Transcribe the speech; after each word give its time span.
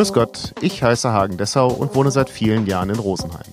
Grüß 0.00 0.14
Gott, 0.14 0.54
ich 0.62 0.82
heiße 0.82 1.12
Hagen 1.12 1.36
Dessau 1.36 1.68
und 1.68 1.94
wohne 1.94 2.10
seit 2.10 2.30
vielen 2.30 2.66
Jahren 2.66 2.88
in 2.88 2.98
Rosenheim. 2.98 3.52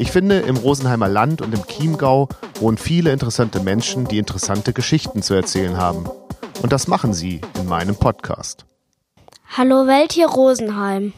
Ich 0.00 0.10
finde, 0.10 0.40
im 0.40 0.56
Rosenheimer 0.56 1.06
Land 1.06 1.42
und 1.42 1.54
im 1.54 1.64
Chiemgau 1.64 2.28
wohnen 2.58 2.76
viele 2.76 3.12
interessante 3.12 3.60
Menschen, 3.60 4.04
die 4.04 4.18
interessante 4.18 4.72
Geschichten 4.72 5.22
zu 5.22 5.34
erzählen 5.34 5.76
haben. 5.76 6.10
Und 6.60 6.72
das 6.72 6.88
machen 6.88 7.14
sie 7.14 7.40
in 7.56 7.66
meinem 7.66 7.94
Podcast. 7.94 8.66
Hallo 9.56 9.86
Welt 9.86 10.10
hier 10.10 10.26
Rosenheim. 10.26 11.12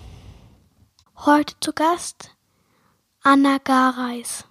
Heute 1.16 1.54
zu 1.60 1.72
Gast 1.72 2.36
Anna 3.22 3.56
Gareis. 3.64 4.44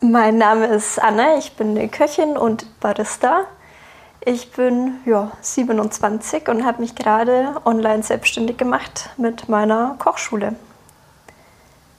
Mein 0.00 0.38
Name 0.38 0.66
ist 0.66 1.02
Anna, 1.02 1.38
ich 1.38 1.54
bin 1.54 1.76
eine 1.76 1.88
Köchin 1.88 2.36
und 2.36 2.78
Barista. 2.78 3.48
Ich 4.24 4.52
bin 4.52 5.00
ja, 5.04 5.32
27 5.40 6.48
und 6.48 6.64
habe 6.64 6.80
mich 6.80 6.94
gerade 6.94 7.56
online 7.64 8.04
selbstständig 8.04 8.56
gemacht 8.56 9.10
mit 9.16 9.48
meiner 9.48 9.96
Kochschule. 9.98 10.54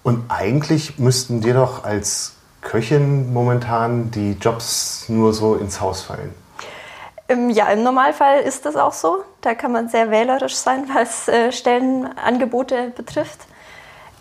Und 0.03 0.23
eigentlich 0.29 0.97
müssten 0.99 1.41
dir 1.41 1.53
doch 1.53 1.83
als 1.83 2.35
Köchin 2.61 3.33
momentan 3.33 4.09
die 4.11 4.37
Jobs 4.39 5.09
nur 5.09 5.33
so 5.33 5.55
ins 5.55 5.81
Haus 5.81 6.01
fallen. 6.01 6.33
Ähm, 7.27 7.49
ja, 7.49 7.67
im 7.67 7.83
Normalfall 7.83 8.39
ist 8.39 8.65
das 8.65 8.77
auch 8.77 8.93
so. 8.93 9.23
Da 9.41 9.53
kann 9.53 9.73
man 9.73 9.89
sehr 9.89 10.09
wählerisch 10.09 10.55
sein, 10.55 10.85
was 10.93 11.27
äh, 11.27 11.51
Stellenangebote 11.51 12.93
betrifft. 12.95 13.39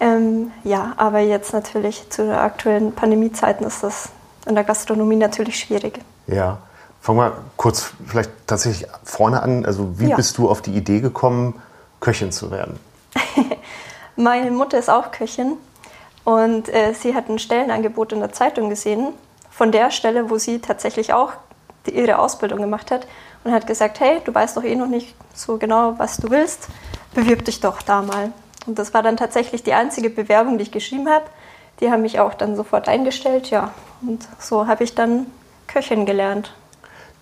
Ähm, 0.00 0.50
ja, 0.64 0.94
aber 0.96 1.20
jetzt 1.20 1.52
natürlich 1.52 2.10
zu 2.10 2.36
aktuellen 2.36 2.92
Pandemiezeiten 2.92 3.64
ist 3.64 3.84
das 3.84 4.08
in 4.46 4.56
der 4.56 4.64
Gastronomie 4.64 5.14
natürlich 5.14 5.60
schwierig. 5.60 6.00
Ja. 6.26 6.58
Fangen 7.02 7.18
wir 7.18 7.36
kurz 7.56 7.92
vielleicht 8.06 8.30
tatsächlich 8.46 8.88
vorne 9.02 9.42
an. 9.42 9.66
Also 9.66 9.98
wie 9.98 10.10
ja. 10.10 10.14
bist 10.14 10.38
du 10.38 10.48
auf 10.48 10.62
die 10.62 10.70
Idee 10.70 11.00
gekommen, 11.00 11.60
Köchin 11.98 12.30
zu 12.30 12.52
werden? 12.52 12.78
Meine 14.16 14.52
Mutter 14.52 14.78
ist 14.78 14.88
auch 14.88 15.10
Köchin 15.10 15.56
und 16.22 16.68
äh, 16.68 16.94
sie 16.94 17.16
hat 17.16 17.28
ein 17.28 17.40
Stellenangebot 17.40 18.12
in 18.12 18.20
der 18.20 18.32
Zeitung 18.32 18.68
gesehen, 18.68 19.14
von 19.50 19.72
der 19.72 19.90
Stelle, 19.90 20.30
wo 20.30 20.38
sie 20.38 20.60
tatsächlich 20.60 21.12
auch 21.12 21.32
die, 21.86 21.98
ihre 21.98 22.20
Ausbildung 22.20 22.60
gemacht 22.60 22.92
hat 22.92 23.08
und 23.42 23.50
hat 23.50 23.66
gesagt, 23.66 23.98
hey, 23.98 24.20
du 24.24 24.32
weißt 24.32 24.56
doch 24.56 24.62
eh 24.62 24.76
noch 24.76 24.86
nicht 24.86 25.16
so 25.34 25.58
genau, 25.58 25.98
was 25.98 26.18
du 26.18 26.30
willst, 26.30 26.68
bewirb 27.14 27.44
dich 27.44 27.58
doch 27.58 27.82
da 27.82 28.02
mal. 28.02 28.30
Und 28.64 28.78
das 28.78 28.94
war 28.94 29.02
dann 29.02 29.16
tatsächlich 29.16 29.64
die 29.64 29.72
einzige 29.72 30.08
Bewerbung, 30.08 30.56
die 30.56 30.62
ich 30.62 30.70
geschrieben 30.70 31.08
habe. 31.08 31.24
Die 31.80 31.90
haben 31.90 32.02
mich 32.02 32.20
auch 32.20 32.34
dann 32.34 32.54
sofort 32.54 32.86
eingestellt, 32.88 33.50
ja. 33.50 33.72
Und 34.02 34.28
so 34.38 34.68
habe 34.68 34.84
ich 34.84 34.94
dann 34.94 35.26
Köchin 35.66 36.06
gelernt. 36.06 36.54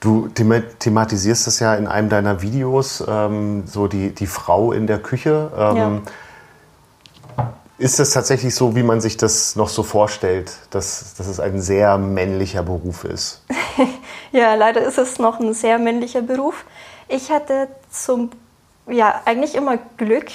Du 0.00 0.28
thematisierst 0.28 1.46
das 1.46 1.60
ja 1.60 1.74
in 1.74 1.86
einem 1.86 2.08
deiner 2.08 2.40
Videos, 2.40 3.04
ähm, 3.06 3.64
so 3.66 3.86
die, 3.86 4.14
die 4.14 4.26
Frau 4.26 4.72
in 4.72 4.86
der 4.86 4.98
Küche. 4.98 5.52
Ähm, 5.54 5.76
ja. 5.76 6.00
Ist 7.76 7.98
das 7.98 8.10
tatsächlich 8.10 8.54
so, 8.54 8.76
wie 8.76 8.82
man 8.82 9.00
sich 9.00 9.16
das 9.16 9.56
noch 9.56 9.68
so 9.68 9.82
vorstellt, 9.82 10.52
dass, 10.70 11.14
dass 11.14 11.26
es 11.26 11.40
ein 11.40 11.62
sehr 11.62 11.96
männlicher 11.96 12.62
Beruf 12.62 13.04
ist? 13.04 13.42
ja, 14.32 14.54
leider 14.54 14.82
ist 14.82 14.98
es 14.98 15.18
noch 15.18 15.40
ein 15.40 15.54
sehr 15.54 15.78
männlicher 15.78 16.20
Beruf. 16.20 16.66
Ich 17.08 17.30
hatte 17.30 17.68
zum, 17.90 18.30
ja, 18.86 19.22
eigentlich 19.24 19.54
immer 19.54 19.78
Glück. 19.96 20.26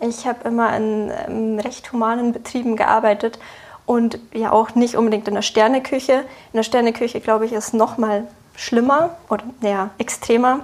Ich 0.00 0.26
habe 0.26 0.48
immer 0.48 0.76
in, 0.76 1.10
in 1.26 1.60
recht 1.60 1.92
humanen 1.92 2.32
Betrieben 2.32 2.76
gearbeitet 2.76 3.38
und 3.84 4.18
ja 4.32 4.52
auch 4.52 4.74
nicht 4.74 4.96
unbedingt 4.96 5.26
in 5.26 5.34
der 5.34 5.42
Sterneküche. 5.42 6.12
In 6.12 6.56
der 6.56 6.62
Sterneküche, 6.62 7.20
glaube 7.20 7.46
ich, 7.46 7.52
ist 7.52 7.74
noch 7.74 7.98
mal 7.98 8.28
schlimmer 8.54 9.16
oder 9.28 9.44
ja, 9.60 9.90
extremer. 9.98 10.60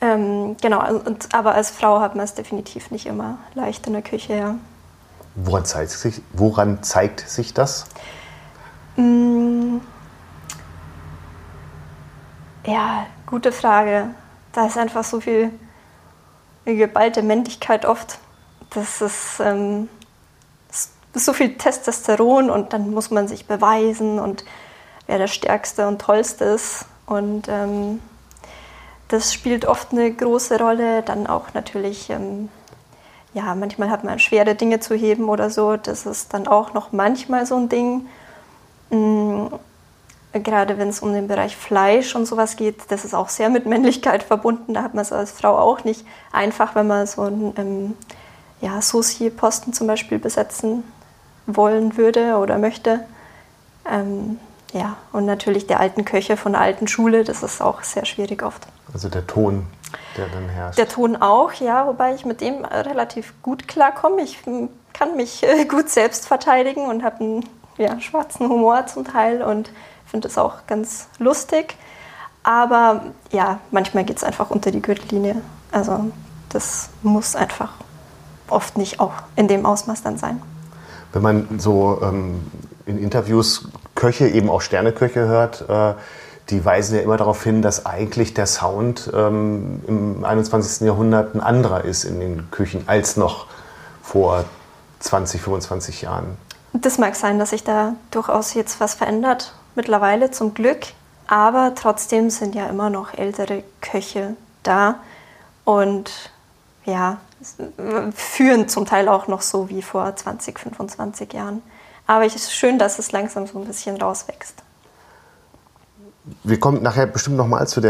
Ähm, 0.00 0.56
genau, 0.60 0.86
und, 0.88 1.34
aber 1.34 1.54
als 1.54 1.70
Frau 1.70 2.00
hat 2.00 2.16
man 2.16 2.24
es 2.24 2.34
definitiv 2.34 2.90
nicht 2.90 3.06
immer 3.06 3.38
leicht 3.54 3.86
in 3.86 3.94
der 3.94 4.02
Küche, 4.02 4.36
ja. 4.36 4.54
Woran 5.34 5.64
zeigt 5.64 5.90
sich, 5.90 6.22
woran 6.32 6.82
zeigt 6.82 7.20
sich 7.20 7.54
das? 7.54 7.86
Mm, 8.96 9.78
ja, 12.66 13.06
gute 13.26 13.52
Frage. 13.52 14.10
Da 14.52 14.66
ist 14.66 14.78
einfach 14.78 15.04
so 15.04 15.20
viel 15.20 15.50
geballte 16.64 17.22
Männlichkeit 17.22 17.84
oft. 17.84 18.18
Das 18.70 19.00
ist, 19.00 19.40
ähm, 19.40 19.88
so 21.18 21.32
viel 21.32 21.56
Testosteron 21.56 22.50
und 22.50 22.72
dann 22.72 22.90
muss 22.90 23.10
man 23.10 23.28
sich 23.28 23.46
beweisen 23.46 24.18
und 24.18 24.44
wer 25.06 25.18
der 25.18 25.26
Stärkste 25.28 25.86
und 25.86 26.00
Tollste 26.00 26.44
ist. 26.44 26.86
Und 27.06 27.48
ähm, 27.48 28.00
das 29.08 29.32
spielt 29.32 29.66
oft 29.66 29.92
eine 29.92 30.12
große 30.12 30.58
Rolle. 30.58 31.02
Dann 31.02 31.26
auch 31.26 31.54
natürlich, 31.54 32.10
ähm, 32.10 32.48
ja, 33.34 33.54
manchmal 33.54 33.90
hat 33.90 34.04
man 34.04 34.18
schwere 34.18 34.54
Dinge 34.54 34.80
zu 34.80 34.94
heben 34.94 35.28
oder 35.28 35.50
so. 35.50 35.76
Das 35.76 36.06
ist 36.06 36.34
dann 36.34 36.48
auch 36.48 36.74
noch 36.74 36.92
manchmal 36.92 37.46
so 37.46 37.56
ein 37.56 37.68
Ding. 37.68 38.06
Mhm. 38.90 39.50
Gerade 40.32 40.76
wenn 40.76 40.88
es 40.88 41.00
um 41.00 41.14
den 41.14 41.28
Bereich 41.28 41.56
Fleisch 41.56 42.14
und 42.14 42.26
sowas 42.26 42.56
geht, 42.56 42.90
das 42.90 43.06
ist 43.06 43.14
auch 43.14 43.30
sehr 43.30 43.48
mit 43.48 43.64
Männlichkeit 43.64 44.22
verbunden. 44.22 44.74
Da 44.74 44.82
hat 44.82 44.92
man 44.92 45.00
es 45.00 45.12
als 45.12 45.30
Frau 45.30 45.56
auch 45.56 45.84
nicht 45.84 46.04
einfach, 46.30 46.74
wenn 46.74 46.86
man 46.86 47.06
so 47.06 47.22
einen 47.22 47.54
ähm, 47.56 47.94
ja, 48.60 48.82
Soci-Posten 48.82 49.72
zum 49.72 49.86
Beispiel 49.86 50.18
besetzen 50.18 50.84
wollen 51.46 51.96
würde 51.96 52.36
oder 52.36 52.58
möchte. 52.58 53.06
Ähm, 53.90 54.38
ja, 54.76 54.96
und 55.12 55.24
natürlich 55.24 55.66
der 55.66 55.80
alten 55.80 56.04
Köche 56.04 56.36
von 56.36 56.52
der 56.52 56.60
alten 56.60 56.86
Schule, 56.86 57.24
das 57.24 57.42
ist 57.42 57.62
auch 57.62 57.82
sehr 57.82 58.04
schwierig 58.04 58.42
oft. 58.42 58.66
Also 58.92 59.08
der 59.08 59.26
Ton, 59.26 59.66
der 60.16 60.26
dann 60.28 60.48
herrscht. 60.48 60.78
Der 60.78 60.88
Ton 60.88 61.16
auch, 61.16 61.52
ja, 61.54 61.86
wobei 61.86 62.14
ich 62.14 62.24
mit 62.24 62.40
dem 62.40 62.64
relativ 62.64 63.32
gut 63.42 63.68
klarkomme. 63.68 64.22
Ich 64.22 64.40
kann 64.92 65.16
mich 65.16 65.42
äh, 65.42 65.64
gut 65.68 65.88
selbst 65.88 66.26
verteidigen 66.28 66.86
und 66.86 67.02
habe 67.02 67.20
einen 67.20 67.48
ja, 67.78 67.98
schwarzen 68.00 68.48
Humor 68.48 68.86
zum 68.86 69.04
Teil 69.04 69.42
und 69.42 69.70
finde 70.04 70.28
es 70.28 70.36
auch 70.36 70.66
ganz 70.66 71.08
lustig. 71.18 71.76
Aber 72.42 73.02
ja, 73.32 73.58
manchmal 73.70 74.04
geht 74.04 74.18
es 74.18 74.24
einfach 74.24 74.50
unter 74.50 74.70
die 74.70 74.82
Gürtellinie. 74.82 75.40
Also 75.72 76.12
das 76.50 76.90
muss 77.02 77.34
einfach 77.34 77.72
oft 78.48 78.78
nicht 78.78 79.00
auch 79.00 79.14
in 79.34 79.48
dem 79.48 79.66
Ausmaß 79.66 80.02
dann 80.02 80.18
sein. 80.18 80.40
Wenn 81.12 81.22
man 81.22 81.58
so 81.58 81.98
ähm, 82.02 82.42
in 82.84 82.98
Interviews 82.98 83.68
Köche, 83.96 84.28
eben 84.28 84.48
auch 84.48 84.60
Sterneköche 84.60 85.26
hört, 85.26 85.68
äh, 85.68 85.94
die 86.50 86.64
weisen 86.64 86.96
ja 86.96 87.02
immer 87.02 87.16
darauf 87.16 87.42
hin, 87.42 87.60
dass 87.60 87.86
eigentlich 87.86 88.32
der 88.32 88.46
Sound 88.46 89.10
ähm, 89.12 89.82
im 89.88 90.24
21. 90.24 90.86
Jahrhundert 90.86 91.34
ein 91.34 91.40
anderer 91.40 91.84
ist 91.84 92.04
in 92.04 92.20
den 92.20 92.50
Küchen 92.52 92.84
als 92.86 93.16
noch 93.16 93.46
vor 94.02 94.44
20, 95.00 95.40
25 95.42 96.02
Jahren. 96.02 96.36
Das 96.72 96.98
mag 96.98 97.16
sein, 97.16 97.40
dass 97.40 97.50
sich 97.50 97.64
da 97.64 97.94
durchaus 98.12 98.54
jetzt 98.54 98.80
was 98.80 98.94
verändert, 98.94 99.54
mittlerweile 99.74 100.30
zum 100.30 100.54
Glück. 100.54 100.86
Aber 101.26 101.72
trotzdem 101.74 102.30
sind 102.30 102.54
ja 102.54 102.66
immer 102.66 102.90
noch 102.90 103.14
ältere 103.14 103.64
Köche 103.80 104.36
da 104.62 104.96
und 105.64 106.30
ja, 106.84 107.18
führen 108.14 108.68
zum 108.68 108.86
Teil 108.86 109.08
auch 109.08 109.26
noch 109.26 109.42
so 109.42 109.68
wie 109.68 109.82
vor 109.82 110.14
20, 110.14 110.58
25 110.58 111.32
Jahren. 111.32 111.62
Aber 112.06 112.24
es 112.24 112.34
ist 112.34 112.52
schön, 112.52 112.78
dass 112.78 112.98
es 112.98 113.12
langsam 113.12 113.46
so 113.46 113.58
ein 113.58 113.64
bisschen 113.64 114.00
rauswächst. 114.00 114.62
Wir 116.42 116.58
kommen 116.58 116.82
nachher 116.82 117.06
bestimmt 117.06 117.36
nochmal 117.36 117.68
zu, 117.68 117.80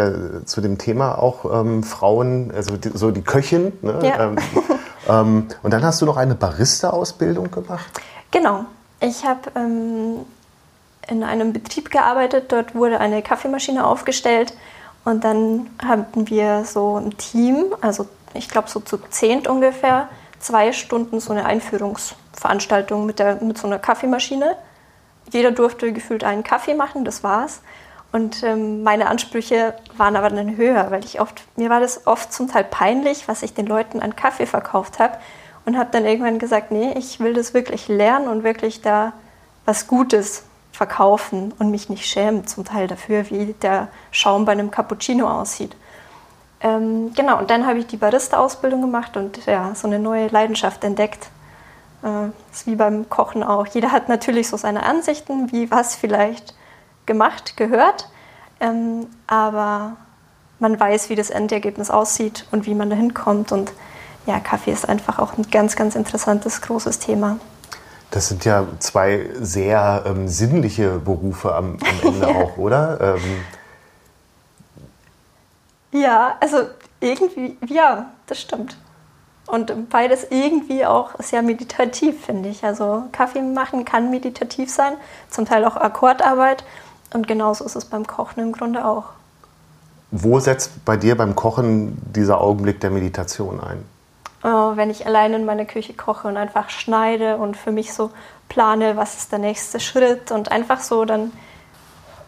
zu 0.45 0.61
dem 0.61 0.79
Thema 0.79 1.19
auch 1.19 1.45
ähm, 1.61 1.83
Frauen, 1.83 2.53
also 2.55 2.77
die, 2.77 2.91
so 2.93 3.11
die 3.11 3.23
Köchin. 3.23 3.73
Ne? 3.81 3.99
Ja. 4.03 4.25
Ähm, 4.25 4.37
ähm, 5.09 5.49
und 5.63 5.71
dann 5.71 5.83
hast 5.83 6.03
du 6.03 6.07
noch 6.07 6.17
eine 6.17 6.35
Barista-Ausbildung 6.35 7.51
gemacht? 7.51 7.87
Genau. 8.31 8.67
Ich 9.01 9.25
habe 9.25 9.51
ähm, 9.55 10.21
in 11.09 11.23
einem 11.23 11.53
Betrieb 11.53 11.91
gearbeitet. 11.91 12.53
Dort 12.53 12.75
wurde 12.75 13.01
eine 13.01 13.23
Kaffeemaschine 13.23 13.87
aufgestellt. 13.87 14.53
Und 15.05 15.25
dann 15.25 15.71
hatten 15.79 16.29
wir 16.29 16.65
so 16.65 16.97
ein 16.97 17.17
Team, 17.17 17.67
also 17.81 18.07
ich 18.35 18.49
glaube 18.49 18.69
so 18.69 18.81
zu 18.81 18.99
zehnt 18.99 19.47
ungefähr, 19.47 20.09
zwei 20.41 20.73
Stunden 20.73 21.21
so 21.21 21.33
eine 21.33 21.47
Einführungsveranstaltung 22.37 23.07
mit, 23.07 23.19
der, 23.19 23.43
mit 23.43 23.59
so 23.59 23.67
einer 23.67 23.79
Kaffeemaschine. 23.79 24.57
Jeder 25.33 25.51
durfte 25.51 25.93
gefühlt 25.93 26.25
einen 26.25 26.45
Kaffee 26.45 26.75
machen, 26.75 27.05
das 27.05 27.25
war's. 27.25 27.61
Und 28.13 28.43
ähm, 28.45 28.83
meine 28.83 29.09
Ansprüche 29.09 29.75
waren 29.97 30.17
aber 30.17 30.31
dann 30.31 30.57
höher, 30.57 30.91
weil 30.91 31.05
ich 31.05 31.21
oft, 31.21 31.43
mir 31.57 31.71
war 31.71 31.81
das 31.81 32.07
oft 32.07 32.33
zum 32.33 32.49
Teil 32.49 32.65
peinlich, 32.65 33.29
was 33.29 33.43
ich 33.43 33.53
den 33.53 33.67
Leuten 33.67 34.01
an 34.01 34.15
Kaffee 34.15 34.47
verkauft 34.47 34.99
habe. 34.99 35.19
Und 35.65 35.77
habe 35.77 35.91
dann 35.91 36.05
irgendwann 36.07 36.39
gesagt, 36.39 36.71
nee, 36.71 36.93
ich 36.97 37.19
will 37.19 37.35
das 37.35 37.53
wirklich 37.53 37.89
lernen 37.89 38.29
und 38.29 38.45
wirklich 38.45 38.83
da 38.83 39.13
was 39.65 39.89
Gutes 39.89 40.45
verkaufen 40.71 41.53
und 41.59 41.73
mich 41.73 41.89
nicht 41.89 42.07
schämen 42.07 42.47
zum 42.47 42.65
Teil 42.65 42.87
dafür, 42.87 43.29
wie 43.31 43.55
der 43.55 43.89
Schaum 44.13 44.45
bei 44.45 44.53
einem 44.53 44.71
Cappuccino 44.71 45.29
aussieht. 45.29 45.75
Ähm, 46.61 47.13
genau, 47.15 47.39
und 47.39 47.51
dann 47.51 47.67
habe 47.67 47.81
ich 47.81 47.89
die 47.89 47.97
Barista-Ausbildung 47.97 48.81
gemacht 48.81 49.17
und 49.17 49.45
ja, 49.47 49.75
so 49.75 49.89
eine 49.89 49.99
neue 49.99 50.29
Leidenschaft 50.29 50.85
entdeckt. 50.85 51.29
Äh, 52.07 52.29
ist 52.53 52.67
wie 52.67 52.77
beim 52.77 53.09
Kochen 53.09 53.43
auch. 53.43 53.67
Jeder 53.67 53.91
hat 53.91 54.09
natürlich 54.09 54.49
so 54.49 54.57
seine 54.57 54.85
Ansichten, 54.85 55.51
wie 55.51 55.71
was 55.73 55.97
vielleicht 55.97 56.55
gemacht 57.05 57.57
gehört, 57.57 58.09
ähm, 58.61 59.09
aber 59.27 59.97
man 60.61 60.79
weiß, 60.79 61.11
wie 61.11 61.17
das 61.17 61.31
Endergebnis 61.31 61.91
aussieht 61.91 62.47
und 62.53 62.67
wie 62.67 62.75
man 62.75 62.91
da 62.91 62.97
hinkommt. 62.97 63.51
Und 63.51 63.73
ja, 64.25 64.39
Kaffee 64.39 64.71
ist 64.71 64.89
einfach 64.89 65.19
auch 65.19 65.37
ein 65.37 65.51
ganz, 65.51 65.75
ganz 65.75 65.97
interessantes, 65.97 66.63
großes 66.63 67.01
Thema. 67.01 67.39
Das 68.13 68.29
sind 68.29 68.45
ja 68.45 68.65
zwei 68.79 69.29
sehr 69.41 70.05
ähm, 70.07 70.29
sinnliche 70.29 71.01
Berufe 71.01 71.55
am, 71.57 71.77
am 71.81 72.15
Ende 72.15 72.29
auch, 72.37 72.57
oder? 72.57 73.17
Ähm, 73.17 73.23
ja, 75.91 76.37
also 76.41 76.69
irgendwie, 77.01 77.59
ja, 77.67 78.11
das 78.29 78.41
stimmt. 78.41 78.77
Und 79.47 79.91
beides 79.91 80.27
irgendwie 80.31 80.85
auch 80.85 81.11
sehr 81.21 81.43
meditativ, 81.43 82.25
finde 82.25 82.49
ich. 82.49 82.65
Also 82.65 83.05
Kaffee 83.13 83.43
machen 83.43 83.85
kann 83.85 84.11
meditativ 84.11 84.71
sein, 84.71 84.95
zum 85.31 85.47
Teil 85.47 85.65
auch 85.65 85.77
Akkordarbeit. 85.77 86.65
Und 87.15 87.29
genauso 87.29 87.65
ist 87.65 87.77
es 87.77 87.85
beim 87.85 88.07
Kochen 88.07 88.41
im 88.41 88.53
Grunde 88.53 88.85
auch. 88.85 89.05
Wo 90.11 90.41
setzt 90.41 90.85
bei 90.85 90.97
dir 90.97 91.17
beim 91.17 91.35
Kochen 91.35 91.97
dieser 92.13 92.41
Augenblick 92.41 92.81
der 92.81 92.91
Meditation 92.91 93.61
ein? 93.61 93.85
Oh, 94.43 94.77
wenn 94.77 94.91
ich 94.91 95.07
allein 95.07 95.35
in 95.35 95.45
meiner 95.45 95.65
Küche 95.65 95.95
koche 95.95 96.29
und 96.29 96.37
einfach 96.37 96.71
schneide 96.71 97.37
und 97.37 97.57
für 97.57 97.73
mich 97.73 97.93
so 97.93 98.11
plane, 98.49 98.97
was 98.97 99.17
ist 99.17 99.33
der 99.33 99.39
nächste 99.39 99.81
Schritt 99.81 100.31
und 100.31 100.53
einfach 100.53 100.81
so 100.81 101.05
dann 101.05 101.33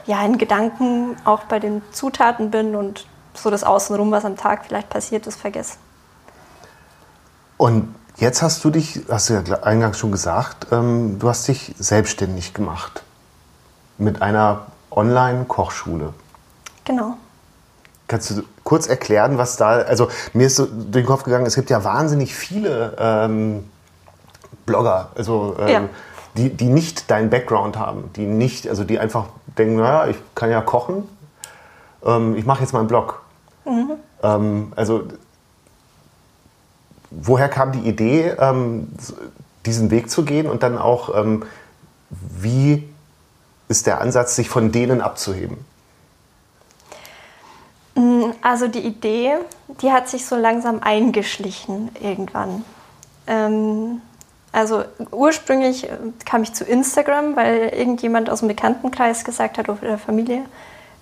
ja 0.07 0.25
in 0.25 0.39
Gedanken 0.39 1.17
auch 1.25 1.45
bei 1.45 1.59
den 1.59 1.83
Zutaten 1.93 2.51
bin 2.51 2.75
und 2.75 3.07
so 3.35 3.51
das 3.51 3.63
Außenrum, 3.63 4.11
was 4.11 4.25
am 4.25 4.37
Tag 4.37 4.67
vielleicht 4.67 4.89
passiert 4.91 5.27
ist, 5.27 5.41
vergesse. 5.41 5.77
Und 7.59 7.95
jetzt 8.17 8.41
hast 8.41 8.65
du 8.65 8.71
dich, 8.71 9.01
hast 9.11 9.29
du 9.29 9.35
ja 9.35 9.63
eingangs 9.63 9.99
schon 9.99 10.13
gesagt, 10.13 10.69
ähm, 10.73 11.19
du 11.19 11.29
hast 11.29 11.47
dich 11.49 11.75
selbstständig 11.79 12.55
gemacht 12.55 13.03
mit 13.99 14.23
einer 14.23 14.69
Online-Kochschule. 14.91 16.15
Genau. 16.85 17.15
Kannst 18.07 18.31
du 18.31 18.43
kurz 18.65 18.87
erklären, 18.87 19.37
was 19.37 19.57
da, 19.57 19.71
also 19.71 20.09
mir 20.33 20.47
ist 20.47 20.57
so 20.57 20.67
durch 20.67 21.05
den 21.05 21.07
Kopf 21.07 21.25
gegangen, 21.25 21.45
es 21.45 21.57
gibt 21.57 21.69
ja 21.69 21.85
wahnsinnig 21.85 22.35
viele 22.35 22.97
ähm, 22.99 23.69
Blogger, 24.65 25.11
also 25.15 25.57
ähm, 25.59 25.69
ja. 25.69 25.83
die, 26.37 26.51
die 26.51 26.69
nicht 26.69 27.11
deinen 27.11 27.29
Background 27.29 27.77
haben, 27.77 28.11
die 28.15 28.25
nicht, 28.25 28.69
also 28.69 28.85
die 28.85 28.99
einfach 28.99 29.27
denken, 29.59 29.77
naja, 29.77 30.07
ich 30.07 30.17
kann 30.35 30.51
ja 30.51 30.61
kochen, 30.61 31.09
ähm, 32.05 32.37
ich 32.37 32.47
mache 32.47 32.61
jetzt 32.61 32.73
mal 32.73 32.79
einen 32.79 32.89
Blog. 32.89 33.21
Mhm. 33.67 33.93
Ähm, 34.23 34.73
also 34.77 35.03
woher 37.11 37.49
kam 37.49 37.73
die 37.73 37.89
Idee, 37.89 38.35
ähm, 38.39 38.89
diesen 39.67 39.91
Weg 39.91 40.11
zu 40.11 40.25
gehen 40.25 40.49
und 40.49 40.63
dann 40.63 40.79
auch, 40.79 41.15
ähm, 41.15 41.45
wie 42.11 42.89
ist 43.69 43.87
der 43.87 44.01
Ansatz, 44.01 44.37
sich 44.37 44.49
von 44.49 44.73
denen 44.73 45.01
abzuheben? 45.01 45.59
Mm, 47.95 48.31
also 48.43 48.69
die 48.69 48.81
Idee, 48.81 49.35
die 49.83 49.93
hat 49.93 50.09
sich 50.09 50.27
so 50.27 50.37
langsam 50.37 50.81
eingeschlichen 50.81 51.91
irgendwann. 52.01 52.65
Ähm, 53.27 54.01
also 54.53 54.85
ursprünglich 55.11 55.85
äh, 55.85 55.97
kam 56.25 56.43
ich 56.43 56.55
zu 56.55 56.65
Instagram, 56.65 57.37
weil 57.37 57.69
irgendjemand 57.69 58.31
aus 58.31 58.41
dem 58.41 58.49
Bekanntenkreis 58.49 59.25
gesagt 59.25 59.59
hat 59.59 59.69
oder 59.69 59.81
der 59.81 59.99
Familie, 59.99 60.45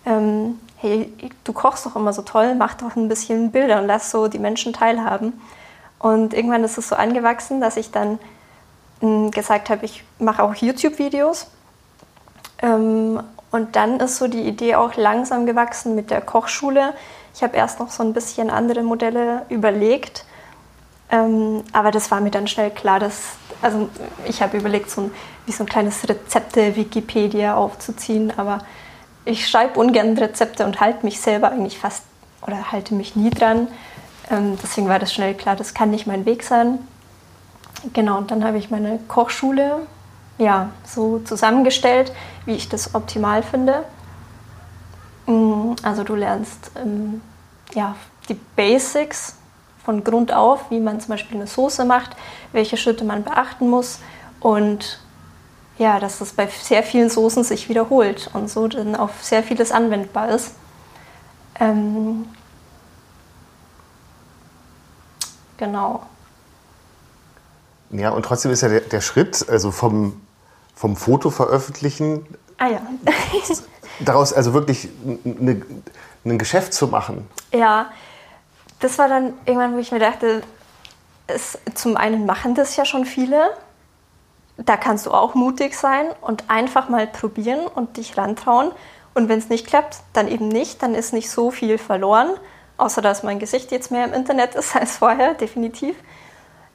ähm, 0.05 0.59
hey, 0.79 1.13
du 1.45 1.53
kochst 1.53 1.87
doch 1.87 1.97
immer 1.97 2.13
so 2.13 2.23
toll, 2.23 2.55
mach 2.55 2.75
doch 2.75 2.97
ein 2.97 3.09
bisschen 3.09 3.53
Bilder 3.53 3.81
und 3.81 3.87
lass 3.87 4.11
so 4.11 4.29
die 4.29 4.39
Menschen 4.39 4.73
teilhaben. 4.73 5.33
Und 5.99 6.35
irgendwann 6.35 6.65
ist 6.65 6.79
es 6.79 6.89
so 6.89 6.97
angewachsen, 6.97 7.61
dass 7.61 7.77
ich 7.77 7.91
dann 7.91 8.19
mh, 9.01 9.31
gesagt 9.31 9.71
habe, 9.71 9.85
ich 9.85 10.05
mache 10.19 10.43
auch 10.43 10.55
YouTube-Videos. 10.55 11.49
Ähm, 12.63 13.23
und 13.51 13.77
dann 13.77 14.01
ist 14.01 14.17
so 14.17 14.29
die 14.29 14.43
Idee 14.43 14.75
auch 14.75 14.97
langsam 14.97 15.47
gewachsen 15.47 15.95
mit 15.95 16.11
der 16.11 16.21
Kochschule. 16.21 16.95
Ich 17.35 17.43
habe 17.43 17.57
erst 17.57 17.81
noch 17.81 17.91
so 17.91 18.03
ein 18.03 18.13
bisschen 18.13 18.51
andere 18.51 18.83
Modelle 18.83 19.47
überlegt. 19.49 20.25
Ähm, 21.11 21.63
aber 21.73 21.91
das 21.91 22.11
war 22.11 22.21
mir 22.21 22.31
dann 22.31 22.49
schnell 22.49 22.71
klar, 22.71 22.99
dass, 22.99 23.37
also 23.63 23.89
ich 24.27 24.43
habe 24.43 24.57
überlegt, 24.57 24.91
so 24.91 25.03
ein, 25.03 25.11
wie 25.47 25.53
so 25.53 25.63
ein 25.63 25.69
kleines 25.69 26.09
Rezepte-Wikipedia 26.09 27.55
aufzuziehen, 27.55 28.33
aber 28.37 28.59
ich 29.25 29.49
schreibe 29.49 29.79
ungern 29.79 30.19
Rezepte 30.19 30.65
und 30.65 30.81
halte 30.81 31.05
mich 31.05 31.21
selber 31.21 31.51
eigentlich 31.51 31.79
fast 31.79 32.03
oder 32.43 32.73
halte 32.73 32.95
mich 32.95 33.17
nie 33.17 33.31
dran. 33.31 33.69
Ähm, 34.31 34.59
deswegen 34.63 34.89
war 34.89 34.99
das 34.99 35.13
schnell 35.13 35.35
klar, 35.35 35.57
das 35.57 35.75
kann 35.75 35.91
nicht 35.91 36.07
mein 36.07 36.25
Weg 36.27 36.43
sein. 36.43 36.79
Genau, 37.93 38.19
und 38.19 38.31
dann 38.31 38.45
habe 38.45 38.59
ich 38.59 38.71
meine 38.71 38.99
Kochschule 39.09 39.87
ja, 40.39 40.71
so 40.85 41.19
zusammengestellt, 41.21 42.13
wie 42.45 42.55
ich 42.55 42.69
das 42.69 42.95
optimal 42.95 43.43
finde. 43.43 43.85
Mm, 45.27 45.73
also 45.83 46.05
du 46.05 46.15
lernst 46.15 46.71
ähm, 46.77 47.21
ja, 47.75 47.97
die 48.29 48.35
Basics 48.35 49.37
von 49.85 50.05
Grund 50.05 50.33
auf, 50.33 50.71
wie 50.71 50.81
man 50.81 51.01
zum 51.01 51.11
Beispiel 51.11 51.37
eine 51.37 51.47
Soße 51.47 51.85
macht, 51.85 52.17
welche 52.53 52.77
Schritte 52.77 53.05
man 53.05 53.25
beachten 53.25 53.71
muss 53.71 54.01
und 54.41 55.01
ja, 55.79 56.01
dass 56.01 56.19
das 56.19 56.33
bei 56.33 56.47
sehr 56.47 56.83
vielen 56.83 57.11
Soßen 57.11 57.45
sich 57.45 57.69
wiederholt 57.69 58.31
und 58.33 58.51
so 58.51 58.67
dann 58.67 58.97
auf 58.97 59.23
sehr 59.23 59.43
vieles 59.43 59.73
anwendbar 59.73 60.31
ist. 60.31 60.55
Ähm, 61.61 62.27
Genau. 65.57 66.03
Ja, 67.91 68.11
und 68.11 68.25
trotzdem 68.25 68.51
ist 68.51 68.63
ja 68.63 68.69
der, 68.69 68.81
der 68.81 69.01
Schritt, 69.01 69.49
also 69.49 69.71
vom, 69.71 70.21
vom 70.75 70.97
Foto 70.97 71.31
veröffentlichen, 71.31 72.27
ah, 72.59 72.69
ja. 72.69 72.81
daraus 74.01 74.33
also 74.33 74.53
wirklich 74.55 74.89
eine, 75.25 75.63
ein 76.25 76.39
Geschäft 76.39 76.75
zu 76.75 76.89
machen. 76.89 77.29
Ja, 77.53 77.91
das 78.81 78.99
war 78.99 79.09
dann 79.09 79.35
irgendwann, 79.47 79.75
wo 79.75 79.79
ich 79.79 79.93
mir 79.93 80.01
dachte, 80.01 80.43
es, 81.27 81.59
zum 81.75 81.97
einen 81.97 82.27
machen 82.27 82.55
das 82.55 82.77
ja 82.77 82.85
schon 82.85 83.05
viele. 83.05 83.51
Da 84.59 84.77
kannst 84.77 85.07
du 85.07 85.13
auch 85.13 85.35
mutig 85.35 85.77
sein 85.77 86.07
und 86.21 86.49
einfach 86.49 86.89
mal 86.89 87.07
probieren 87.07 87.67
und 87.67 87.97
dich 87.97 88.17
rantrauen. 88.17 88.73
Und 89.15 89.29
wenn 89.29 89.39
es 89.39 89.49
nicht 89.49 89.67
klappt, 89.67 89.99
dann 90.13 90.29
eben 90.29 90.49
nicht, 90.49 90.83
dann 90.83 90.95
ist 90.95 91.13
nicht 91.13 91.31
so 91.31 91.51
viel 91.51 91.79
verloren. 91.79 92.31
Außer 92.79 93.01
dass 93.03 93.23
mein 93.23 93.39
Gesicht 93.39 93.73
jetzt 93.73 93.91
mehr 93.91 94.05
im 94.05 94.13
Internet 94.13 94.55
ist 94.55 94.77
als 94.77 94.99
vorher, 94.99 95.35
definitiv. 95.35 95.97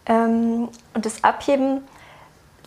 Ähm, 0.05 0.69
und 0.93 1.05
das 1.05 1.23
Abheben, 1.23 1.87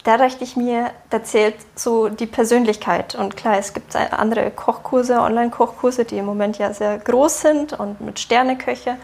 da 0.04 0.18
dachte 0.18 0.44
ich 0.44 0.56
mir, 0.56 0.90
da 1.10 1.22
zählt 1.24 1.56
so 1.74 2.08
die 2.08 2.26
Persönlichkeit. 2.26 3.14
Und 3.14 3.36
klar, 3.36 3.58
es 3.58 3.72
gibt 3.72 3.96
andere 3.96 4.50
Kochkurse, 4.50 5.20
Online-Kochkurse, 5.20 6.04
die 6.04 6.18
im 6.18 6.26
Moment 6.26 6.58
ja 6.58 6.72
sehr 6.74 6.98
groß 6.98 7.40
sind 7.40 7.72
und 7.72 8.00
mit 8.00 8.20
Sterneköche. 8.20 8.98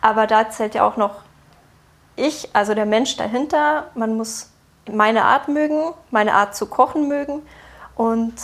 Aber 0.00 0.26
da 0.26 0.50
zählt 0.50 0.74
ja 0.74 0.86
auch 0.86 0.96
noch 0.96 1.16
ich, 2.16 2.50
also 2.52 2.74
der 2.74 2.86
Mensch 2.86 3.16
dahinter. 3.16 3.86
Man 3.94 4.16
muss 4.16 4.50
meine 4.90 5.24
Art 5.24 5.48
mögen, 5.48 5.92
meine 6.10 6.34
Art 6.34 6.56
zu 6.56 6.66
kochen 6.66 7.08
mögen. 7.08 7.42
Und 7.94 8.34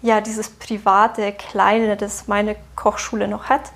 ja, 0.00 0.20
dieses 0.20 0.50
private, 0.50 1.32
kleine, 1.32 1.96
das 1.96 2.28
meine 2.28 2.56
Kochschule 2.76 3.28
noch 3.28 3.48
hat, 3.48 3.72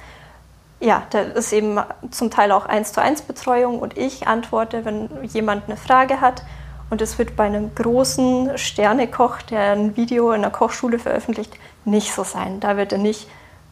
ja, 0.81 1.07
da 1.11 1.21
ist 1.21 1.53
eben 1.53 1.81
zum 2.11 2.31
Teil 2.31 2.53
auch 2.53 2.67
eins 2.67 2.93
zu 2.93 3.01
eins 3.01 3.23
Betreuung 3.23 3.79
und 3.79 3.97
ich 3.97 4.27
antworte, 4.27 4.85
wenn 4.85 5.09
jemand 5.25 5.65
eine 5.67 5.77
Frage 5.77 6.21
hat. 6.21 6.43
Und 6.89 7.03
es 7.03 7.19
wird 7.19 7.35
bei 7.35 7.45
einem 7.45 7.75
großen 7.75 8.57
Sternekoch, 8.59 9.43
der 9.43 9.73
ein 9.73 9.97
Video 9.97 10.31
in 10.33 10.43
der 10.43 10.51
Kochschule 10.51 10.99
veröffentlicht, 10.99 11.53
nicht 11.85 12.13
so 12.13 12.23
sein. 12.23 12.61
Da 12.61 12.77
wird 12.77 12.93
er 12.93 12.99
nicht 12.99 13.29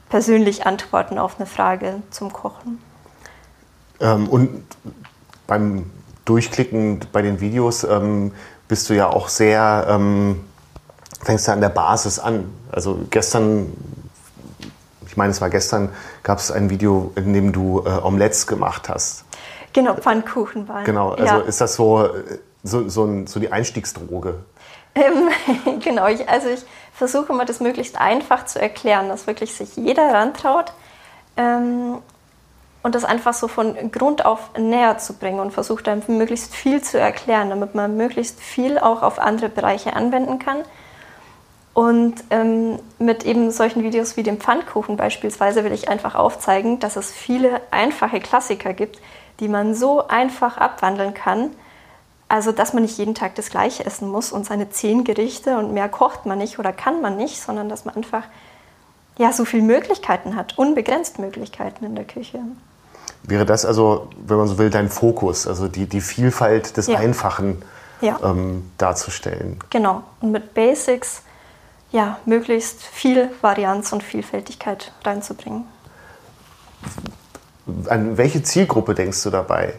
persönlich 0.09 0.67
antworten 0.67 1.19
auf 1.19 1.37
eine 1.39 1.47
Frage 1.47 2.03
zum 2.11 2.33
Kochen. 2.33 2.81
Ähm, 4.01 4.29
und 4.29 4.65
beim 5.47 5.91
Durchklicken 6.25 7.01
bei 7.13 7.23
den 7.23 7.41
Videos 7.41 7.85
ähm, 7.85 8.33
bist 8.67 8.89
du 8.89 8.95
ja 8.95 9.09
auch 9.09 9.29
sehr, 9.29 9.87
ähm, 9.89 10.45
fängst 11.23 11.47
du 11.47 11.53
an 11.53 11.61
der 11.61 11.69
Basis 11.69 12.19
an. 12.19 12.53
Also 12.73 12.99
gestern 13.11 13.73
ich 15.15 15.17
meine, 15.17 15.31
es 15.31 15.41
war 15.41 15.49
gestern, 15.49 15.91
gab 16.25 16.39
es 16.39 16.51
ein 16.51 16.71
Video, 16.71 17.13
in 17.15 17.33
dem 17.33 17.53
du 17.53 17.85
äh, 17.87 18.03
Omelettes 18.03 18.49
gemacht 18.49 18.89
hast. 18.89 19.25
Genau, 19.73 19.95
Pfannkuchen 19.95 20.67
waren. 20.67 20.83
Genau, 20.83 21.11
also 21.11 21.25
ja. 21.25 21.39
ist 21.39 21.61
das 21.61 21.77
so, 21.77 22.09
so, 22.65 22.89
so, 22.89 23.05
ein, 23.05 23.29
so 23.29 23.39
die 23.39 23.53
Einstiegsdroge? 23.53 24.41
Ähm, 24.97 25.79
genau, 25.85 26.09
ich, 26.09 26.29
also 26.29 26.49
ich 26.49 26.65
versuche 26.93 27.33
immer 27.33 27.45
das 27.45 27.61
möglichst 27.61 28.01
einfach 28.01 28.45
zu 28.47 28.61
erklären, 28.61 29.09
dass 29.09 29.29
wirklich 29.29 29.55
sich 29.55 29.77
jeder 29.77 30.13
rantraut 30.13 30.73
ähm, 31.37 31.99
und 32.83 32.97
das 32.97 33.05
einfach 33.05 33.35
so 33.35 33.47
von 33.47 33.93
Grund 33.93 34.27
auf 34.27 34.51
näher 34.59 34.99
zu 34.99 35.13
bringen 35.13 35.39
und 35.39 35.53
versuche 35.53 35.85
dann 35.85 36.03
möglichst 36.09 36.53
viel 36.53 36.83
zu 36.83 36.99
erklären, 36.99 37.51
damit 37.51 37.77
man 37.77 37.97
möglichst 37.97 38.41
viel 38.41 38.81
auch 38.81 39.03
auf 39.03 39.21
andere 39.21 39.49
Bereiche 39.49 39.95
anwenden 39.95 40.41
kann. 40.41 40.63
Und 41.75 42.15
ähm, 42.31 42.79
mit 43.01 43.25
eben 43.25 43.51
solchen 43.51 43.83
Videos 43.83 44.17
wie 44.17 44.23
dem 44.23 44.39
Pfannkuchen 44.39 44.97
beispielsweise 44.97 45.65
will 45.65 45.73
ich 45.73 45.89
einfach 45.89 46.15
aufzeigen, 46.15 46.79
dass 46.79 46.95
es 46.95 47.11
viele 47.11 47.61
einfache 47.73 48.21
Klassiker 48.21 48.73
gibt, 48.73 49.01
die 49.41 49.49
man 49.49 49.75
so 49.75 50.07
einfach 50.07 50.57
abwandeln 50.57 51.15
kann. 51.15 51.51
Also, 52.29 52.53
dass 52.53 52.73
man 52.73 52.85
nicht 52.85 52.97
jeden 52.97 53.15
Tag 53.17 53.35
das 53.35 53.51
Gleiche 53.51 53.85
essen 53.85 54.09
muss 54.09 54.31
und 54.33 54.47
seine 54.47 54.71
zehn 54.71 55.03
Gerichte 55.03 55.59
und 55.59 55.75
mehr 55.75 55.89
kocht 55.89 56.27
man 56.27 56.39
nicht 56.39 56.61
oder 56.61 56.73
kann 56.73 57.03
man 57.03 57.17
nicht, 57.17 57.41
sondern 57.41 57.69
dass 57.69 57.85
man 57.85 57.97
einfach 57.97 58.23
ja, 59.19 59.33
so 59.33 59.45
viele 59.45 59.63
Möglichkeiten 59.65 60.37
hat, 60.37 60.57
unbegrenzt 60.59 61.19
Möglichkeiten 61.19 61.85
in 61.85 61.95
der 61.95 62.05
Küche. 62.05 62.39
wäre 63.25 63.45
das 63.47 63.65
also, 63.65 64.09
wenn 64.27 64.37
man 64.37 64.49
so 64.49 64.59
will, 64.59 64.71
dein 64.71 64.89
Fokus, 64.91 65.47
also 65.47 65.67
die, 65.69 65.87
die 65.87 66.01
Vielfalt 66.01 66.77
des 66.77 66.87
Ja. 66.87 66.99
Einfachen 66.99 67.63
Ja. 68.01 68.19
ähm, 68.23 68.71
darzustellen. 68.79 69.59
Genau. 69.71 70.03
Und 70.21 70.33
mit 70.33 70.55
Basics 70.55 71.23
ja 71.95 72.19
möglichst 72.27 72.83
viel 72.83 73.31
Varianz 73.41 73.93
und 73.93 74.03
Vielfältigkeit 74.03 74.93
reinzubringen. 75.05 75.65
An 77.89 78.19
welche 78.19 78.43
Zielgruppe 78.43 78.95
denkst 78.95 79.23
du 79.23 79.31
dabei? 79.31 79.75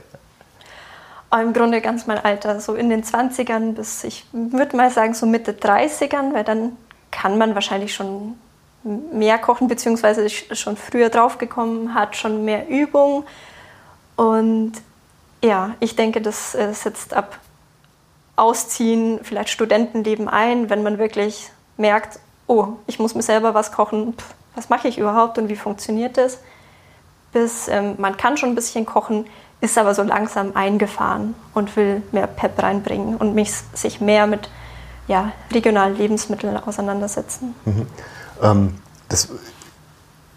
Im 1.31 1.51
Grunde 1.51 1.81
ganz 1.81 2.07
mein 2.07 2.17
Alter, 2.17 2.61
so 2.61 2.75
in 2.75 2.89
den 2.89 3.03
20ern 3.03 3.73
bis, 3.73 4.05
ich 4.05 4.25
würde 4.31 4.77
mal 4.77 4.89
sagen, 4.89 5.13
so 5.13 5.25
Mitte 5.25 5.51
30ern, 5.51 6.33
weil 6.33 6.45
dann 6.45 6.77
kann 7.11 7.37
man 7.37 7.55
wahrscheinlich 7.55 7.93
schon 7.93 8.35
mehr 8.83 9.37
kochen, 9.37 9.67
beziehungsweise 9.67 10.29
schon 10.29 10.77
früher 10.77 11.09
draufgekommen, 11.09 11.93
hat 11.93 12.15
schon 12.15 12.45
mehr 12.45 12.69
Übung. 12.69 13.25
Und 14.15 14.73
ja, 15.43 15.75
ich 15.81 15.97
denke, 15.97 16.21
das 16.21 16.55
äh, 16.55 16.71
setzt 16.73 17.13
ab 17.13 17.37
Ausziehen, 18.37 19.19
vielleicht 19.23 19.49
Studentenleben 19.49 20.29
ein, 20.29 20.69
wenn 20.69 20.83
man 20.83 20.99
wirklich 20.99 21.51
merkt, 21.77 22.19
oh, 22.47 22.67
ich 22.87 22.99
muss 22.99 23.15
mir 23.15 23.21
selber 23.21 23.53
was 23.53 23.71
kochen, 23.71 24.13
Pff, 24.13 24.33
was 24.55 24.69
mache 24.69 24.87
ich 24.87 24.97
überhaupt 24.97 25.37
und 25.37 25.49
wie 25.49 25.55
funktioniert 25.55 26.17
das? 26.17 26.39
Bis 27.33 27.67
ähm, 27.67 27.95
man 27.97 28.17
kann 28.17 28.37
schon 28.37 28.49
ein 28.49 28.55
bisschen 28.55 28.85
kochen, 28.85 29.25
ist 29.61 29.77
aber 29.77 29.93
so 29.93 30.03
langsam 30.03 30.51
eingefahren 30.55 31.35
und 31.53 31.75
will 31.75 32.01
mehr 32.11 32.27
Pep 32.27 32.61
reinbringen 32.61 33.17
und 33.17 33.35
mich 33.35 33.51
sich 33.73 33.99
mehr 33.99 34.27
mit 34.27 34.49
ja, 35.07 35.31
regionalen 35.51 35.97
Lebensmitteln 35.97 36.57
auseinandersetzen. 36.57 37.55
Ähm, 38.41 38.75
das, 39.09 39.29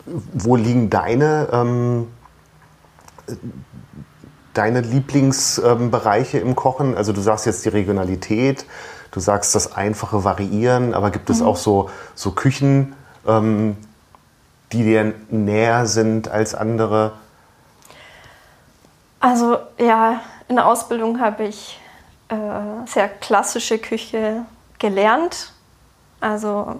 wo 0.07 0.57
liegen 0.57 0.91
deine, 0.91 1.49
ähm, 1.53 2.09
deine 4.55 4.81
Lieblingsbereiche 4.81 6.39
im 6.39 6.55
Kochen? 6.55 6.97
Also 6.97 7.13
du 7.13 7.21
sagst 7.21 7.47
jetzt 7.47 7.65
die 7.65 7.71
Regionalität, 7.71 8.67
du 9.19 9.25
sagst 9.25 9.57
das 9.57 9.75
einfache 9.75 10.23
Variieren, 10.23 10.95
aber 10.95 11.11
gibt 11.11 11.29
es 11.29 11.43
auch 11.43 11.57
so, 11.57 11.91
so 12.15 12.31
Küchen, 12.31 12.95
ähm, 13.27 13.77
die 14.71 14.85
dir 14.85 15.13
näher 15.29 15.87
sind 15.87 16.29
als 16.29 16.55
andere? 16.55 17.15
Also 19.19 19.59
ja, 19.77 20.21
in 20.47 20.55
der 20.55 20.67
Ausbildung 20.67 21.21
habe 21.21 21.47
ich 21.47 21.81
äh, 22.29 22.37
sehr 22.87 23.09
klassische 23.09 23.79
Küche 23.79 24.45
gelernt. 24.79 25.53
Also 26.21 26.77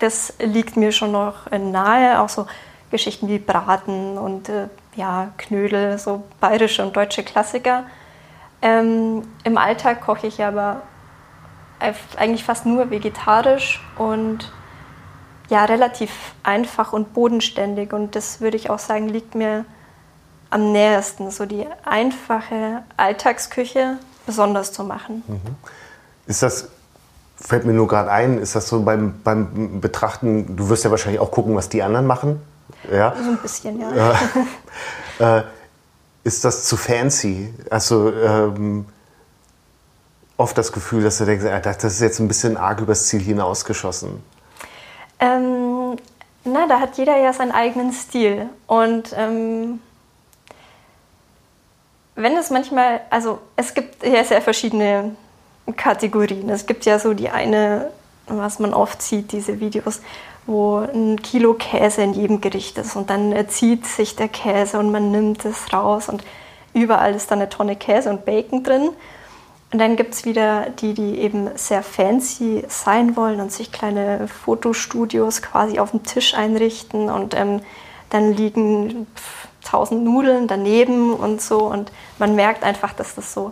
das 0.00 0.34
liegt 0.40 0.76
mir 0.76 0.90
schon 0.90 1.12
noch 1.12 1.48
nahe, 1.52 2.20
auch 2.20 2.28
so 2.28 2.46
Geschichten 2.90 3.28
wie 3.28 3.38
Braten 3.38 4.18
und 4.18 4.48
äh, 4.48 4.66
ja, 4.96 5.28
Knödel, 5.36 5.96
so 5.96 6.24
bayerische 6.40 6.82
und 6.84 6.96
deutsche 6.96 7.22
Klassiker. 7.22 7.84
Ähm, 8.62 9.22
Im 9.44 9.58
Alltag 9.58 10.00
koche 10.00 10.26
ich 10.26 10.42
aber 10.42 10.82
eigentlich 12.16 12.44
fast 12.44 12.66
nur 12.66 12.90
vegetarisch 12.90 13.80
und 13.98 14.52
ja, 15.48 15.64
relativ 15.64 16.10
einfach 16.42 16.92
und 16.92 17.12
bodenständig. 17.14 17.92
Und 17.92 18.16
das 18.16 18.40
würde 18.40 18.56
ich 18.56 18.70
auch 18.70 18.78
sagen, 18.78 19.08
liegt 19.08 19.34
mir 19.34 19.64
am 20.50 20.72
nähersten, 20.72 21.30
so 21.30 21.46
die 21.46 21.66
einfache 21.84 22.82
Alltagsküche 22.96 23.98
besonders 24.26 24.72
zu 24.72 24.84
machen. 24.84 25.22
Ist 26.26 26.42
das, 26.42 26.68
fällt 27.36 27.66
mir 27.66 27.72
nur 27.72 27.88
gerade 27.88 28.10
ein, 28.10 28.38
ist 28.38 28.54
das 28.54 28.68
so 28.68 28.82
beim, 28.82 29.20
beim 29.22 29.80
Betrachten, 29.80 30.56
du 30.56 30.68
wirst 30.68 30.84
ja 30.84 30.90
wahrscheinlich 30.90 31.20
auch 31.20 31.30
gucken, 31.30 31.56
was 31.56 31.68
die 31.68 31.82
anderen 31.82 32.06
machen? 32.06 32.40
Ja. 32.90 33.14
So 33.16 33.30
ein 33.30 33.38
bisschen, 33.38 33.80
ja. 33.80 34.14
Äh, 35.20 35.44
ist 36.24 36.44
das 36.44 36.64
zu 36.64 36.76
fancy? 36.76 37.54
Also 37.70 38.12
ähm, 38.12 38.86
oft 40.36 40.56
das 40.58 40.72
Gefühl, 40.72 41.02
dass 41.04 41.18
du 41.18 41.24
denkst, 41.24 41.44
das 41.62 41.84
ist 41.84 42.00
jetzt 42.00 42.18
ein 42.18 42.28
bisschen 42.28 42.56
arg 42.56 42.80
übers 42.80 43.06
Ziel 43.06 43.20
hinausgeschossen. 43.20 44.22
Ähm, 45.20 45.96
na, 46.44 46.66
da 46.66 46.80
hat 46.80 46.98
jeder 46.98 47.16
ja 47.16 47.32
seinen 47.32 47.52
eigenen 47.52 47.92
Stil. 47.92 48.48
Und 48.66 49.14
ähm, 49.16 49.80
wenn 52.16 52.36
es 52.36 52.50
manchmal, 52.50 53.00
also 53.10 53.38
es 53.56 53.74
gibt 53.74 54.04
ja 54.04 54.24
sehr 54.24 54.42
verschiedene 54.42 55.16
Kategorien. 55.76 56.50
Es 56.50 56.66
gibt 56.66 56.84
ja 56.84 56.98
so 56.98 57.14
die 57.14 57.30
eine, 57.30 57.90
was 58.26 58.58
man 58.58 58.74
oft 58.74 59.00
sieht, 59.02 59.32
diese 59.32 59.60
Videos, 59.60 60.00
wo 60.46 60.78
ein 60.78 61.22
Kilo 61.22 61.54
Käse 61.54 62.02
in 62.02 62.12
jedem 62.12 62.40
Gericht 62.40 62.76
ist 62.76 62.96
und 62.96 63.08
dann 63.08 63.34
zieht 63.48 63.86
sich 63.86 64.14
der 64.14 64.28
Käse 64.28 64.78
und 64.78 64.92
man 64.92 65.10
nimmt 65.10 65.44
es 65.46 65.72
raus 65.72 66.10
und 66.10 66.22
überall 66.74 67.14
ist 67.14 67.30
dann 67.30 67.38
eine 67.38 67.48
Tonne 67.48 67.76
Käse 67.76 68.10
und 68.10 68.26
Bacon 68.26 68.62
drin. 68.62 68.90
Und 69.74 69.80
dann 69.80 69.96
gibt 69.96 70.14
es 70.14 70.24
wieder 70.24 70.70
die, 70.70 70.94
die 70.94 71.18
eben 71.18 71.50
sehr 71.56 71.82
fancy 71.82 72.62
sein 72.68 73.16
wollen 73.16 73.40
und 73.40 73.50
sich 73.50 73.72
kleine 73.72 74.28
Fotostudios 74.28 75.42
quasi 75.42 75.80
auf 75.80 75.90
dem 75.90 76.04
Tisch 76.04 76.34
einrichten 76.34 77.10
und 77.10 77.34
ähm, 77.34 77.60
dann 78.08 78.32
liegen 78.32 79.08
tausend 79.64 80.04
Nudeln 80.04 80.46
daneben 80.46 81.12
und 81.12 81.42
so 81.42 81.62
und 81.62 81.90
man 82.20 82.36
merkt 82.36 82.62
einfach, 82.62 82.92
dass 82.92 83.16
das 83.16 83.34
so, 83.34 83.50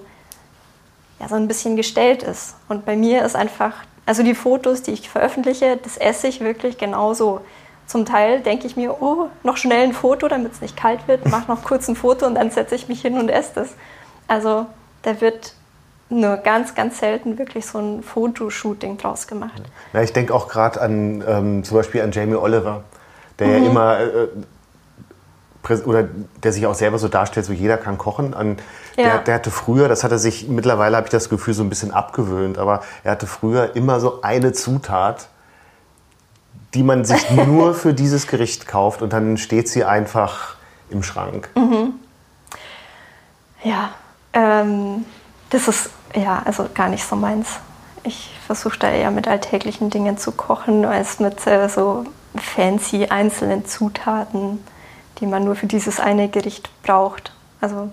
ja, 1.18 1.26
so 1.26 1.34
ein 1.34 1.48
bisschen 1.48 1.74
gestellt 1.74 2.22
ist. 2.22 2.54
Und 2.68 2.84
bei 2.84 2.94
mir 2.94 3.24
ist 3.24 3.34
einfach, 3.34 3.74
also 4.06 4.22
die 4.22 4.36
Fotos, 4.36 4.82
die 4.82 4.92
ich 4.92 5.10
veröffentliche, 5.10 5.76
das 5.76 5.96
esse 5.96 6.28
ich 6.28 6.38
wirklich 6.38 6.78
genauso. 6.78 7.40
Zum 7.88 8.06
Teil 8.06 8.42
denke 8.42 8.68
ich 8.68 8.76
mir, 8.76 9.02
oh, 9.02 9.26
noch 9.42 9.56
schnell 9.56 9.88
ein 9.88 9.92
Foto, 9.92 10.28
damit 10.28 10.52
es 10.52 10.60
nicht 10.60 10.76
kalt 10.76 11.08
wird, 11.08 11.28
mach 11.28 11.48
noch 11.48 11.64
kurz 11.64 11.88
ein 11.88 11.96
Foto 11.96 12.26
und 12.26 12.36
dann 12.36 12.52
setze 12.52 12.76
ich 12.76 12.86
mich 12.86 13.02
hin 13.02 13.18
und 13.18 13.28
esse 13.28 13.50
das. 13.56 13.70
Also 14.28 14.66
da 15.02 15.20
wird 15.20 15.56
nur 16.12 16.36
ganz, 16.38 16.74
ganz 16.74 16.98
selten 16.98 17.38
wirklich 17.38 17.66
so 17.66 17.78
ein 17.78 18.02
Fotoshooting 18.02 18.98
draus 18.98 19.26
gemacht. 19.26 19.62
Na, 19.92 20.02
ich 20.02 20.12
denke 20.12 20.34
auch 20.34 20.48
gerade 20.48 20.80
an 20.80 21.24
ähm, 21.26 21.64
zum 21.64 21.76
Beispiel 21.76 22.02
an 22.02 22.12
Jamie 22.12 22.36
Oliver, 22.36 22.84
der 23.38 23.46
Mhm. 23.48 23.52
ja 23.64 23.70
immer 23.70 24.00
äh, 24.00 24.28
oder 25.86 26.08
der 26.42 26.52
sich 26.52 26.66
auch 26.66 26.74
selber 26.74 26.98
so 26.98 27.06
darstellt, 27.08 27.46
so 27.46 27.52
jeder 27.52 27.78
kann 27.78 27.96
kochen. 27.96 28.34
An, 28.34 28.56
der, 28.96 29.04
Ja. 29.06 29.18
der 29.18 29.34
hatte 29.36 29.50
früher, 29.52 29.88
das 29.88 30.02
hat 30.02 30.10
er 30.10 30.18
sich 30.18 30.48
mittlerweile 30.48 30.96
habe 30.96 31.06
ich 31.06 31.12
das 31.12 31.28
Gefühl 31.28 31.54
so 31.54 31.62
ein 31.62 31.68
bisschen 31.68 31.92
abgewöhnt, 31.92 32.58
aber 32.58 32.82
er 33.04 33.12
hatte 33.12 33.26
früher 33.28 33.74
immer 33.76 34.00
so 34.00 34.22
eine 34.22 34.52
Zutat, 34.52 35.28
die 36.74 36.82
man 36.82 37.04
sich 37.04 37.30
nur 37.46 37.74
für 37.74 37.94
dieses 37.94 38.26
Gericht 38.26 38.66
kauft 38.66 39.02
und 39.02 39.12
dann 39.12 39.36
steht 39.38 39.68
sie 39.68 39.84
einfach 39.84 40.56
im 40.90 41.02
Schrank. 41.04 41.48
Mhm. 41.54 41.94
Ja, 43.62 43.90
ähm, 44.32 45.04
das 45.52 45.68
ist 45.68 45.90
ja 46.14 46.42
also 46.44 46.68
gar 46.74 46.88
nicht 46.88 47.06
so 47.06 47.14
meins. 47.14 47.48
Ich 48.04 48.30
versuche 48.46 48.78
da 48.78 48.90
eher 48.90 49.10
mit 49.10 49.28
alltäglichen 49.28 49.90
Dingen 49.90 50.18
zu 50.18 50.32
kochen, 50.32 50.84
als 50.84 51.20
mit 51.20 51.46
äh, 51.46 51.68
so 51.68 52.04
fancy 52.34 53.06
einzelnen 53.06 53.66
Zutaten, 53.66 54.64
die 55.18 55.26
man 55.26 55.44
nur 55.44 55.54
für 55.54 55.66
dieses 55.66 56.00
eine 56.00 56.28
Gericht 56.28 56.70
braucht. 56.82 57.32
Also 57.60 57.90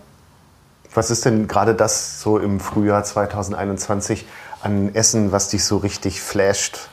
Was 0.94 1.12
ist 1.12 1.26
denn 1.26 1.48
gerade 1.48 1.76
das 1.76 2.22
so 2.22 2.40
im 2.40 2.60
Frühjahr 2.60 3.04
2021 3.04 4.26
an 4.64 4.96
Essen, 4.96 5.32
was 5.32 5.50
dich 5.50 5.66
so 5.66 5.78
richtig 5.78 6.22
flasht? 6.22 6.88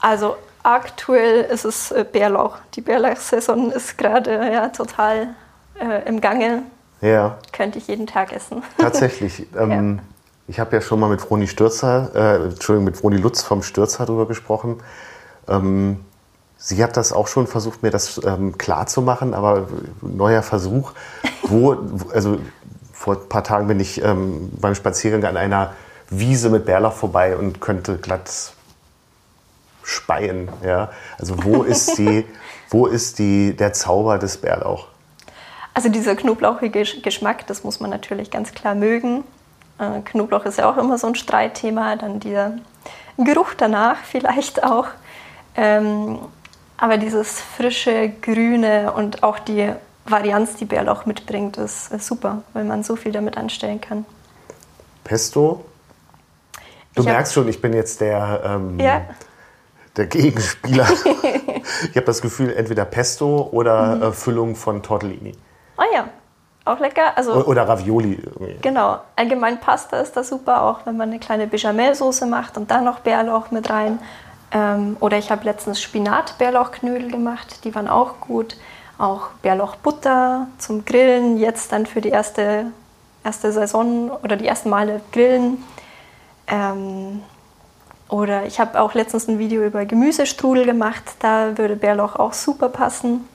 Also 0.00 0.36
aktuell 0.62 1.44
ist 1.44 1.64
es 1.64 1.90
äh, 1.90 2.04
Bärlauch. 2.10 2.58
Die 2.74 2.82
Bärlauchsaison 2.82 3.72
ist 3.72 3.96
gerade 3.96 4.52
ja, 4.52 4.68
total 4.68 5.34
äh, 5.80 6.06
im 6.06 6.20
Gange. 6.20 6.62
Ja. 7.00 7.38
Könnte 7.52 7.78
ich 7.78 7.88
jeden 7.88 8.06
Tag 8.06 8.32
essen. 8.32 8.62
Tatsächlich. 8.78 9.46
Ähm, 9.56 10.00
Ich 10.46 10.60
habe 10.60 10.76
ja 10.76 10.82
schon 10.82 11.00
mal 11.00 11.08
mit 11.08 11.20
Froni 11.22 11.46
Stürzer, 11.48 12.10
äh, 12.14 12.44
Entschuldigung, 12.44 12.84
mit 12.84 12.96
Froni 12.96 13.16
Lutz 13.16 13.42
vom 13.42 13.62
Stürzer 13.62 14.04
darüber 14.06 14.26
gesprochen. 14.26 14.82
Ähm, 15.48 16.00
sie 16.58 16.82
hat 16.84 16.96
das 16.98 17.12
auch 17.12 17.28
schon 17.28 17.46
versucht, 17.46 17.82
mir 17.82 17.90
das 17.90 18.20
ähm, 18.24 18.58
klar 18.58 18.86
zu 18.86 19.00
machen, 19.02 19.32
aber 19.34 19.68
neuer 20.02 20.42
Versuch. 20.42 20.92
Wo, 21.42 21.76
wo- 21.80 22.10
also 22.10 22.38
vor 22.92 23.14
ein 23.16 23.28
paar 23.28 23.42
Tagen 23.44 23.66
bin 23.68 23.80
ich 23.80 24.02
ähm, 24.02 24.50
beim 24.60 24.74
Spaziergang 24.74 25.24
an 25.24 25.36
einer 25.36 25.72
Wiese 26.10 26.50
mit 26.50 26.64
Bärlauch 26.66 26.92
vorbei 26.92 27.36
und 27.36 27.60
könnte 27.60 27.96
glatt 27.96 28.30
speien. 29.82 30.48
Ja? 30.64 30.90
Also 31.18 31.42
wo 31.44 31.62
ist 31.62 31.98
die, 31.98 32.24
wo 32.70 32.86
ist 32.86 33.18
die, 33.18 33.54
der 33.56 33.72
Zauber 33.72 34.18
des 34.18 34.36
Bärlauch? 34.38 34.88
Also 35.74 35.88
dieser 35.88 36.14
knoblauchige 36.14 36.80
Gesch- 36.80 37.02
Geschmack, 37.02 37.46
das 37.48 37.64
muss 37.64 37.80
man 37.80 37.90
natürlich 37.90 38.30
ganz 38.30 38.52
klar 38.52 38.74
mögen. 38.74 39.24
Äh, 39.78 40.00
Knoblauch 40.04 40.44
ist 40.44 40.58
ja 40.58 40.70
auch 40.70 40.76
immer 40.76 40.98
so 40.98 41.08
ein 41.08 41.16
Streitthema, 41.16 41.96
dann 41.96 42.20
dieser 42.20 42.52
Geruch 43.18 43.54
danach 43.56 43.96
vielleicht 44.04 44.62
auch. 44.62 44.86
Ähm, 45.56 46.18
aber 46.76 46.96
dieses 46.96 47.40
frische, 47.40 48.08
grüne 48.22 48.92
und 48.92 49.22
auch 49.22 49.38
die 49.38 49.72
Varianz, 50.06 50.56
die 50.56 50.64
Bärlauch 50.64 51.06
mitbringt, 51.06 51.56
ist, 51.56 51.90
ist 51.92 52.06
super, 52.06 52.42
weil 52.52 52.64
man 52.64 52.82
so 52.82 52.94
viel 52.96 53.12
damit 53.12 53.36
anstellen 53.36 53.80
kann. 53.80 54.04
Pesto? 55.02 55.64
Du 56.94 57.02
Ich 57.02 57.06
merkst 57.08 57.32
schon, 57.32 57.48
ich 57.48 57.60
bin 57.60 57.72
jetzt 57.72 58.00
der, 58.00 58.42
ähm, 58.44 58.78
Ja. 58.78 59.02
der 59.96 60.06
Gegenspieler. 60.06 60.86
ich 61.90 61.96
habe 61.96 62.06
das 62.06 62.20
Gefühl, 62.22 62.52
entweder 62.54 62.84
Pesto 62.84 63.48
oder 63.50 64.00
äh, 64.02 64.12
Füllung 64.12 64.54
von 64.56 64.82
Tortellini. 64.82 65.34
Oh 65.76 65.82
ja, 65.92 66.08
auch 66.64 66.78
lecker. 66.78 67.16
Also, 67.16 67.32
Oder 67.44 67.68
Ravioli. 67.68 68.18
irgendwie. 68.22 68.56
Genau, 68.62 68.98
allgemein 69.16 69.60
Pasta 69.60 69.98
ist 69.98 70.16
da 70.16 70.24
super, 70.24 70.62
auch 70.62 70.86
wenn 70.86 70.96
man 70.96 71.10
eine 71.10 71.18
kleine 71.18 71.46
Bechamelsoße 71.46 72.26
macht 72.26 72.56
und 72.56 72.70
dann 72.70 72.84
noch 72.84 73.00
Bärlauch 73.00 73.50
mit 73.50 73.68
rein. 73.70 73.98
Ähm, 74.52 74.96
oder 75.00 75.18
ich 75.18 75.30
habe 75.30 75.44
letztens 75.44 75.82
Spinat-Bärlauchknödel 75.82 77.10
gemacht, 77.10 77.64
die 77.64 77.74
waren 77.74 77.88
auch 77.88 78.20
gut. 78.20 78.56
Auch 78.96 79.30
Bärlauchbutter 79.42 80.46
zum 80.58 80.84
Grillen, 80.84 81.36
jetzt 81.36 81.72
dann 81.72 81.84
für 81.84 82.00
die 82.00 82.10
erste, 82.10 82.66
erste 83.24 83.50
Saison 83.50 84.12
oder 84.22 84.36
die 84.36 84.46
ersten 84.46 84.70
Male 84.70 85.00
grillen. 85.10 85.64
Ähm, 86.46 87.22
oder 88.08 88.46
ich 88.46 88.60
habe 88.60 88.80
auch 88.80 88.94
letztens 88.94 89.26
ein 89.26 89.40
Video 89.40 89.64
über 89.64 89.84
Gemüsestrudel 89.84 90.64
gemacht, 90.64 91.02
da 91.18 91.58
würde 91.58 91.74
Bärlauch 91.74 92.14
auch 92.14 92.32
super 92.32 92.68
passen. 92.68 93.28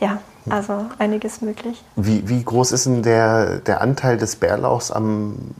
Ja, 0.00 0.18
also 0.50 0.86
einiges 0.98 1.40
möglich. 1.40 1.82
Wie, 1.96 2.28
wie 2.28 2.42
groß 2.42 2.72
ist 2.72 2.86
denn 2.86 3.02
der, 3.02 3.58
der 3.58 3.80
Anteil 3.80 4.16
des 4.16 4.36
Bärlauchs 4.36 4.90
am, 4.90 5.54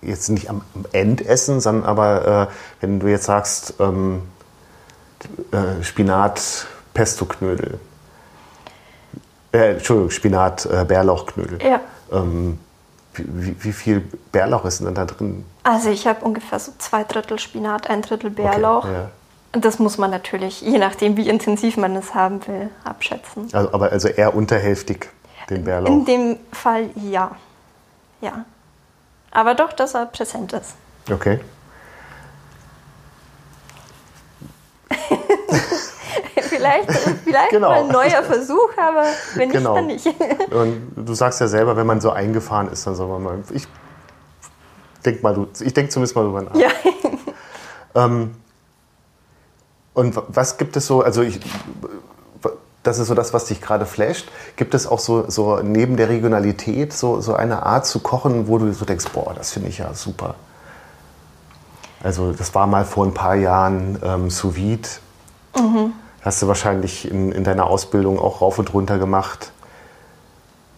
jetzt 0.00 0.28
nicht 0.28 0.50
am 0.50 0.62
Endessen, 0.92 1.60
sondern 1.60 1.84
aber, 1.84 2.48
äh, 2.48 2.54
wenn 2.80 3.00
du 3.00 3.08
jetzt 3.08 3.24
sagst, 3.24 3.74
ähm, 3.80 4.22
äh, 5.52 5.82
Spinat, 5.82 6.66
Pesto-Knödel. 6.94 7.78
Äh, 9.52 9.72
Entschuldigung, 9.74 10.10
Spinat, 10.10 10.66
äh, 10.66 10.84
Bärlauchknödel. 10.84 11.58
Ja. 11.62 11.80
Ähm, 12.10 12.58
wie, 13.14 13.26
wie, 13.28 13.64
wie 13.64 13.72
viel 13.72 14.00
Bärlauch 14.32 14.64
ist 14.64 14.80
denn 14.80 14.94
da 14.94 15.04
drin? 15.04 15.44
Also 15.62 15.90
ich 15.90 16.06
habe 16.06 16.24
ungefähr 16.24 16.58
so 16.58 16.72
zwei 16.78 17.04
Drittel 17.04 17.38
Spinat, 17.38 17.88
ein 17.90 18.02
Drittel 18.02 18.30
Bärlauch. 18.30 18.84
Okay, 18.84 18.92
ja. 18.92 19.10
Das 19.52 19.78
muss 19.78 19.98
man 19.98 20.10
natürlich, 20.10 20.62
je 20.62 20.78
nachdem, 20.78 21.16
wie 21.18 21.28
intensiv 21.28 21.76
man 21.76 21.94
es 21.96 22.14
haben 22.14 22.46
will, 22.46 22.70
abschätzen. 22.84 23.48
Also, 23.52 23.72
aber 23.72 23.92
also 23.92 24.08
eher 24.08 24.34
unterhälftig, 24.34 25.10
den 25.50 25.64
Bärlauch. 25.64 25.90
In 25.90 26.04
dem 26.06 26.36
Fall 26.52 26.88
ja. 26.96 27.32
Ja. 28.22 28.44
Aber 29.30 29.54
doch, 29.54 29.72
dass 29.74 29.94
er 29.94 30.06
präsent 30.06 30.52
ist. 30.54 30.74
Okay. 31.10 31.40
vielleicht 36.48 36.90
vielleicht 37.24 37.50
Genau. 37.50 37.68
mal 37.70 37.80
ein 37.82 37.88
neuer 37.88 38.22
Versuch, 38.22 38.70
aber 38.76 39.04
wenn 39.34 39.48
nicht, 39.48 39.58
Genau. 39.58 39.74
dann 39.74 39.86
nicht. 39.86 40.06
Und 40.50 40.92
du 40.96 41.14
sagst 41.14 41.40
ja 41.40 41.46
selber, 41.48 41.76
wenn 41.76 41.86
man 41.86 42.00
so 42.00 42.10
eingefahren 42.10 42.68
ist, 42.68 42.86
dann 42.86 42.94
soll 42.94 43.08
man 43.08 43.22
mal. 43.22 43.38
Ich 43.50 43.66
denk 45.04 45.22
mal, 45.22 45.34
du, 45.34 45.46
ich 45.60 45.74
denke 45.74 45.90
zumindest 45.90 46.14
mal 46.16 46.22
drüber 46.24 46.42
nach. 46.42 46.54
ja. 46.54 46.68
Ähm, 47.94 48.34
und 49.94 50.16
wa- 50.16 50.24
was 50.28 50.58
gibt 50.58 50.76
es 50.76 50.86
so, 50.86 51.02
also 51.02 51.22
ich, 51.22 51.40
das 52.82 52.98
ist 52.98 53.08
so 53.08 53.14
das, 53.14 53.32
was 53.32 53.44
dich 53.44 53.60
gerade 53.60 53.86
flasht. 53.86 54.28
Gibt 54.56 54.74
es 54.74 54.86
auch 54.86 54.98
so, 54.98 55.28
so 55.30 55.60
neben 55.62 55.96
der 55.96 56.08
Regionalität 56.08 56.92
so, 56.92 57.20
so 57.20 57.34
eine 57.34 57.64
Art 57.64 57.86
zu 57.86 58.00
kochen, 58.00 58.48
wo 58.48 58.58
du 58.58 58.72
so 58.72 58.84
denkst, 58.84 59.06
boah, 59.12 59.34
das 59.34 59.52
finde 59.52 59.68
ich 59.68 59.78
ja 59.78 59.94
super. 59.94 60.34
Also 62.02 62.32
das 62.32 62.54
war 62.54 62.66
mal 62.66 62.84
vor 62.84 63.06
ein 63.06 63.14
paar 63.14 63.36
Jahren 63.36 63.98
ähm, 64.02 64.30
sous 64.30 64.56
vide. 64.56 64.88
Hast 66.22 66.42
du 66.42 66.48
wahrscheinlich 66.48 67.08
in, 67.08 67.30
in 67.30 67.44
deiner 67.44 67.66
Ausbildung 67.66 68.18
auch 68.18 68.40
rauf 68.40 68.58
und 68.58 68.72
runter 68.74 68.98
gemacht. 68.98 69.52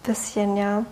Bisschen, 0.03 0.57
ja. 0.57 0.85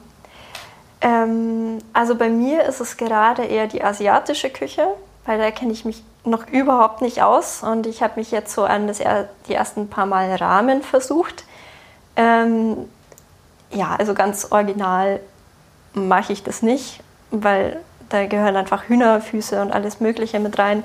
Ähm, 1.02 1.78
also 1.92 2.14
bei 2.14 2.30
mir 2.30 2.64
ist 2.64 2.80
es 2.80 2.96
gerade 2.96 3.44
eher 3.44 3.66
die 3.66 3.82
asiatische 3.84 4.48
Küche, 4.48 4.86
weil 5.26 5.38
da 5.38 5.50
kenne 5.50 5.72
ich 5.72 5.84
mich 5.84 6.02
noch 6.24 6.46
überhaupt 6.48 7.02
nicht 7.02 7.22
aus 7.22 7.62
und 7.62 7.86
ich 7.86 8.02
habe 8.02 8.14
mich 8.16 8.30
jetzt 8.30 8.54
so 8.54 8.64
an 8.64 8.86
das, 8.86 9.00
die 9.48 9.54
ersten 9.54 9.88
paar 9.88 10.06
Mal 10.06 10.34
Ramen 10.34 10.82
versucht. 10.82 11.44
Ähm, 12.16 12.88
ja, 13.70 13.96
also 13.98 14.14
ganz 14.14 14.48
original 14.50 15.20
mache 15.94 16.32
ich 16.32 16.42
das 16.42 16.62
nicht, 16.62 17.00
weil 17.30 17.80
da 18.08 18.26
gehören 18.26 18.56
einfach 18.56 18.88
Hühnerfüße 18.88 19.61
und 19.61 19.72
alles 19.72 20.00
Mögliche 20.00 20.38
mit 20.38 20.58
rein 20.58 20.85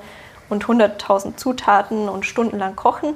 und 0.49 0.65
100.000 0.65 1.35
Zutaten 1.35 2.09
und 2.09 2.25
stundenlang 2.25 2.75
kochen. 2.75 3.13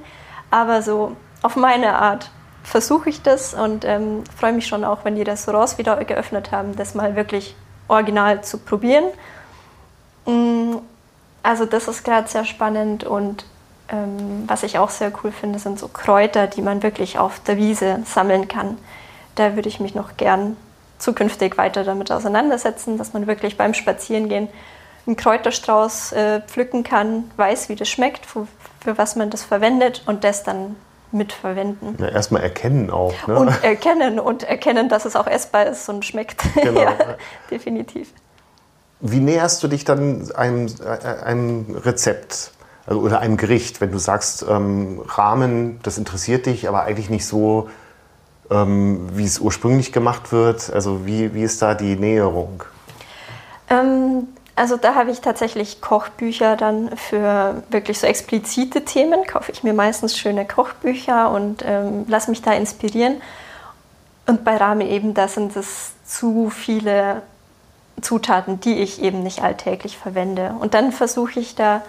Aber 0.51 0.81
so 0.81 1.15
auf 1.41 1.55
meine 1.55 1.95
Art 1.95 2.29
versuche 2.63 3.09
ich 3.09 3.21
das 3.21 3.53
und 3.53 3.85
ähm, 3.85 4.23
freue 4.37 4.53
mich 4.53 4.67
schon 4.67 4.83
auch, 4.83 5.05
wenn 5.05 5.15
die 5.15 5.21
Restaurants 5.21 5.77
wieder 5.77 6.03
geöffnet 6.03 6.51
haben, 6.51 6.75
das 6.75 6.93
mal 6.93 7.15
wirklich 7.15 7.55
original 7.87 8.43
zu 8.43 8.57
probieren. 8.57 9.05
Mm, 10.25 10.75
Also 11.43 11.65
das 11.65 11.87
ist 11.87 12.03
gerade 12.03 12.27
sehr 12.27 12.45
spannend 12.45 13.03
und 13.03 13.45
ähm, 13.89 14.43
was 14.47 14.63
ich 14.63 14.77
auch 14.77 14.89
sehr 14.89 15.11
cool 15.23 15.31
finde, 15.31 15.59
sind 15.59 15.79
so 15.79 15.87
Kräuter, 15.87 16.47
die 16.47 16.61
man 16.61 16.83
wirklich 16.83 17.17
auf 17.17 17.39
der 17.39 17.57
Wiese 17.57 17.99
sammeln 18.05 18.47
kann. 18.47 18.77
Da 19.35 19.55
würde 19.55 19.69
ich 19.69 19.79
mich 19.79 19.95
noch 19.95 20.17
gern 20.17 20.55
zukünftig 20.97 21.57
weiter 21.57 21.83
damit 21.83 22.11
auseinandersetzen, 22.11 22.97
dass 22.97 23.13
man 23.13 23.27
wirklich 23.27 23.57
beim 23.57 23.73
Spazierengehen 23.73 24.49
einen 25.07 25.15
Kräuterstrauß 25.15 26.11
äh, 26.11 26.41
pflücken 26.41 26.83
kann, 26.83 27.31
weiß, 27.37 27.69
wie 27.69 27.75
das 27.75 27.89
schmeckt, 27.89 28.25
für, 28.25 28.47
für 28.83 28.97
was 28.97 29.15
man 29.15 29.29
das 29.29 29.43
verwendet 29.43 30.03
und 30.05 30.23
das 30.23 30.43
dann 30.43 30.75
mitverwenden. 31.11 31.97
Ja, 31.99 32.09
erstmal 32.09 32.43
erkennen 32.43 32.89
auch. 32.89 33.13
Ne? 33.27 33.37
Und 33.37 33.47
erkennen 33.63 34.19
und 34.19 34.43
erkennen, 34.43 34.89
dass 34.89 35.05
es 35.05 35.15
auch 35.15 35.27
essbar 35.27 35.65
ist 35.65 35.89
und 35.89 36.05
schmeckt. 36.05 36.41
Genau. 36.55 36.81
ja, 36.81 36.95
definitiv. 37.49 38.13
Wie 39.01 39.19
näherst 39.19 39.63
du 39.63 39.67
dich 39.67 39.83
dann 39.83 40.31
einem, 40.31 40.67
äh, 40.67 41.23
einem 41.23 41.75
Rezept 41.83 42.51
also, 42.85 43.01
oder 43.01 43.19
einem 43.19 43.37
Gericht, 43.37 43.81
wenn 43.81 43.91
du 43.91 43.97
sagst, 43.97 44.45
ähm, 44.47 45.01
Rahmen, 45.07 45.79
das 45.83 45.97
interessiert 45.97 46.45
dich, 46.45 46.67
aber 46.67 46.83
eigentlich 46.83 47.09
nicht 47.09 47.25
so, 47.25 47.69
ähm, 48.51 49.09
wie 49.13 49.25
es 49.25 49.39
ursprünglich 49.39 49.91
gemacht 49.91 50.31
wird? 50.31 50.71
Also 50.71 51.05
wie, 51.05 51.33
wie 51.33 51.43
ist 51.43 51.61
da 51.61 51.73
die 51.73 51.95
Näherung? 51.95 52.63
Ähm, 53.69 54.27
also 54.55 54.77
da 54.77 54.93
habe 54.95 55.09
ich 55.11 55.21
tatsächlich 55.21 55.81
Kochbücher 55.81 56.55
dann 56.57 56.95
für 56.95 57.63
wirklich 57.69 57.99
so 57.99 58.05
explizite 58.05 58.85
Themen. 58.85 59.25
Kaufe 59.25 59.51
ich 59.51 59.63
mir 59.63 59.73
meistens 59.73 60.17
schöne 60.17 60.45
Kochbücher 60.45 61.31
und 61.31 61.63
ähm, 61.65 62.05
lasse 62.07 62.29
mich 62.29 62.41
da 62.41 62.53
inspirieren. 62.53 63.21
Und 64.27 64.43
bei 64.43 64.57
Ramen 64.57 64.87
eben, 64.87 65.13
da 65.13 65.27
sind 65.27 65.55
es 65.55 65.93
zu 66.05 66.49
viele 66.49 67.23
Zutaten, 68.01 68.59
die 68.59 68.79
ich 68.79 69.01
eben 69.01 69.23
nicht 69.23 69.41
alltäglich 69.43 69.97
verwende. 69.97 70.55
Und 70.59 70.73
dann 70.73 70.91
versuche 70.91 71.39
ich 71.39 71.55
da 71.55 71.81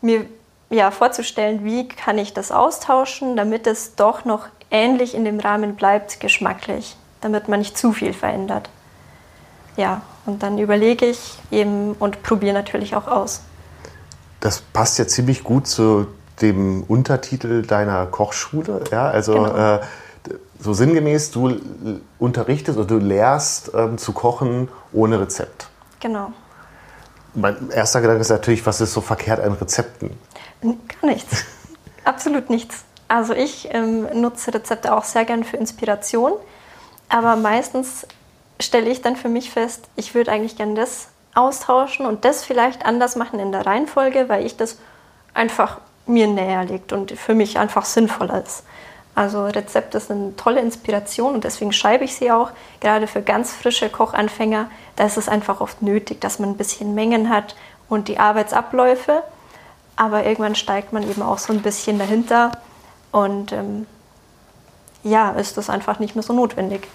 mir 0.00 0.26
ja, 0.70 0.90
vorzustellen, 0.90 1.64
wie 1.64 1.88
kann 1.88 2.18
ich 2.18 2.32
das 2.32 2.52
austauschen, 2.52 3.36
damit 3.36 3.66
es 3.66 3.96
doch 3.96 4.24
noch 4.24 4.46
ähnlich 4.70 5.14
in 5.14 5.24
dem 5.24 5.40
Rahmen 5.40 5.74
bleibt, 5.74 6.20
geschmacklich, 6.20 6.96
damit 7.20 7.48
man 7.48 7.58
nicht 7.58 7.76
zu 7.76 7.92
viel 7.92 8.12
verändert. 8.12 8.70
Ja, 9.76 10.02
und 10.26 10.42
dann 10.42 10.58
überlege 10.58 11.06
ich 11.06 11.38
eben 11.50 11.94
und 11.94 12.22
probiere 12.22 12.54
natürlich 12.54 12.94
auch 12.94 13.08
aus. 13.08 13.42
Das 14.40 14.60
passt 14.60 14.98
ja 14.98 15.06
ziemlich 15.06 15.42
gut 15.42 15.66
zu 15.66 16.06
dem 16.40 16.84
Untertitel 16.84 17.62
deiner 17.62 18.06
Kochschule. 18.06 18.84
Ja, 18.90 19.08
also 19.08 19.34
Genau. 19.34 19.74
äh, 19.74 19.80
so 20.60 20.72
sinngemäß, 20.72 21.30
du 21.30 21.60
unterrichtest 22.18 22.78
oder 22.78 22.86
du 22.86 22.98
lehrst 22.98 23.72
ähm, 23.74 23.98
zu 23.98 24.12
kochen 24.12 24.68
ohne 24.92 25.20
Rezept. 25.20 25.68
Genau. 26.00 26.32
Mein 27.34 27.70
erster 27.70 28.00
Gedanke 28.00 28.20
ist 28.20 28.30
natürlich, 28.30 28.64
was 28.66 28.80
ist 28.80 28.92
so 28.92 29.00
verkehrt 29.00 29.40
an 29.40 29.52
Rezepten? 29.52 30.18
Gar 30.62 31.10
nichts. 31.10 31.44
Absolut 32.04 32.50
nichts. 32.50 32.84
Also 33.08 33.34
ich 33.34 33.68
ähm, 33.72 34.06
nutze 34.20 34.54
Rezepte 34.54 34.94
auch 34.94 35.04
sehr 35.04 35.24
gern 35.24 35.44
für 35.44 35.56
Inspiration, 35.56 36.32
aber 37.08 37.36
meistens 37.36 38.06
stelle 38.60 38.88
ich 38.90 39.02
dann 39.02 39.16
für 39.16 39.28
mich 39.28 39.50
fest, 39.50 39.88
ich 39.96 40.14
würde 40.14 40.30
eigentlich 40.30 40.56
gern 40.56 40.74
das 40.74 41.08
austauschen 41.34 42.06
und 42.06 42.24
das 42.24 42.44
vielleicht 42.44 42.84
anders 42.84 43.16
machen 43.16 43.40
in 43.40 43.52
der 43.52 43.66
Reihenfolge, 43.66 44.28
weil 44.28 44.44
ich 44.44 44.56
das 44.56 44.78
einfach 45.34 45.80
mir 46.06 46.26
näher 46.26 46.64
liegt 46.64 46.92
und 46.92 47.12
für 47.12 47.34
mich 47.34 47.58
einfach 47.58 47.84
sinnvoller 47.84 48.42
ist. 48.42 48.64
Also 49.14 49.44
Rezepte 49.44 50.00
sind 50.00 50.38
tolle 50.38 50.60
Inspiration 50.60 51.34
und 51.34 51.44
deswegen 51.44 51.72
schreibe 51.72 52.04
ich 52.04 52.14
sie 52.14 52.30
auch. 52.30 52.50
Gerade 52.80 53.06
für 53.06 53.22
ganz 53.22 53.52
frische 53.52 53.88
Kochanfänger, 53.88 54.70
da 54.96 55.04
ist 55.04 55.16
es 55.16 55.28
einfach 55.28 55.60
oft 55.60 55.82
nötig, 55.82 56.20
dass 56.20 56.38
man 56.38 56.50
ein 56.50 56.56
bisschen 56.56 56.94
Mengen 56.94 57.28
hat 57.28 57.56
und 57.88 58.08
die 58.08 58.18
Arbeitsabläufe. 58.18 59.22
Aber 59.96 60.24
irgendwann 60.24 60.54
steigt 60.54 60.92
man 60.92 61.02
eben 61.02 61.22
auch 61.22 61.38
so 61.38 61.52
ein 61.52 61.60
bisschen 61.60 61.98
dahinter 61.98 62.52
und 63.12 63.52
ähm, 63.52 63.86
ja, 65.02 65.30
ist 65.32 65.58
es 65.58 65.68
einfach 65.68 65.98
nicht 65.98 66.14
mehr 66.14 66.22
so 66.22 66.32
notwendig, 66.32 66.88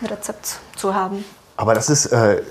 ein 0.00 0.06
Rezept 0.06 0.60
zu 0.76 0.94
haben. 0.94 1.24
Aber 1.56 1.74
das 1.74 1.90
ist, 1.90 2.06
äh, 2.06 2.42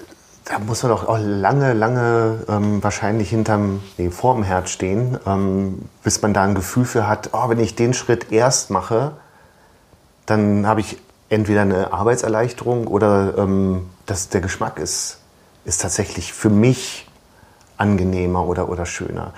da 0.45 0.59
muss 0.59 0.83
man 0.83 0.91
doch 0.91 1.07
auch 1.07 1.17
lange, 1.19 1.73
lange 1.73 2.45
ähm, 2.47 2.83
wahrscheinlich 2.83 3.31
hinterm, 3.31 3.81
nee, 3.97 4.11
vorm 4.11 4.43
Herd 4.43 4.69
stehen, 4.69 5.17
ähm, 5.25 5.89
bis 6.03 6.21
man 6.21 6.33
da 6.33 6.43
ein 6.43 6.53
Gefühl 6.53 6.85
für 6.85 7.07
hat, 7.07 7.31
oh, 7.33 7.49
wenn 7.49 7.59
ich 7.59 7.75
den 7.75 7.95
Schritt 7.95 8.31
erst 8.31 8.69
mache, 8.69 9.13
dann 10.27 10.67
habe 10.67 10.81
ich 10.81 10.99
entweder 11.29 11.61
eine 11.61 11.91
Arbeitserleichterung 11.91 12.85
oder 12.85 13.35
ähm, 13.39 13.89
das, 14.05 14.29
der 14.29 14.41
Geschmack 14.41 14.77
ist, 14.77 15.17
ist 15.65 15.81
tatsächlich 15.81 16.31
für 16.31 16.51
mich 16.51 17.09
angenehmer 17.77 18.45
oder, 18.45 18.69
oder 18.69 18.85
schöner. 18.85 19.33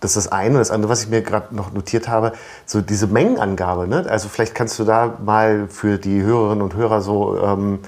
das 0.00 0.16
ist 0.16 0.26
das 0.26 0.32
eine. 0.32 0.54
Und 0.54 0.60
das 0.60 0.70
andere, 0.70 0.90
was 0.90 1.04
ich 1.04 1.10
mir 1.10 1.20
gerade 1.20 1.54
noch 1.54 1.74
notiert 1.74 2.08
habe, 2.08 2.32
so 2.64 2.80
diese 2.80 3.06
Mengenangabe. 3.06 3.86
Ne? 3.86 4.06
Also 4.08 4.30
vielleicht 4.30 4.54
kannst 4.54 4.78
du 4.78 4.84
da 4.84 5.18
mal 5.22 5.68
für 5.68 5.98
die 5.98 6.22
Hörerinnen 6.22 6.62
und 6.62 6.74
Hörer 6.74 7.02
so, 7.02 7.38
ähm, 7.38 7.80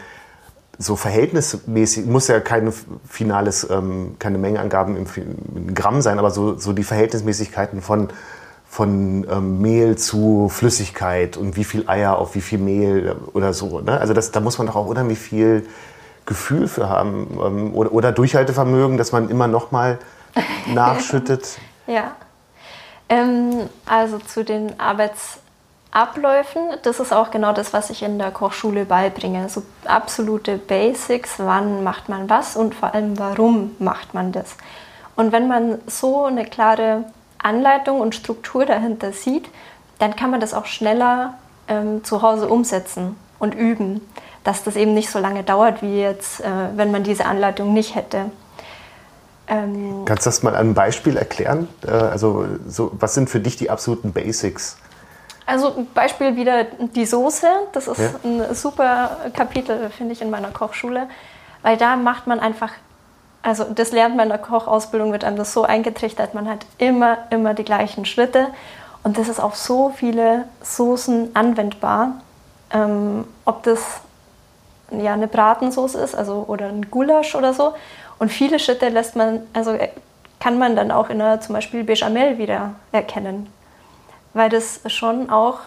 so 0.79 0.97
verhältnismäßig, 0.97 2.07
muss 2.07 2.29
ja 2.29 2.41
kein 2.41 2.73
finales, 3.09 3.69
ähm, 3.71 4.17
keine 4.19 4.39
Mengenangaben 4.39 4.97
im, 4.97 5.07
im, 5.55 5.75
Gramm 5.75 6.03
sein, 6.03 6.19
aber 6.19 6.31
so, 6.31 6.57
so 6.59 6.73
die 6.73 6.85
Verhältnismäßigkeiten 6.85 7.81
von, 7.81 8.09
von 8.69 9.27
ähm, 9.31 9.61
Mehl 9.61 9.97
zu 9.97 10.49
Flüssigkeit 10.49 11.37
und 11.37 11.57
wie 11.57 11.65
viel 11.65 11.89
Eier 11.89 12.19
auf 12.19 12.35
wie 12.35 12.41
viel 12.41 12.59
Mehl 12.59 13.17
oder 13.33 13.53
so. 13.53 13.81
Ne? 13.81 13.99
Also 13.99 14.15
das, 14.15 14.33
da 14.33 14.41
muss 14.41 14.59
man 14.59 14.67
doch 14.67 14.77
auch 14.77 14.87
unheimlich 14.87 15.19
viel 15.19 15.67
Gefühl 16.27 16.69
für 16.69 16.89
haben 16.89 17.39
ähm, 17.45 17.75
oder, 17.75 17.93
oder 17.93 18.13
Durchhaltevermögen, 18.13 18.97
dass 18.97 19.13
man 19.13 19.29
immer 19.29 19.47
noch 19.47 19.71
mal 19.71 19.99
nachschüttet. 20.67 21.59
Ja. 21.87 22.17
Ähm, 23.09 23.69
also 23.87 24.19
zu 24.19 24.45
den 24.45 24.79
Arbeitsabläufen, 25.95 26.63
das 26.83 26.99
ist 26.99 27.13
auch 27.13 27.31
genau 27.31 27.53
das, 27.53 27.73
was 27.73 27.89
ich 27.89 28.03
in 28.03 28.19
der 28.19 28.33
Kochschule 28.33 28.85
beibringe. 28.85 29.49
So 29.49 29.63
absolute 29.85 30.59
Basics, 30.59 31.35
wann 31.39 31.85
macht 31.85 32.09
man 32.09 32.29
was 32.29 32.57
und 32.57 32.75
vor 32.75 32.95
allem 32.95 33.19
warum 33.19 33.77
macht 33.79 34.13
man 34.13 34.33
das. 34.33 34.57
Und 35.15 35.31
wenn 35.31 35.47
man 35.47 35.79
so 35.87 36.25
eine 36.25 36.45
klare 36.45 37.05
Anleitung 37.39 38.01
und 38.01 38.17
Struktur 38.17 38.67
dahinter 38.67 39.13
sieht, 39.13 39.49
dann 40.01 40.17
kann 40.17 40.31
man 40.31 40.41
das 40.41 40.53
auch 40.53 40.67
schneller 40.67 41.35
ähm, 41.69 42.03
zu 42.03 42.23
Hause 42.23 42.49
umsetzen 42.49 43.15
und 43.39 43.55
üben, 43.55 44.01
dass 44.43 44.65
das 44.65 44.75
eben 44.75 44.95
nicht 44.95 45.11
so 45.11 45.21
lange 45.21 45.45
dauert, 45.45 45.81
wie 45.81 46.01
jetzt, 46.01 46.41
äh, 46.41 46.47
wenn 46.75 46.91
man 46.91 47.05
diese 47.05 47.27
Anleitung 47.27 47.73
nicht 47.73 47.95
hätte. 47.95 48.33
Ähm, 49.47 50.03
Kannst 50.07 50.27
du 50.27 50.29
das 50.31 50.43
mal 50.43 50.55
an 50.55 50.61
einem 50.61 50.75
Beispiel 50.75 51.17
erklären? 51.17 51.69
Äh, 51.87 51.91
also, 51.91 52.47
so, 52.67 52.91
was 52.95 53.15
sind 53.15 53.31
für 53.31 53.41
dich 53.41 53.57
die 53.57 53.71
absoluten 53.71 54.13
Basics? 54.13 54.79
Also 55.47 55.87
Beispiel 55.93 56.37
wieder 56.37 56.65
die 56.65 57.05
Soße. 57.05 57.47
Das 57.73 57.87
ist 57.87 58.01
ja. 58.01 58.11
ein 58.25 58.55
super 58.55 59.19
Kapitel, 59.35 59.91
finde 59.91 60.13
ich, 60.13 60.23
in 60.23 60.31
meiner 60.31 60.51
Kochschule, 60.51 61.09
weil 61.63 61.77
da 61.77 61.97
macht 61.97 62.27
man 62.27 62.41
einfach, 62.41 62.73
also 63.43 63.65
das 63.65 63.93
lernt 63.93 64.17
man 64.17 64.25
in 64.25 64.31
der 64.31 64.39
Kochausbildung, 64.39 65.13
wird 65.13 65.25
einem 65.25 65.37
das 65.37 65.53
so 65.53 65.65
eingetrichtert, 65.65 66.35
man 66.35 66.49
hat 66.49 66.65
immer, 66.79 67.19
immer 67.31 67.55
die 67.55 67.65
gleichen 67.65 68.07
Schritte 68.07 68.49
und 69.03 69.19
das 69.19 69.29
ist 69.29 69.41
auf 69.41 69.55
so 69.55 69.91
viele 69.91 70.45
Soßen 70.63 71.37
anwendbar. 71.37 72.23
Ähm, 72.73 73.27
ob 73.45 73.63
das 73.65 73.81
ja 74.91 75.13
eine 75.13 75.29
Bratensoße 75.29 75.99
ist, 75.99 76.15
also 76.15 76.45
oder 76.49 76.67
ein 76.67 76.91
Gulasch 76.91 77.35
oder 77.35 77.53
so 77.53 77.75
und 78.19 78.31
viele 78.31 78.59
Schritte 78.59 78.89
lässt 78.89 79.17
man, 79.17 79.43
also 79.53 79.73
äh, 79.73 79.91
kann 80.41 80.59
man 80.59 80.77
dann 80.77 80.91
auch 80.91 81.11
in 81.11 81.21
einer 81.21 81.41
zum 81.41 81.55
Beispiel 81.55 81.85
Bechamel 81.85 82.39
wieder 82.39 82.75
erkennen, 82.93 83.49
weil 84.35 84.51
das 84.51 84.81
schon 84.87 85.31
auch 85.31 85.61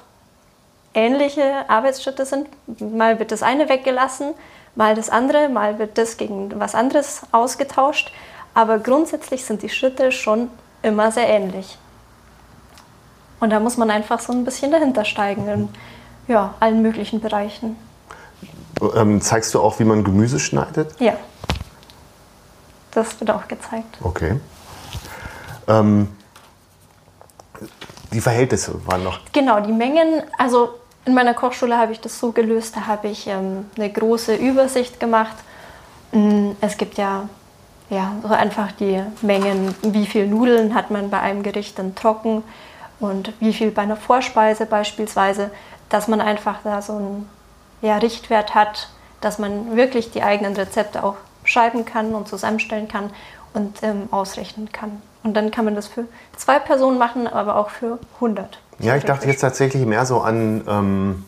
ähnliche 0.94 1.70
Arbeitsschritte 1.70 2.26
sind. 2.26 2.48
Mal 2.80 3.20
wird 3.20 3.32
das 3.32 3.44
eine 3.44 3.70
weggelassen, 3.70 4.34
mal 4.76 4.96
das 4.96 5.10
andere, 5.10 5.50
mal 5.50 5.80
wird 5.80 5.98
das 5.98 6.18
gegen 6.18 6.60
was 6.60 6.76
anderes 6.76 7.22
ausgetauscht, 7.32 8.12
aber 8.54 8.80
grundsätzlich 8.80 9.46
sind 9.46 9.62
die 9.64 9.70
Schritte 9.70 10.12
schon 10.12 10.50
immer 10.82 11.12
sehr 11.12 11.28
ähnlich. 11.28 11.78
Und 13.40 13.52
da 13.52 13.60
muss 13.60 13.78
man 13.78 13.92
einfach 13.92 14.20
so 14.20 14.34
ein 14.34 14.44
bisschen 14.44 14.72
dahinter 14.72 15.06
steigen 15.06 15.48
in 15.48 15.70
ja, 16.28 16.56
allen 16.60 16.82
möglichen 16.82 17.22
Bereichen. 17.22 17.78
Ähm, 18.96 19.22
zeigst 19.22 19.54
du 19.54 19.62
auch, 19.62 19.80
wie 19.80 19.84
man 19.84 20.04
Gemüse 20.04 20.40
schneidet? 20.40 21.00
Ja. 21.00 21.14
Das 22.92 23.20
wird 23.20 23.30
auch 23.30 23.48
gezeigt. 23.48 23.98
Okay. 24.02 24.40
Ähm, 25.68 26.08
die 28.14 28.22
Verhältnisse 28.22 28.80
waren 28.86 29.04
noch. 29.04 29.20
Genau, 29.34 29.60
die 29.60 29.72
Mengen. 29.72 30.24
Also 30.38 30.70
in 31.06 31.14
meiner 31.14 31.34
Kochschule 31.34 31.78
habe 31.78 31.94
ich 31.94 32.02
das 32.02 32.20
so 32.20 32.32
gelöst, 32.32 32.76
da 32.76 32.88
habe 32.88 33.08
ich 33.08 33.28
ähm, 33.28 33.66
eine 33.78 33.90
große 33.90 34.36
Übersicht 34.36 35.00
gemacht. 35.00 35.36
Mm, 36.12 36.52
es 36.62 36.78
gibt 36.78 36.98
ja, 36.98 37.30
ja 37.90 38.14
so 38.22 38.30
einfach 38.30 38.72
die 38.74 39.02
Mengen, 39.22 39.74
wie 39.82 40.06
viel 40.06 40.28
Nudeln 40.28 40.76
hat 40.76 40.92
man 40.92 41.10
bei 41.10 41.20
einem 41.20 41.44
Gericht 41.44 41.80
dann 41.80 41.96
trocken 41.96 42.44
und 43.00 43.32
wie 43.40 43.54
viel 43.54 43.72
bei 43.72 43.84
einer 43.84 43.96
Vorspeise 43.96 44.66
beispielsweise, 44.66 45.52
dass 45.90 46.08
man 46.08 46.20
einfach 46.20 46.60
da 46.64 46.82
so 46.82 46.94
einen 46.94 47.30
ja, 47.82 47.98
Richtwert 47.98 48.56
hat, 48.56 48.90
dass 49.22 49.40
man 49.40 49.76
wirklich 49.76 50.12
die 50.12 50.24
eigenen 50.24 50.56
Rezepte 50.56 51.04
auch 51.04 51.16
schreiben 51.44 51.86
kann 51.86 52.14
und 52.14 52.28
zusammenstellen 52.28 52.88
kann 52.88 53.12
und 53.54 53.82
ähm, 53.82 54.10
ausrechnen 54.12 54.72
kann. 54.72 55.02
Und 55.24 55.34
dann 55.36 55.52
kann 55.52 55.66
man 55.66 55.76
das 55.76 55.88
für 55.88 56.06
zwei 56.36 56.60
Personen 56.60 56.98
machen, 56.98 57.28
aber 57.28 57.56
auch 57.58 57.70
für 57.70 58.00
100. 58.16 58.60
Ja, 58.80 58.96
ich 58.96 59.04
dachte 59.04 59.28
jetzt 59.28 59.42
tatsächlich 59.42 59.86
mehr 59.86 60.06
so 60.06 60.22
an... 60.22 60.64
Ähm, 60.68 61.26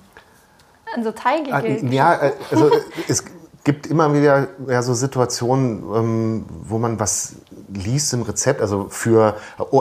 an 0.95 1.03
so 1.03 1.11
Teige. 1.11 1.53
An, 1.53 1.91
ja, 1.91 2.15
äh, 2.15 2.31
also 2.51 2.71
es 3.07 3.23
gibt 3.63 3.87
immer 3.87 4.13
wieder 4.13 4.47
ja, 4.67 4.81
so 4.81 4.93
Situationen, 4.93 5.83
ähm, 5.93 6.45
wo 6.63 6.77
man 6.77 6.99
was 6.99 7.35
liest 7.71 8.13
im 8.13 8.21
Rezept, 8.21 8.61
also 8.61 8.87
für, 8.89 9.35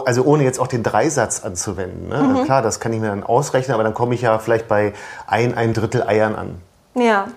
also 0.04 0.24
ohne 0.24 0.44
jetzt 0.44 0.60
auch 0.60 0.66
den 0.66 0.82
Dreisatz 0.82 1.44
anzuwenden. 1.44 2.08
Ne? 2.08 2.22
Mhm. 2.22 2.44
Klar, 2.44 2.62
das 2.62 2.80
kann 2.80 2.92
ich 2.92 3.00
mir 3.00 3.08
dann 3.08 3.22
ausrechnen, 3.22 3.74
aber 3.74 3.84
dann 3.84 3.94
komme 3.94 4.14
ich 4.14 4.22
ja 4.22 4.38
vielleicht 4.38 4.68
bei 4.68 4.92
ein, 5.26 5.54
ein 5.54 5.72
Drittel 5.74 6.02
Eiern 6.02 6.34
an. 6.34 6.60
Ja. 6.94 7.28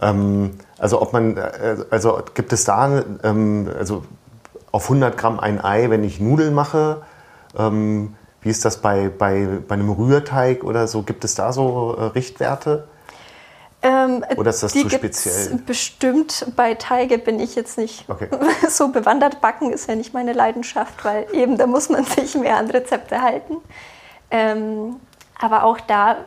Ähm, 0.00 0.58
also 0.78 1.00
ob 1.00 1.12
man, 1.12 1.36
äh, 1.36 1.76
also 1.90 2.20
gibt 2.34 2.52
es 2.52 2.64
da, 2.64 3.02
ähm, 3.24 3.68
also 3.78 4.04
auf 4.76 4.84
100 4.84 5.16
Gramm 5.16 5.40
ein 5.40 5.64
Ei, 5.64 5.88
wenn 5.88 6.04
ich 6.04 6.20
Nudeln 6.20 6.52
mache, 6.52 7.02
ähm, 7.56 8.14
wie 8.42 8.50
ist 8.50 8.66
das 8.66 8.82
bei, 8.82 9.08
bei, 9.08 9.48
bei 9.66 9.74
einem 9.74 9.88
Rührteig 9.90 10.64
oder 10.64 10.86
so? 10.86 11.02
Gibt 11.02 11.24
es 11.24 11.34
da 11.34 11.50
so 11.54 11.96
äh, 11.98 12.04
Richtwerte? 12.04 12.86
Ähm, 13.80 14.22
oder 14.36 14.50
ist 14.50 14.62
das 14.62 14.72
zu 14.72 14.90
speziell? 14.90 15.58
Bestimmt 15.64 16.52
bei 16.56 16.74
Teige 16.74 17.16
bin 17.16 17.40
ich 17.40 17.54
jetzt 17.54 17.78
nicht 17.78 18.04
okay. 18.08 18.28
so 18.68 18.88
bewandert. 18.88 19.40
Backen 19.40 19.72
ist 19.72 19.88
ja 19.88 19.94
nicht 19.94 20.12
meine 20.12 20.34
Leidenschaft, 20.34 21.02
weil 21.06 21.26
eben 21.32 21.56
da 21.56 21.66
muss 21.66 21.88
man 21.88 22.04
sich 22.16 22.34
mehr 22.34 22.58
an 22.58 22.70
Rezepte 22.70 23.22
halten. 23.22 23.56
Ähm, 24.30 24.96
aber 25.40 25.64
auch 25.64 25.80
da 25.80 26.18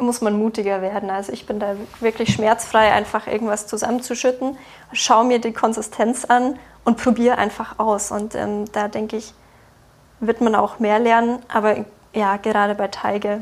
muss 0.00 0.20
man 0.20 0.38
mutiger 0.38 0.82
werden. 0.82 1.10
Also 1.10 1.32
ich 1.32 1.46
bin 1.46 1.60
da 1.60 1.74
wirklich 2.00 2.34
schmerzfrei, 2.34 2.92
einfach 2.92 3.26
irgendwas 3.26 3.66
zusammenzuschütten, 3.66 4.56
schaue 4.92 5.24
mir 5.24 5.40
die 5.40 5.52
Konsistenz 5.52 6.24
an 6.24 6.58
und 6.84 6.96
probiere 6.96 7.38
einfach 7.38 7.78
aus. 7.78 8.10
Und 8.10 8.34
ähm, 8.34 8.64
da 8.72 8.88
denke 8.88 9.16
ich, 9.16 9.34
wird 10.20 10.40
man 10.40 10.54
auch 10.54 10.78
mehr 10.78 10.98
lernen. 10.98 11.38
Aber 11.52 11.84
ja, 12.12 12.36
gerade 12.36 12.74
bei 12.74 12.88
Teige. 12.88 13.40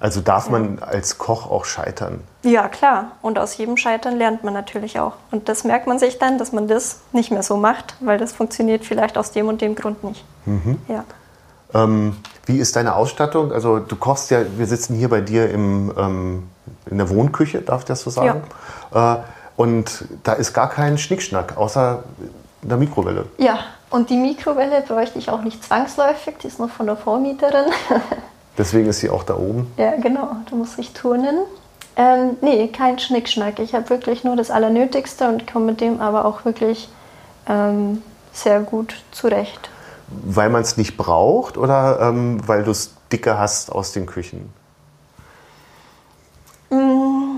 Also 0.00 0.20
darf 0.20 0.50
man 0.50 0.80
als 0.80 1.18
Koch 1.18 1.50
auch 1.50 1.64
scheitern? 1.64 2.24
Ja, 2.42 2.68
klar. 2.68 3.12
Und 3.22 3.38
aus 3.38 3.56
jedem 3.56 3.76
Scheitern 3.76 4.16
lernt 4.16 4.44
man 4.44 4.52
natürlich 4.52 4.98
auch. 4.98 5.14
Und 5.30 5.48
das 5.48 5.64
merkt 5.64 5.86
man 5.86 5.98
sich 5.98 6.18
dann, 6.18 6.36
dass 6.36 6.52
man 6.52 6.68
das 6.68 7.00
nicht 7.12 7.30
mehr 7.30 7.42
so 7.42 7.56
macht, 7.56 7.94
weil 8.00 8.18
das 8.18 8.32
funktioniert 8.32 8.84
vielleicht 8.84 9.16
aus 9.16 9.32
dem 9.32 9.48
und 9.48 9.60
dem 9.60 9.74
Grund 9.74 10.04
nicht. 10.04 10.24
Mhm. 10.46 10.78
Ja. 10.88 11.04
Ähm, 11.72 12.16
wie 12.46 12.58
ist 12.58 12.76
deine 12.76 12.96
Ausstattung? 12.96 13.52
Also 13.52 13.78
du 13.78 13.96
kochst 13.96 14.30
ja, 14.30 14.40
wir 14.56 14.66
sitzen 14.66 14.94
hier 14.94 15.08
bei 15.08 15.20
dir 15.20 15.50
im, 15.50 15.92
ähm, 15.96 16.42
in 16.90 16.98
der 16.98 17.08
Wohnküche, 17.10 17.60
darf 17.60 17.80
ich 17.80 17.86
das 17.86 18.02
so 18.02 18.10
sagen? 18.10 18.42
Ja. 18.92 19.14
Äh, 19.14 19.18
und 19.56 20.04
da 20.24 20.32
ist 20.32 20.52
gar 20.52 20.68
kein 20.68 20.98
Schnickschnack, 20.98 21.56
außer 21.56 22.02
der 22.62 22.76
Mikrowelle. 22.76 23.26
Ja, 23.38 23.60
und 23.90 24.10
die 24.10 24.16
Mikrowelle 24.16 24.82
bräuchte 24.82 25.18
ich 25.18 25.30
auch 25.30 25.42
nicht 25.42 25.62
zwangsläufig, 25.64 26.34
die 26.42 26.48
ist 26.48 26.58
noch 26.58 26.70
von 26.70 26.86
der 26.86 26.96
Vormieterin. 26.96 27.66
Deswegen 28.58 28.88
ist 28.88 29.00
sie 29.00 29.10
auch 29.10 29.22
da 29.22 29.36
oben. 29.36 29.72
Ja, 29.76 29.96
genau, 29.96 30.36
da 30.48 30.56
muss 30.56 30.78
ich 30.78 30.92
turnen. 30.92 31.38
Ähm, 31.96 32.36
nee, 32.40 32.68
kein 32.68 32.98
Schnickschnack. 32.98 33.60
Ich 33.60 33.74
habe 33.74 33.88
wirklich 33.90 34.24
nur 34.24 34.34
das 34.34 34.50
Allernötigste 34.50 35.28
und 35.28 35.50
komme 35.50 35.66
mit 35.66 35.80
dem 35.80 36.00
aber 36.00 36.24
auch 36.24 36.44
wirklich 36.44 36.88
ähm, 37.48 38.02
sehr 38.32 38.60
gut 38.60 38.96
zurecht 39.12 39.70
weil 40.08 40.50
man 40.50 40.62
es 40.62 40.76
nicht 40.76 40.96
braucht 40.96 41.56
oder 41.56 42.00
ähm, 42.00 42.40
weil 42.46 42.64
du 42.64 42.70
es 42.70 42.94
dicker 43.10 43.38
hast 43.38 43.70
aus 43.70 43.92
den 43.92 44.06
Küchen? 44.06 44.52
Mm, 46.70 47.36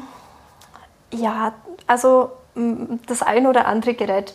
ja, 1.13 1.53
also 1.87 2.31
mm, 2.55 2.97
das 3.07 3.23
ein 3.23 3.47
oder 3.47 3.67
andere 3.67 3.95
Gerät 3.95 4.35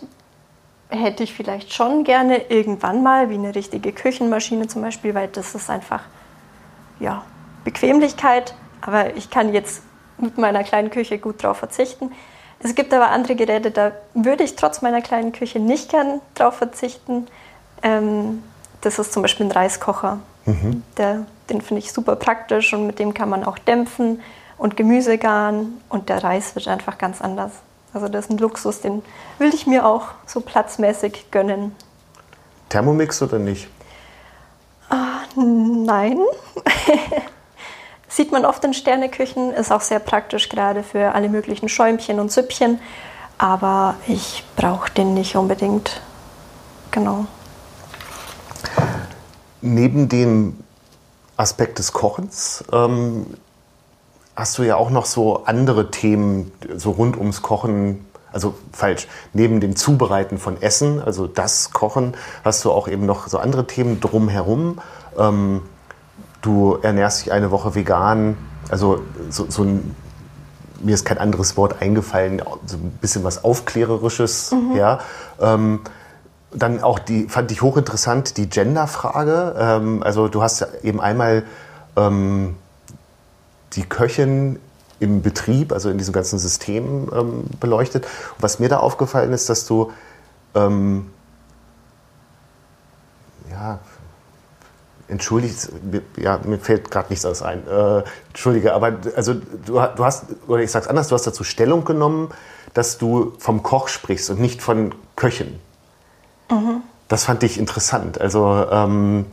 hätte 0.90 1.24
ich 1.24 1.34
vielleicht 1.34 1.74
schon 1.74 2.04
gerne 2.04 2.50
irgendwann 2.50 3.02
mal, 3.02 3.30
wie 3.30 3.36
eine 3.36 3.56
richtige 3.56 3.94
Küchenmaschine 3.94 4.68
zum 4.68 4.82
Beispiel, 4.82 5.16
weil 5.16 5.30
das 5.30 5.56
ist 5.56 5.70
einfach 5.70 6.04
ja, 7.00 7.24
Bequemlichkeit. 7.64 8.56
Aber 8.82 9.16
ich 9.16 9.30
kann 9.30 9.54
jetzt 9.54 9.84
mit 10.18 10.38
meiner 10.38 10.64
kleinen 10.64 10.90
Küche 10.90 11.18
gut 11.18 11.44
drauf 11.44 11.58
verzichten. 11.58 12.12
Es 12.60 12.76
gibt 12.76 12.94
aber 12.94 13.10
andere 13.10 13.36
Geräte, 13.36 13.72
da 13.72 13.92
würde 14.14 14.44
ich 14.44 14.56
trotz 14.56 14.82
meiner 14.82 15.02
kleinen 15.02 15.32
Küche 15.32 15.60
nicht 15.60 15.90
gern 15.90 16.22
drauf 16.36 16.56
verzichten. 16.56 17.28
Ähm, 17.84 18.44
das 18.82 19.00
ist 19.00 19.14
zum 19.14 19.22
Beispiel 19.22 19.46
ein 19.46 19.52
Reiskocher. 19.52 20.20
Mhm. 20.46 20.84
Der, 20.98 21.26
den 21.50 21.62
finde 21.62 21.80
ich 21.80 21.92
super 21.92 22.16
praktisch 22.16 22.74
und 22.74 22.88
mit 22.88 23.00
dem 23.00 23.14
kann 23.14 23.30
man 23.30 23.44
auch 23.44 23.58
dämpfen 23.58 24.22
und 24.58 24.78
Gemüse 24.78 25.18
garen 25.18 25.82
und 25.90 26.10
der 26.10 26.24
Reis 26.24 26.56
wird 26.56 26.68
einfach 26.68 26.98
ganz 26.98 27.22
anders. 27.22 27.52
Also 27.94 28.08
das 28.08 28.26
ist 28.26 28.32
ein 28.32 28.38
Luxus, 28.38 28.82
den 28.82 29.04
will 29.38 29.54
ich 29.54 29.68
mir 29.68 29.86
auch 29.86 30.08
so 30.26 30.42
platzmäßig 30.42 31.30
gönnen. 31.30 31.76
Thermomix 32.70 33.22
oder 33.22 33.38
nicht? 33.38 33.68
Nein. 35.36 36.20
Sieht 38.08 38.32
man 38.32 38.46
oft 38.46 38.64
in 38.66 38.74
Sterneküchen, 38.74 39.54
ist 39.54 39.72
auch 39.72 39.82
sehr 39.82 40.00
praktisch, 40.00 40.50
gerade 40.50 40.84
für 40.84 41.14
alle 41.14 41.30
möglichen 41.30 41.70
Schäumchen 41.70 42.20
und 42.20 42.32
Süppchen. 42.32 42.80
Aber 43.38 43.96
ich 44.08 44.44
brauche 44.56 44.92
den 44.92 45.14
nicht 45.14 45.36
unbedingt. 45.36 46.02
Genau. 46.92 47.26
Neben 49.62 50.10
dem 50.10 50.58
Aspekt 51.38 51.80
des 51.80 51.94
Kochens 51.94 52.64
ähm, 52.72 53.28
hast 54.36 54.58
du 54.58 54.64
ja 54.64 54.76
auch 54.76 54.90
noch 54.90 55.06
so 55.06 55.46
andere 55.46 55.92
Themen, 55.92 56.52
so 56.76 56.92
rund 56.92 57.18
ums 57.18 57.42
Kochen 57.42 58.06
also 58.34 58.56
falsch, 58.72 59.08
neben 59.34 59.60
dem 59.60 59.76
Zubereiten 59.76 60.38
von 60.38 60.62
Essen, 60.62 61.02
also 61.02 61.28
das 61.28 61.72
Kochen, 61.72 62.14
hast 62.44 62.64
du 62.64 62.72
auch 62.72 62.88
eben 62.88 63.06
noch 63.06 63.28
so 63.28 63.38
andere 63.38 63.68
Themen 63.68 64.00
drumherum. 64.00 64.80
Ähm, 65.18 65.62
du 66.42 66.78
ernährst 66.82 67.22
dich 67.22 67.32
eine 67.32 67.52
Woche 67.52 67.76
vegan, 67.76 68.38
also 68.70 69.02
so, 69.30 69.48
so 69.50 69.64
ein, 69.64 69.96
mir 70.82 70.96
ist 70.96 71.06
kein 71.06 71.18
anderes 71.18 71.58
Wort 71.58 71.82
eingefallen, 71.82 72.42
so 72.66 72.78
ein 72.78 72.92
bisschen 73.02 73.24
was 73.24 73.44
Aufklärerisches, 73.44 74.52
mhm. 74.52 74.76
ja. 74.76 75.00
Ähm, 75.40 75.82
dann 76.54 76.82
auch 76.82 77.00
die, 77.00 77.28
fand 77.28 77.52
ich 77.52 77.62
hochinteressant, 77.62 78.38
die 78.38 78.50
Genderfrage. 78.50 79.56
Ähm, 79.58 80.04
also 80.04 80.28
du 80.28 80.42
hast 80.42 80.68
eben 80.84 81.00
einmal 81.00 81.44
ähm, 81.96 82.56
die 83.74 83.84
Köchin 83.84 84.60
im 85.00 85.22
Betrieb, 85.22 85.72
also 85.72 85.90
in 85.90 85.98
diesem 85.98 86.14
ganzen 86.14 86.40
System 86.40 87.10
ähm, 87.14 87.44
beleuchtet. 87.60 88.06
Und 88.06 88.44
was 88.44 88.60
mir 88.60 88.70
da 88.70 88.78
aufgefallen 88.78 89.34
ist, 89.34 89.50
dass 89.50 89.66
du 89.66 89.92
ähm, 90.54 91.10
ja, 93.50 93.80
entschuldigt, 95.08 95.70
ja, 96.18 96.40
mir 96.44 96.60
fällt 96.60 96.92
gerade 96.92 97.10
nichts 97.10 97.26
anderes 97.26 97.42
ein. 97.42 97.68
Äh, 97.68 98.04
Entschuldige, 98.30 98.74
aber 98.74 98.98
also 99.16 99.34
du, 99.34 99.74
du 99.74 100.06
hast, 100.06 100.26
oder 100.48 100.62
ich 100.62 100.72
sag's 100.72 100.88
anders, 100.88 101.08
du 101.08 101.16
hast 101.16 101.26
dazu 101.26 101.44
Stellung 101.44 101.84
genommen, 101.84 102.30
dass 102.74 102.98
du 102.98 103.34
vom 103.40 103.64
Koch 103.64 103.88
sprichst 103.88 104.30
und 104.30 104.40
nicht 104.40 104.62
von 104.62 104.94
Köchen. 105.16 105.60
Mhm. 106.52 106.82
Das 107.08 107.26
fand 107.26 107.44
ich 107.44 107.58
interessant. 107.58 108.22
Also 108.22 108.66
ähm, 108.72 109.26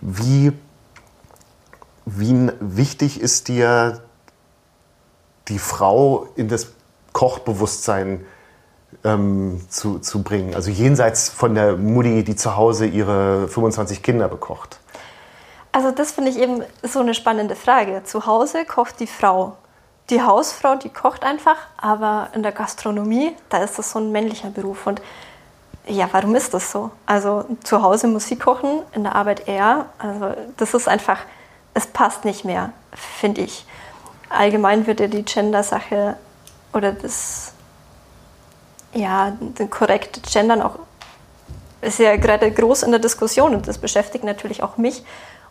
wie 0.00 0.52
wie 2.06 2.50
wichtig 2.60 3.20
ist 3.20 3.48
dir 3.48 4.02
die 5.48 5.58
Frau 5.58 6.28
in 6.36 6.48
das 6.48 6.72
Kochbewusstsein 7.12 8.24
ähm, 9.04 9.60
zu, 9.68 9.98
zu 9.98 10.22
bringen? 10.22 10.54
Also 10.54 10.70
jenseits 10.70 11.28
von 11.28 11.54
der 11.54 11.76
Mutti, 11.76 12.24
die 12.24 12.36
zu 12.36 12.56
Hause 12.56 12.86
ihre 12.86 13.48
25 13.48 14.02
Kinder 14.02 14.28
bekocht. 14.28 14.80
Also 15.72 15.90
das 15.90 16.12
finde 16.12 16.30
ich 16.30 16.38
eben 16.38 16.62
so 16.82 17.00
eine 17.00 17.14
spannende 17.14 17.56
Frage. 17.56 18.02
Zu 18.04 18.26
Hause 18.26 18.64
kocht 18.64 19.00
die 19.00 19.06
Frau. 19.06 19.56
Die 20.10 20.22
Hausfrau, 20.22 20.76
die 20.76 20.90
kocht 20.90 21.24
einfach, 21.24 21.56
aber 21.78 22.28
in 22.34 22.42
der 22.42 22.52
Gastronomie, 22.52 23.32
da 23.48 23.64
ist 23.64 23.78
das 23.78 23.90
so 23.90 23.98
ein 23.98 24.12
männlicher 24.12 24.50
Beruf. 24.50 24.86
Und 24.86 25.00
ja, 25.86 26.08
warum 26.12 26.34
ist 26.34 26.54
das 26.54 26.72
so? 26.72 26.90
Also 27.06 27.44
zu 27.62 27.82
Hause 27.82 28.08
muss 28.08 28.26
sie 28.26 28.36
kochen, 28.36 28.82
in 28.92 29.04
der 29.04 29.14
Arbeit 29.14 29.48
er. 29.48 29.86
Also 29.98 30.34
das 30.56 30.74
ist 30.74 30.88
einfach 30.88 31.18
es 31.74 31.86
passt 31.88 32.24
nicht 32.24 32.44
mehr, 32.44 32.72
finde 32.92 33.42
ich. 33.42 33.66
Allgemein 34.30 34.86
wird 34.86 35.00
ja 35.00 35.08
die 35.08 35.24
Gender-Sache 35.24 36.16
oder 36.72 36.92
das, 36.92 37.52
ja, 38.94 39.36
das 39.56 39.68
korrekte 39.70 40.20
Gendern 40.20 40.62
auch, 40.62 40.78
ist 41.82 41.98
ja 41.98 42.16
gerade 42.16 42.50
groß 42.50 42.84
in 42.84 42.92
der 42.92 43.00
Diskussion 43.00 43.54
und 43.54 43.68
das 43.68 43.78
beschäftigt 43.78 44.24
natürlich 44.24 44.62
auch 44.62 44.76
mich. 44.76 45.04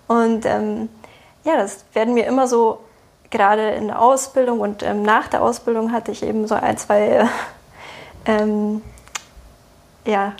Und 0.07 0.45
ähm, 0.45 0.89
ja, 1.43 1.57
das 1.57 1.85
werden 1.93 2.13
mir 2.13 2.25
immer 2.25 2.47
so, 2.47 2.79
gerade 3.29 3.71
in 3.71 3.87
der 3.87 3.99
Ausbildung 3.99 4.59
und 4.59 4.83
ähm, 4.83 5.01
nach 5.01 5.27
der 5.27 5.41
Ausbildung 5.41 5.91
hatte 5.91 6.11
ich 6.11 6.21
eben 6.21 6.47
so 6.47 6.53
ein, 6.53 6.77
zwei 6.77 7.27
ähm, 8.25 8.81
ja, 10.05 10.33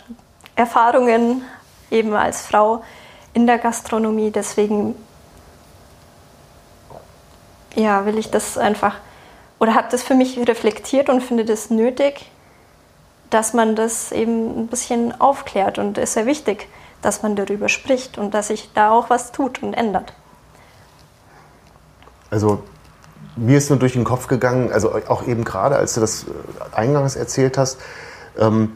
Erfahrungen 0.56 1.42
eben 1.90 2.14
als 2.14 2.42
Frau 2.42 2.82
in 3.32 3.46
der 3.46 3.58
Gastronomie. 3.58 4.30
Deswegen 4.30 4.94
ja, 7.74 8.06
will 8.06 8.18
ich 8.18 8.30
das 8.30 8.58
einfach 8.58 8.96
oder 9.58 9.74
habe 9.74 9.88
das 9.90 10.02
für 10.02 10.14
mich 10.14 10.38
reflektiert 10.48 11.08
und 11.08 11.22
finde 11.22 11.44
das 11.44 11.70
nötig, 11.70 12.30
dass 13.30 13.54
man 13.54 13.76
das 13.76 14.12
eben 14.12 14.60
ein 14.60 14.66
bisschen 14.66 15.18
aufklärt 15.20 15.78
und 15.78 15.98
ist 15.98 16.14
sehr 16.14 16.26
wichtig, 16.26 16.68
dass 17.02 17.22
man 17.22 17.36
darüber 17.36 17.68
spricht 17.68 18.18
und 18.18 18.34
dass 18.34 18.48
sich 18.48 18.70
da 18.74 18.90
auch 18.90 19.10
was 19.10 19.32
tut 19.32 19.62
und 19.62 19.74
ändert. 19.74 20.12
Also 22.30 22.62
mir 23.36 23.58
ist 23.58 23.70
nur 23.70 23.78
durch 23.78 23.94
den 23.94 24.04
Kopf 24.04 24.26
gegangen, 24.26 24.72
also 24.72 24.94
auch 25.08 25.26
eben 25.26 25.44
gerade, 25.44 25.76
als 25.76 25.94
du 25.94 26.00
das 26.00 26.24
äh, 26.24 26.26
eingangs 26.76 27.16
erzählt 27.16 27.58
hast, 27.58 27.78
ähm, 28.38 28.72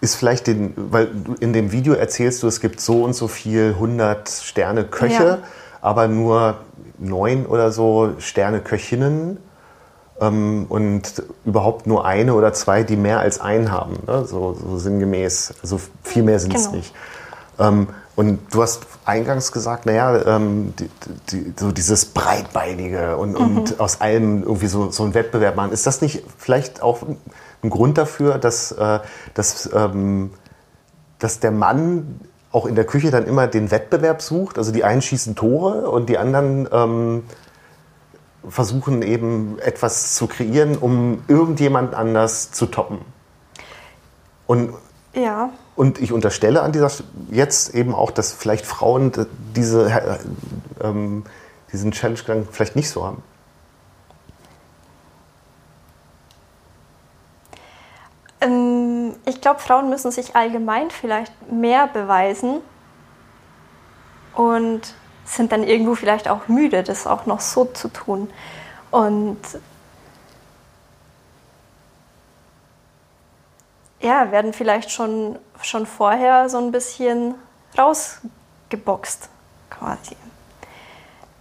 ist 0.00 0.14
vielleicht 0.14 0.46
den, 0.46 0.72
weil 0.76 1.08
in 1.40 1.52
dem 1.52 1.72
Video 1.72 1.94
erzählst 1.94 2.42
du, 2.42 2.46
es 2.46 2.60
gibt 2.60 2.80
so 2.80 3.04
und 3.04 3.14
so 3.14 3.28
viel 3.28 3.74
100 3.74 4.28
Sterne 4.28 4.84
Köche, 4.84 5.24
ja. 5.24 5.38
aber 5.80 6.08
nur 6.08 6.56
neun 6.98 7.46
oder 7.46 7.72
so 7.72 8.14
Sterne-Köchinnen 8.18 9.38
ähm, 10.20 10.66
und 10.68 11.22
überhaupt 11.44 11.86
nur 11.86 12.04
eine 12.04 12.34
oder 12.34 12.52
zwei, 12.52 12.82
die 12.82 12.96
mehr 12.96 13.20
als 13.20 13.40
einen 13.40 13.72
haben, 13.72 13.98
ne? 14.06 14.24
so, 14.26 14.54
so, 14.54 14.78
sinngemäß. 14.78 15.54
Also 15.62 15.80
viel 16.02 16.22
mehr 16.22 16.38
sind 16.38 16.54
es 16.54 16.64
genau. 16.64 16.76
nicht. 16.76 16.94
Ähm, 17.58 17.88
und 18.16 18.38
du 18.52 18.62
hast 18.62 18.86
eingangs 19.06 19.50
gesagt, 19.50 19.86
naja, 19.86 20.36
ähm, 20.36 20.74
die, 20.78 20.90
die, 21.30 21.54
so 21.58 21.72
dieses 21.72 22.04
Breitbeinige 22.04 23.16
und, 23.16 23.32
mhm. 23.32 23.58
und 23.58 23.80
aus 23.80 24.00
allem 24.00 24.42
irgendwie 24.42 24.66
so, 24.66 24.90
so 24.90 25.04
ein 25.04 25.14
Wettbewerb 25.14 25.56
machen. 25.56 25.72
Ist 25.72 25.86
das 25.86 26.02
nicht 26.02 26.22
vielleicht 26.36 26.82
auch 26.82 26.98
ein 27.62 27.70
Grund 27.70 27.98
dafür, 27.98 28.38
dass, 28.38 28.72
äh, 28.72 29.00
dass, 29.34 29.70
ähm, 29.74 30.30
dass 31.18 31.40
der 31.40 31.50
Mann 31.50 32.20
auch 32.52 32.66
in 32.66 32.74
der 32.74 32.84
Küche 32.84 33.10
dann 33.10 33.26
immer 33.26 33.46
den 33.46 33.70
Wettbewerb 33.70 34.22
sucht. 34.22 34.58
Also 34.58 34.72
die 34.72 34.84
einen 34.84 35.02
schießen 35.02 35.36
Tore 35.36 35.90
und 35.90 36.08
die 36.08 36.18
anderen 36.18 36.68
ähm, 36.72 37.22
versuchen 38.48 39.02
eben 39.02 39.58
etwas 39.60 40.14
zu 40.14 40.26
kreieren, 40.26 40.76
um 40.76 41.22
irgendjemand 41.28 41.94
anders 41.94 42.50
zu 42.50 42.66
toppen. 42.66 42.98
Und, 44.46 44.74
ja. 45.14 45.50
und 45.76 46.00
ich 46.00 46.12
unterstelle 46.12 46.62
an 46.62 46.72
dieser 46.72 46.90
jetzt 47.30 47.74
eben 47.74 47.94
auch, 47.94 48.10
dass 48.10 48.32
vielleicht 48.32 48.66
Frauen 48.66 49.12
diese, 49.54 49.90
äh, 49.90 50.18
ähm, 50.82 51.24
diesen 51.72 51.92
Challenge-Gang 51.92 52.48
vielleicht 52.50 52.74
nicht 52.74 52.90
so 52.90 53.04
haben. 53.04 53.22
Ähm, 58.40 59.14
ich 59.26 59.40
glaube, 59.40 59.60
Frauen 59.60 59.90
müssen 59.90 60.10
sich 60.10 60.36
allgemein 60.36 60.90
vielleicht 60.90 61.32
mehr 61.50 61.86
beweisen 61.86 62.60
und 64.34 64.94
sind 65.24 65.52
dann 65.52 65.62
irgendwo 65.62 65.94
vielleicht 65.94 66.28
auch 66.28 66.48
müde, 66.48 66.82
das 66.82 67.06
auch 67.06 67.26
noch 67.26 67.40
so 67.40 67.64
zu 67.66 67.88
tun. 67.88 68.30
Und 68.90 69.38
ja, 74.00 74.32
werden 74.32 74.52
vielleicht 74.52 74.90
schon, 74.90 75.38
schon 75.62 75.86
vorher 75.86 76.48
so 76.48 76.58
ein 76.58 76.72
bisschen 76.72 77.34
rausgeboxt 77.78 79.28
quasi. 79.68 80.16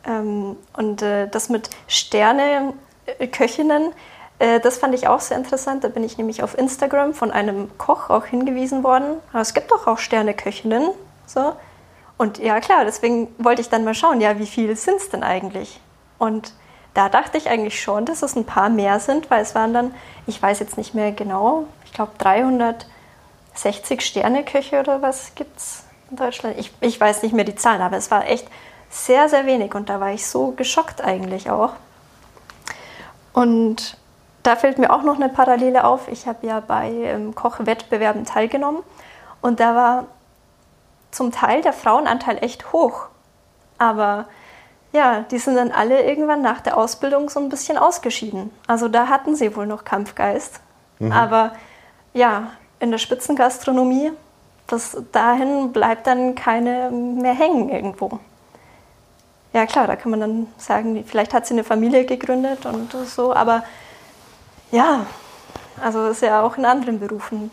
Ähm, 0.05 0.57
und 0.73 1.01
äh, 1.01 1.27
das 1.27 1.49
mit 1.49 1.69
Sterne, 1.87 2.73
Köchinnen, 3.31 3.91
äh, 3.91 3.93
das 4.39 4.77
fand 4.77 4.95
ich 4.95 5.07
auch 5.07 5.19
sehr 5.19 5.37
interessant. 5.37 5.83
Da 5.83 5.89
bin 5.89 6.03
ich 6.03 6.17
nämlich 6.17 6.43
auf 6.43 6.57
Instagram 6.57 7.13
von 7.13 7.31
einem 7.31 7.77
Koch 7.77 8.09
auch 8.09 8.25
hingewiesen 8.25 8.83
worden. 8.83 9.17
Aber 9.31 9.41
es 9.41 9.53
gibt 9.53 9.71
doch 9.71 9.85
auch 9.85 9.97
Sterneköchinnen. 9.97 10.91
So. 11.25 11.53
Und 12.17 12.37
ja, 12.37 12.59
klar, 12.59 12.85
deswegen 12.85 13.27
wollte 13.37 13.61
ich 13.61 13.69
dann 13.69 13.83
mal 13.83 13.93
schauen, 13.93 14.21
ja, 14.21 14.39
wie 14.39 14.45
viele 14.45 14.75
sind 14.75 14.97
es 14.97 15.09
denn 15.09 15.23
eigentlich? 15.23 15.79
Und 16.17 16.53
da 16.93 17.09
dachte 17.09 17.37
ich 17.37 17.49
eigentlich 17.49 17.81
schon, 17.81 18.05
dass 18.05 18.23
es 18.23 18.35
ein 18.35 18.45
paar 18.45 18.69
mehr 18.69 18.99
sind, 18.99 19.29
weil 19.29 19.41
es 19.41 19.55
waren 19.55 19.73
dann, 19.73 19.93
ich 20.25 20.41
weiß 20.41 20.59
jetzt 20.59 20.77
nicht 20.77 20.93
mehr 20.93 21.11
genau, 21.11 21.65
ich 21.85 21.93
glaube 21.93 22.11
360 22.17 24.01
Sterneköche 24.01 24.79
oder 24.79 25.01
was 25.01 25.35
gibt 25.35 25.57
es 25.57 25.83
in 26.09 26.17
Deutschland. 26.17 26.57
Ich, 26.57 26.71
ich 26.81 26.99
weiß 26.99 27.23
nicht 27.23 27.33
mehr 27.33 27.45
die 27.45 27.55
Zahlen, 27.55 27.81
aber 27.81 27.97
es 27.97 28.09
war 28.11 28.27
echt 28.27 28.47
sehr, 28.89 29.29
sehr 29.29 29.45
wenig 29.45 29.75
und 29.75 29.89
da 29.89 29.99
war 29.99 30.11
ich 30.11 30.27
so 30.27 30.51
geschockt 30.51 31.01
eigentlich 31.01 31.49
auch. 31.49 31.73
Und 33.33 33.98
da 34.43 34.55
fällt 34.55 34.77
mir 34.77 34.91
auch 34.91 35.03
noch 35.03 35.15
eine 35.15 35.29
Parallele 35.29 35.83
auf. 35.83 36.07
Ich 36.07 36.27
habe 36.27 36.47
ja 36.47 36.59
bei 36.59 36.89
ähm, 36.89 37.35
Kochwettbewerben 37.35 38.25
teilgenommen 38.25 38.83
und 39.41 39.59
da 39.59 39.75
war 39.75 40.05
zum 41.11 41.31
Teil 41.31 41.61
der 41.61 41.73
Frauenanteil 41.73 42.43
echt 42.43 42.71
hoch. 42.71 43.07
Aber 43.77 44.25
ja, 44.91 45.21
die 45.31 45.37
sind 45.37 45.55
dann 45.55 45.71
alle 45.71 46.03
irgendwann 46.03 46.41
nach 46.41 46.61
der 46.61 46.77
Ausbildung 46.77 47.29
so 47.29 47.39
ein 47.39 47.49
bisschen 47.49 47.77
ausgeschieden. 47.77 48.51
Also 48.67 48.87
da 48.87 49.07
hatten 49.07 49.35
sie 49.35 49.55
wohl 49.55 49.67
noch 49.67 49.85
Kampfgeist. 49.85 50.59
Mhm. 50.99 51.11
Aber 51.11 51.53
ja, 52.13 52.51
in 52.79 52.91
der 52.91 52.97
Spitzengastronomie 52.97 54.11
bis 54.67 54.97
dahin 55.11 55.71
bleibt 55.71 56.07
dann 56.07 56.35
keine 56.35 56.91
mehr 56.91 57.33
hängen 57.33 57.69
irgendwo. 57.69 58.19
Ja 59.53 59.65
klar, 59.65 59.87
da 59.87 59.95
kann 59.95 60.11
man 60.11 60.19
dann 60.19 60.47
sagen, 60.57 61.03
vielleicht 61.05 61.33
hat 61.33 61.47
sie 61.47 61.55
eine 61.55 61.63
Familie 61.63 62.05
gegründet 62.05 62.65
und 62.67 62.91
so, 63.07 63.33
aber 63.33 63.63
ja, 64.71 65.05
also 65.81 66.07
ist 66.07 66.21
ja 66.21 66.41
auch 66.41 66.57
in 66.57 66.65
anderen 66.65 66.99
Berufen. 66.99 67.51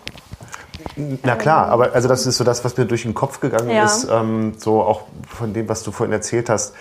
Na 1.22 1.36
klar, 1.36 1.68
aber 1.68 1.92
also 1.92 2.08
das 2.08 2.26
ist 2.26 2.36
so 2.36 2.44
das, 2.44 2.64
was 2.64 2.76
mir 2.76 2.84
durch 2.86 3.02
den 3.02 3.14
Kopf 3.14 3.40
gegangen 3.40 3.70
Ja. 3.70 3.84
ist, 3.84 4.08
ähm, 4.10 4.54
so 4.58 4.82
auch 4.82 5.02
von 5.28 5.52
dem, 5.52 5.68
was 5.68 5.82
du 5.82 5.90
vorhin 5.92 6.12
erzählt 6.12 6.48
hast. 6.48 6.74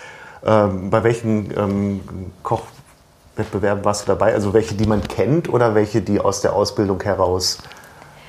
Ähm, 0.44 0.90
bei 0.90 1.02
welchen 1.02 1.50
ähm, 1.58 2.00
Kochwettbewerben 2.42 3.84
warst 3.84 4.02
du 4.02 4.06
dabei? 4.06 4.34
Also 4.34 4.52
welche, 4.52 4.74
die 4.74 4.86
man 4.86 5.02
kennt 5.02 5.48
oder 5.48 5.74
welche, 5.74 6.02
die 6.02 6.20
aus 6.20 6.40
der 6.40 6.52
Ausbildung 6.52 7.02
heraus 7.02 7.58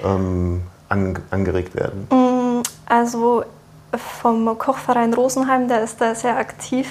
ähm, 0.03 0.63
an, 0.89 1.19
angeregt 1.31 1.75
werden? 1.75 2.63
Also 2.85 3.43
vom 4.21 4.57
Kochverein 4.57 5.13
Rosenheim, 5.13 5.67
der 5.67 5.83
ist 5.83 5.99
da 6.01 6.15
sehr 6.15 6.37
aktiv, 6.37 6.89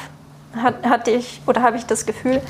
hat, 0.56 0.84
hatte 0.86 1.10
ich 1.10 1.42
oder 1.46 1.62
habe 1.62 1.76
ich 1.76 1.86
das 1.86 2.06
Gefühl. 2.06 2.40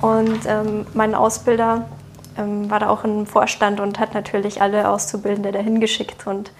Und 0.00 0.40
ähm, 0.46 0.86
mein 0.94 1.14
Ausbilder 1.14 1.86
ähm, 2.36 2.70
war 2.70 2.80
da 2.80 2.88
auch 2.88 3.04
im 3.04 3.26
Vorstand 3.26 3.80
und 3.80 3.98
hat 3.98 4.14
natürlich 4.14 4.62
alle 4.62 4.88
Auszubildende 4.88 5.52
dahin 5.52 5.80
geschickt 5.80 6.26
und 6.26 6.52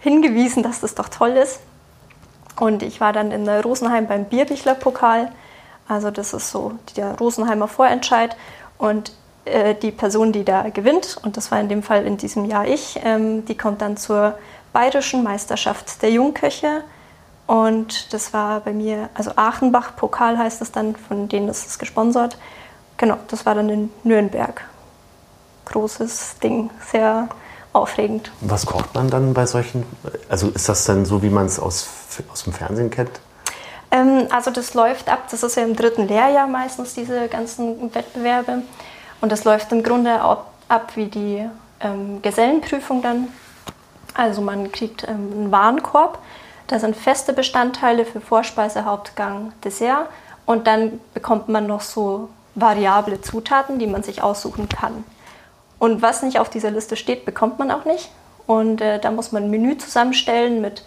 hingewiesen, 0.00 0.62
dass 0.62 0.80
das 0.80 0.94
doch 0.94 1.08
toll 1.08 1.30
ist. 1.30 1.60
Und 2.58 2.82
ich 2.82 3.00
war 3.00 3.12
dann 3.12 3.30
in 3.30 3.48
Rosenheim 3.48 4.06
beim 4.06 4.24
Bierbichler-Pokal. 4.24 5.30
Also 5.86 6.10
das 6.10 6.32
ist 6.32 6.50
so 6.50 6.72
der 6.96 7.16
Rosenheimer 7.18 7.68
Vorentscheid. 7.68 8.36
Und 8.78 9.12
äh, 9.44 9.74
die 9.74 9.92
Person, 9.92 10.32
die 10.32 10.44
da 10.44 10.68
gewinnt, 10.68 11.18
und 11.22 11.36
das 11.36 11.50
war 11.50 11.60
in 11.60 11.68
dem 11.68 11.82
Fall 11.82 12.04
in 12.04 12.16
diesem 12.16 12.44
Jahr 12.44 12.66
ich, 12.66 13.00
ähm, 13.04 13.44
die 13.46 13.56
kommt 13.56 13.80
dann 13.80 13.96
zur 13.96 14.38
Bayerischen 14.72 15.22
Meisterschaft 15.22 16.02
der 16.02 16.10
Jungköche. 16.10 16.82
Und 17.46 18.12
das 18.12 18.34
war 18.34 18.60
bei 18.60 18.72
mir, 18.72 19.08
also 19.14 19.32
Achenbach-Pokal 19.36 20.36
heißt 20.36 20.60
es 20.60 20.70
dann, 20.70 20.96
von 20.96 21.28
denen 21.28 21.48
ist 21.48 21.66
es 21.66 21.78
gesponsert. 21.78 22.36
Genau, 22.98 23.16
das 23.28 23.46
war 23.46 23.54
dann 23.54 23.70
in 23.70 23.90
Nürnberg. 24.04 24.67
Großes 25.68 26.36
Ding, 26.42 26.70
sehr 26.90 27.28
aufregend. 27.72 28.30
Was 28.40 28.66
kocht 28.66 28.94
man 28.94 29.10
dann 29.10 29.34
bei 29.34 29.46
solchen? 29.46 29.84
Also 30.28 30.48
ist 30.48 30.68
das 30.68 30.84
dann 30.84 31.04
so, 31.04 31.22
wie 31.22 31.30
man 31.30 31.46
es 31.46 31.58
aus, 31.58 31.88
aus 32.32 32.44
dem 32.44 32.52
Fernsehen 32.52 32.90
kennt? 32.90 33.20
Ähm, 33.90 34.26
also 34.30 34.50
das 34.50 34.74
läuft 34.74 35.08
ab, 35.08 35.24
das 35.30 35.42
ist 35.42 35.56
ja 35.56 35.62
im 35.62 35.76
dritten 35.76 36.08
Lehrjahr 36.08 36.46
meistens 36.46 36.94
diese 36.94 37.28
ganzen 37.28 37.94
Wettbewerbe. 37.94 38.62
Und 39.20 39.32
das 39.32 39.44
läuft 39.44 39.72
im 39.72 39.82
Grunde 39.82 40.20
ab, 40.20 40.52
ab 40.68 40.92
wie 40.94 41.06
die 41.06 41.48
ähm, 41.80 42.22
Gesellenprüfung 42.22 43.02
dann. 43.02 43.28
Also 44.14 44.40
man 44.40 44.72
kriegt 44.72 45.04
ähm, 45.04 45.32
einen 45.32 45.52
Warenkorb, 45.52 46.18
da 46.66 46.78
sind 46.78 46.96
feste 46.96 47.32
Bestandteile 47.32 48.04
für 48.04 48.20
Vorspeise, 48.20 48.84
Hauptgang, 48.84 49.52
Dessert. 49.64 50.08
Und 50.44 50.66
dann 50.66 51.00
bekommt 51.14 51.48
man 51.48 51.66
noch 51.66 51.80
so 51.80 52.28
variable 52.54 53.20
Zutaten, 53.20 53.78
die 53.78 53.86
man 53.86 54.02
sich 54.02 54.22
aussuchen 54.22 54.68
kann. 54.68 55.04
Und 55.78 56.02
was 56.02 56.22
nicht 56.22 56.38
auf 56.38 56.50
dieser 56.50 56.70
Liste 56.70 56.96
steht, 56.96 57.24
bekommt 57.24 57.58
man 57.58 57.70
auch 57.70 57.84
nicht. 57.84 58.10
Und 58.46 58.80
äh, 58.80 58.98
da 58.98 59.10
muss 59.10 59.32
man 59.32 59.44
ein 59.44 59.50
Menü 59.50 59.76
zusammenstellen 59.76 60.60
mit 60.60 60.84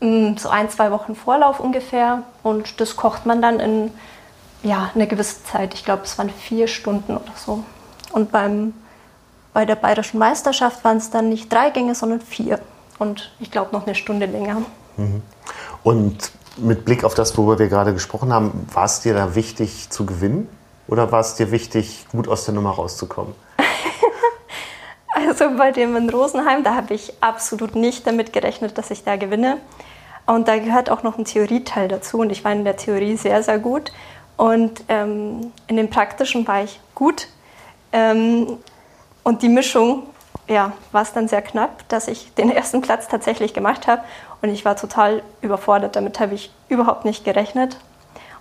mm, 0.00 0.36
so 0.36 0.48
ein, 0.48 0.70
zwei 0.70 0.90
Wochen 0.90 1.16
Vorlauf 1.16 1.60
ungefähr. 1.60 2.22
Und 2.42 2.80
das 2.80 2.96
kocht 2.96 3.26
man 3.26 3.42
dann 3.42 3.60
in 3.60 3.90
ja, 4.62 4.90
eine 4.94 5.06
gewisse 5.06 5.44
Zeit. 5.44 5.74
Ich 5.74 5.84
glaube, 5.84 6.02
es 6.04 6.18
waren 6.18 6.30
vier 6.30 6.68
Stunden 6.68 7.16
oder 7.16 7.32
so. 7.34 7.64
Und 8.12 8.30
beim, 8.30 8.74
bei 9.52 9.64
der 9.64 9.76
Bayerischen 9.76 10.18
Meisterschaft 10.18 10.84
waren 10.84 10.98
es 10.98 11.10
dann 11.10 11.28
nicht 11.28 11.52
drei 11.52 11.70
Gänge, 11.70 11.94
sondern 11.94 12.20
vier. 12.20 12.60
Und 12.98 13.32
ich 13.40 13.50
glaube 13.50 13.72
noch 13.72 13.86
eine 13.86 13.94
Stunde 13.94 14.26
länger. 14.26 14.62
Und 15.82 16.30
mit 16.56 16.84
Blick 16.84 17.04
auf 17.04 17.14
das, 17.14 17.36
worüber 17.36 17.58
wir 17.58 17.68
gerade 17.68 17.92
gesprochen 17.92 18.32
haben, 18.32 18.66
war 18.72 18.84
es 18.84 19.00
dir 19.00 19.14
da 19.14 19.34
wichtig 19.34 19.90
zu 19.90 20.06
gewinnen? 20.06 20.48
Oder 20.88 21.12
war 21.12 21.20
es 21.20 21.34
dir 21.34 21.50
wichtig, 21.50 22.06
gut 22.12 22.28
aus 22.28 22.44
der 22.44 22.54
Nummer 22.54 22.70
rauszukommen? 22.70 23.34
Also 25.28 25.56
bei 25.56 25.72
dem 25.72 25.96
in 25.96 26.08
Rosenheim, 26.08 26.62
da 26.62 26.74
habe 26.74 26.94
ich 26.94 27.12
absolut 27.20 27.74
nicht 27.74 28.06
damit 28.06 28.32
gerechnet, 28.32 28.78
dass 28.78 28.90
ich 28.90 29.04
da 29.04 29.16
gewinne. 29.16 29.58
Und 30.26 30.48
da 30.48 30.58
gehört 30.58 30.90
auch 30.90 31.02
noch 31.02 31.18
ein 31.18 31.24
Theorieteil 31.24 31.88
dazu. 31.88 32.18
Und 32.18 32.30
ich 32.30 32.44
war 32.44 32.52
in 32.52 32.64
der 32.64 32.76
Theorie 32.76 33.16
sehr, 33.16 33.42
sehr 33.42 33.58
gut. 33.58 33.92
Und 34.36 34.84
ähm, 34.88 35.52
in 35.66 35.76
dem 35.76 35.88
Praktischen 35.90 36.46
war 36.46 36.62
ich 36.62 36.80
gut. 36.94 37.28
Ähm, 37.92 38.58
und 39.22 39.42
die 39.42 39.48
Mischung, 39.48 40.04
ja, 40.48 40.72
war 40.92 41.02
es 41.02 41.12
dann 41.12 41.28
sehr 41.28 41.42
knapp, 41.42 41.88
dass 41.88 42.08
ich 42.08 42.32
den 42.34 42.50
ersten 42.56 42.80
Platz 42.80 43.08
tatsächlich 43.08 43.54
gemacht 43.54 43.86
habe. 43.86 44.02
Und 44.42 44.50
ich 44.50 44.64
war 44.64 44.76
total 44.76 45.22
überfordert. 45.40 45.96
Damit 45.96 46.20
habe 46.20 46.34
ich 46.34 46.52
überhaupt 46.68 47.04
nicht 47.04 47.24
gerechnet. 47.24 47.78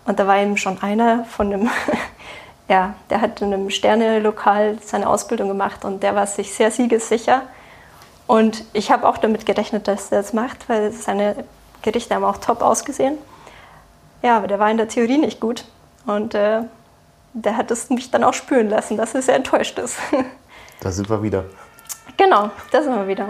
Und 0.05 0.19
da 0.19 0.27
war 0.27 0.37
eben 0.37 0.57
schon 0.57 0.81
einer 0.81 1.25
von 1.25 1.53
einem, 1.53 1.69
ja, 2.67 2.95
der 3.09 3.21
hat 3.21 3.41
in 3.41 3.53
einem 3.53 3.69
Sterne-Lokal 3.69 4.77
seine 4.81 5.07
Ausbildung 5.07 5.47
gemacht 5.47 5.85
und 5.85 6.01
der 6.01 6.15
war 6.15 6.25
sich 6.27 6.53
sehr 6.53 6.71
siegessicher. 6.71 7.43
Und 8.27 8.63
ich 8.73 8.91
habe 8.91 9.07
auch 9.07 9.17
damit 9.17 9.45
gerechnet, 9.45 9.87
dass 9.87 10.11
er 10.11 10.21
das 10.21 10.33
macht, 10.33 10.67
weil 10.67 10.91
seine 10.91 11.45
Gerichte 11.83 12.15
haben 12.15 12.23
auch 12.23 12.37
top 12.37 12.61
ausgesehen. 12.61 13.17
Ja, 14.23 14.37
aber 14.37 14.47
der 14.47 14.57
war 14.57 14.71
in 14.71 14.77
der 14.77 14.87
Theorie 14.87 15.19
nicht 15.19 15.39
gut. 15.39 15.65
Und 16.07 16.33
äh, 16.33 16.61
der 17.33 17.57
hat 17.57 17.69
es 17.69 17.89
mich 17.89 18.09
dann 18.09 18.23
auch 18.23 18.33
spüren 18.33 18.69
lassen, 18.69 18.97
dass 18.97 19.13
er 19.13 19.21
sehr 19.21 19.35
enttäuscht 19.35 19.77
ist. 19.79 19.97
Da 20.81 20.91
sind 20.91 21.09
wir 21.09 21.23
wieder. 21.23 21.45
genau, 22.17 22.51
da 22.69 22.83
sind 22.83 22.93
wir 22.93 23.07
wieder. 23.07 23.29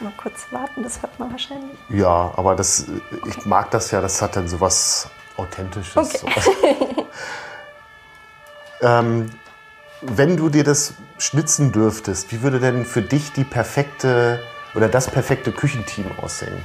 Mal 0.00 0.12
kurz 0.16 0.46
warten, 0.50 0.82
das 0.82 1.00
hört 1.02 1.16
man 1.20 1.30
wahrscheinlich. 1.30 1.78
Ja, 1.90 2.32
aber 2.36 2.56
das, 2.56 2.86
ich 3.26 3.44
mag 3.44 3.70
das 3.70 3.90
ja, 3.90 4.00
das 4.00 4.22
hat 4.22 4.34
dann 4.34 4.48
sowas 4.48 5.10
Authentisches. 5.36 5.94
Okay. 5.94 6.18
Sowas. 6.18 6.48
ähm, 8.80 9.30
wenn 10.02 10.36
du 10.36 10.48
dir 10.48 10.64
das 10.64 10.94
schnitzen 11.18 11.72
dürftest, 11.72 12.30
wie 12.32 12.42
würde 12.42 12.60
denn 12.60 12.84
für 12.84 13.02
dich 13.02 13.32
die 13.32 13.44
perfekte 13.44 14.40
oder 14.74 14.88
das 14.88 15.10
perfekte 15.10 15.52
Küchenteam 15.52 16.06
aussehen? 16.20 16.62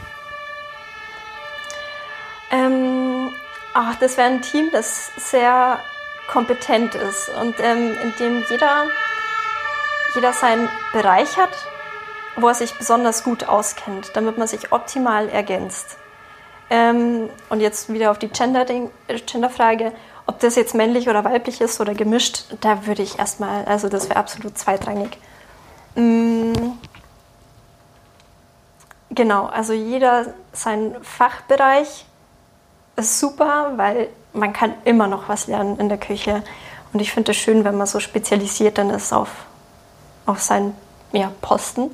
Ähm, 2.51 3.29
ach, 3.73 3.95
das 3.95 4.17
wäre 4.17 4.27
ein 4.27 4.41
Team, 4.41 4.69
das 4.71 5.11
sehr 5.15 5.79
kompetent 6.27 6.95
ist 6.95 7.29
und 7.41 7.55
ähm, 7.59 7.97
in 8.03 8.13
dem 8.19 8.43
jeder, 8.49 8.85
jeder 10.13 10.33
seinen 10.33 10.69
Bereich 10.93 11.37
hat, 11.37 11.51
wo 12.35 12.49
er 12.49 12.53
sich 12.53 12.73
besonders 12.73 13.23
gut 13.23 13.45
auskennt, 13.45 14.11
damit 14.15 14.37
man 14.37 14.47
sich 14.47 14.71
optimal 14.71 15.29
ergänzt. 15.29 15.97
Ähm, 16.69 17.29
und 17.49 17.59
jetzt 17.59 17.91
wieder 17.91 18.11
auf 18.11 18.19
die 18.19 18.27
äh, 18.27 19.19
Gender-Frage, 19.19 19.91
ob 20.31 20.39
das 20.39 20.55
jetzt 20.55 20.73
männlich 20.73 21.09
oder 21.09 21.23
weiblich 21.23 21.61
ist 21.61 21.79
oder 21.79 21.93
gemischt, 21.93 22.45
da 22.61 22.85
würde 22.85 23.03
ich 23.03 23.19
erstmal, 23.19 23.65
also 23.65 23.89
das 23.89 24.09
wäre 24.09 24.19
absolut 24.19 24.57
zweitrangig. 24.57 25.17
Mm, 25.95 26.53
Genau, 29.13 29.47
also 29.47 29.73
jeder 29.73 30.33
sein 30.53 30.95
Fachbereich 31.01 32.05
ist 32.95 33.19
super, 33.19 33.73
weil 33.75 34.07
man 34.31 34.53
kann 34.53 34.73
immer 34.85 35.07
noch 35.07 35.27
was 35.27 35.47
lernen 35.47 35.77
in 35.79 35.89
der 35.89 35.97
Küche. 35.97 36.43
Und 36.93 37.01
ich 37.01 37.11
finde 37.11 37.31
es 37.31 37.37
schön, 37.37 37.65
wenn 37.65 37.77
man 37.77 37.87
so 37.87 37.99
spezialisiert 37.99 38.77
dann 38.77 38.89
ist 38.89 39.11
auf, 39.11 39.29
auf 40.25 40.41
seinen 40.41 40.73
ja, 41.11 41.29
Posten. 41.41 41.93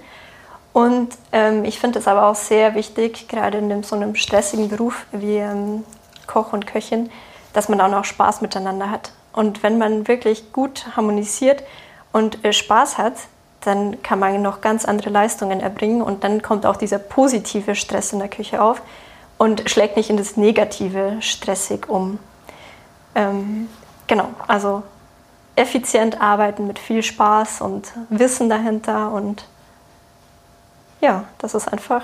Und 0.73 1.09
ähm, 1.31 1.65
ich 1.65 1.79
finde 1.79 1.97
es 1.97 2.07
aber 2.07 2.27
auch 2.27 2.35
sehr 2.35 2.75
wichtig, 2.75 3.27
gerade 3.27 3.57
in 3.57 3.69
dem, 3.69 3.81
so 3.81 3.95
einem 3.95 4.13
stressigen 4.13 4.69
Beruf 4.69 5.07
wie 5.11 5.37
ähm, 5.37 5.83
Koch 6.27 6.53
und 6.53 6.67
Köchin, 6.67 7.09
dass 7.53 7.69
man 7.69 7.81
auch 7.81 8.05
Spaß 8.05 8.41
miteinander 8.41 8.91
hat. 8.91 9.11
Und 9.33 9.63
wenn 9.63 9.77
man 9.77 10.07
wirklich 10.07 10.51
gut 10.53 10.87
harmonisiert 10.95 11.63
und 12.11 12.43
äh, 12.43 12.53
Spaß 12.53 12.97
hat, 12.97 13.13
dann 13.61 14.01
kann 14.01 14.19
man 14.19 14.41
noch 14.41 14.61
ganz 14.61 14.85
andere 14.85 15.09
Leistungen 15.09 15.59
erbringen 15.59 16.01
und 16.01 16.23
dann 16.23 16.41
kommt 16.41 16.65
auch 16.65 16.77
dieser 16.77 16.99
positive 16.99 17.75
Stress 17.75 18.13
in 18.13 18.19
der 18.19 18.29
Küche 18.29 18.61
auf 18.61 18.81
und 19.37 19.69
schlägt 19.69 19.97
nicht 19.97 20.09
in 20.09 20.17
das 20.17 20.37
negative 20.37 21.17
stressig 21.19 21.89
um. 21.89 22.19
Ähm, 23.13 23.67
genau, 24.07 24.29
also 24.47 24.83
effizient 25.55 26.21
arbeiten 26.21 26.67
mit 26.67 26.79
viel 26.79 27.03
Spaß 27.03 27.61
und 27.61 27.91
Wissen 28.09 28.49
dahinter 28.49 29.11
und 29.11 29.45
ja, 31.01 31.25
dass 31.39 31.53
es 31.53 31.67
einfach 31.67 32.03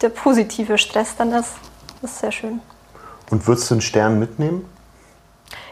der 0.00 0.08
positive 0.08 0.78
Stress 0.78 1.16
dann 1.16 1.32
ist. 1.32 1.54
Das 2.00 2.12
ist 2.12 2.18
sehr 2.20 2.32
schön. 2.32 2.60
Und 3.30 3.46
würdest 3.46 3.70
du 3.70 3.74
einen 3.74 3.80
Stern 3.80 4.18
mitnehmen? 4.18 4.68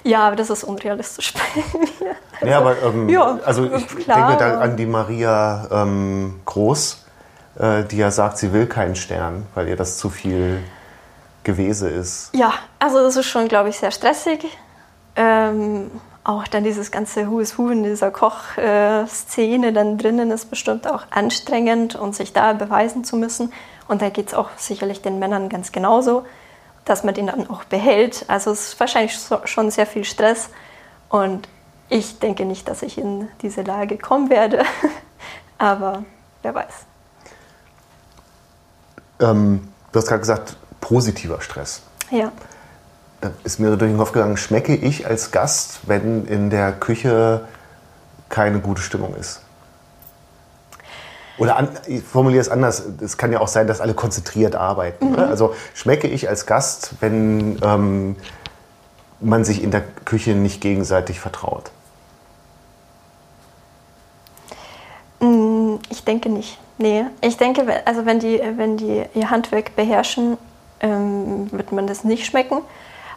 Ja, 0.02 0.26
aber 0.26 0.36
das 0.36 0.50
ist 0.50 0.64
unrealistisch 0.64 1.34
bei 1.34 1.62
mir. 2.42 2.50
ja, 2.50 2.58
aber 2.58 2.82
ähm, 2.82 3.08
ja, 3.08 3.38
also 3.44 3.64
ich 3.64 3.86
klar. 4.04 4.28
denke 4.28 4.44
da 4.44 4.60
an 4.60 4.76
die 4.76 4.86
Maria 4.86 5.68
ähm, 5.70 6.40
Groß, 6.44 7.04
äh, 7.58 7.84
die 7.84 7.98
ja 7.98 8.10
sagt, 8.10 8.38
sie 8.38 8.52
will 8.52 8.66
keinen 8.66 8.96
Stern, 8.96 9.46
weil 9.54 9.68
ihr 9.68 9.76
das 9.76 9.98
zu 9.98 10.10
viel 10.10 10.62
Gewese 11.44 11.88
ist. 11.88 12.34
Ja, 12.34 12.52
also 12.78 13.02
das 13.02 13.16
ist 13.16 13.26
schon, 13.26 13.48
glaube 13.48 13.70
ich, 13.70 13.78
sehr 13.78 13.90
stressig. 13.90 14.46
Ähm, 15.16 15.90
auch 16.22 16.46
dann 16.46 16.64
dieses 16.64 16.90
ganze 16.90 17.30
Who 17.30 17.40
is 17.40 17.58
Who 17.58 17.70
in 17.70 17.82
dieser 17.82 18.10
Kochszene 18.10 19.72
dann 19.72 19.96
drinnen 19.98 20.30
ist 20.30 20.50
bestimmt 20.50 20.86
auch 20.86 21.04
anstrengend 21.10 21.96
und 21.96 22.14
sich 22.14 22.32
da 22.32 22.52
beweisen 22.52 23.04
zu 23.04 23.16
müssen. 23.16 23.52
Und 23.88 24.02
da 24.02 24.10
geht 24.10 24.28
es 24.28 24.34
auch 24.34 24.50
sicherlich 24.56 25.02
den 25.02 25.18
Männern 25.18 25.48
ganz 25.48 25.72
genauso, 25.72 26.24
dass 26.84 27.04
man 27.04 27.14
den 27.14 27.26
dann 27.26 27.48
auch 27.48 27.64
behält. 27.64 28.24
Also 28.28 28.50
es 28.50 28.68
ist 28.68 28.80
wahrscheinlich 28.80 29.18
schon 29.44 29.70
sehr 29.70 29.86
viel 29.86 30.04
Stress. 30.04 30.50
Und 31.08 31.48
ich 31.88 32.18
denke 32.18 32.44
nicht, 32.44 32.68
dass 32.68 32.82
ich 32.82 32.98
in 32.98 33.28
diese 33.42 33.62
Lage 33.62 33.98
kommen 33.98 34.30
werde. 34.30 34.64
Aber 35.58 36.04
wer 36.42 36.54
weiß. 36.54 36.72
Ähm, 39.20 39.68
du 39.92 39.98
hast 39.98 40.08
gerade 40.08 40.20
gesagt, 40.20 40.56
positiver 40.80 41.40
Stress. 41.40 41.82
Ja 42.10 42.32
da 43.20 43.30
ist 43.44 43.60
mir 43.60 43.76
durch 43.76 43.90
den 43.90 43.98
Kopf 43.98 44.12
gegangen, 44.12 44.36
schmecke 44.36 44.74
ich 44.74 45.06
als 45.06 45.30
Gast, 45.30 45.80
wenn 45.86 46.26
in 46.26 46.50
der 46.50 46.72
Küche 46.72 47.46
keine 48.28 48.60
gute 48.60 48.80
Stimmung 48.80 49.14
ist? 49.14 49.42
Oder 51.40 51.56
an, 51.56 51.68
ich 51.86 52.02
formuliere 52.02 52.40
es 52.40 52.48
anders, 52.48 52.82
es 53.00 53.16
kann 53.16 53.32
ja 53.32 53.40
auch 53.40 53.48
sein, 53.48 53.66
dass 53.66 53.80
alle 53.80 53.94
konzentriert 53.94 54.54
arbeiten. 54.54 55.12
Mhm. 55.12 55.18
Also 55.18 55.54
schmecke 55.74 56.06
ich 56.06 56.28
als 56.28 56.46
Gast, 56.46 56.92
wenn 57.00 57.58
ähm, 57.62 58.16
man 59.20 59.44
sich 59.44 59.62
in 59.62 59.70
der 59.70 59.82
Küche 60.04 60.32
nicht 60.32 60.60
gegenseitig 60.60 61.20
vertraut? 61.20 61.70
Mm, 65.20 65.76
ich 65.88 66.04
denke 66.04 66.28
nicht. 66.28 66.58
Nee, 66.78 67.04
ich 67.20 67.36
denke, 67.36 67.86
also 67.86 68.06
wenn 68.06 68.20
die, 68.20 68.40
wenn 68.56 68.76
die 68.76 69.04
ihr 69.14 69.30
Handwerk 69.30 69.76
beherrschen, 69.76 70.38
ähm, 70.80 71.50
wird 71.52 71.72
man 71.72 71.86
das 71.86 72.04
nicht 72.04 72.24
schmecken. 72.24 72.62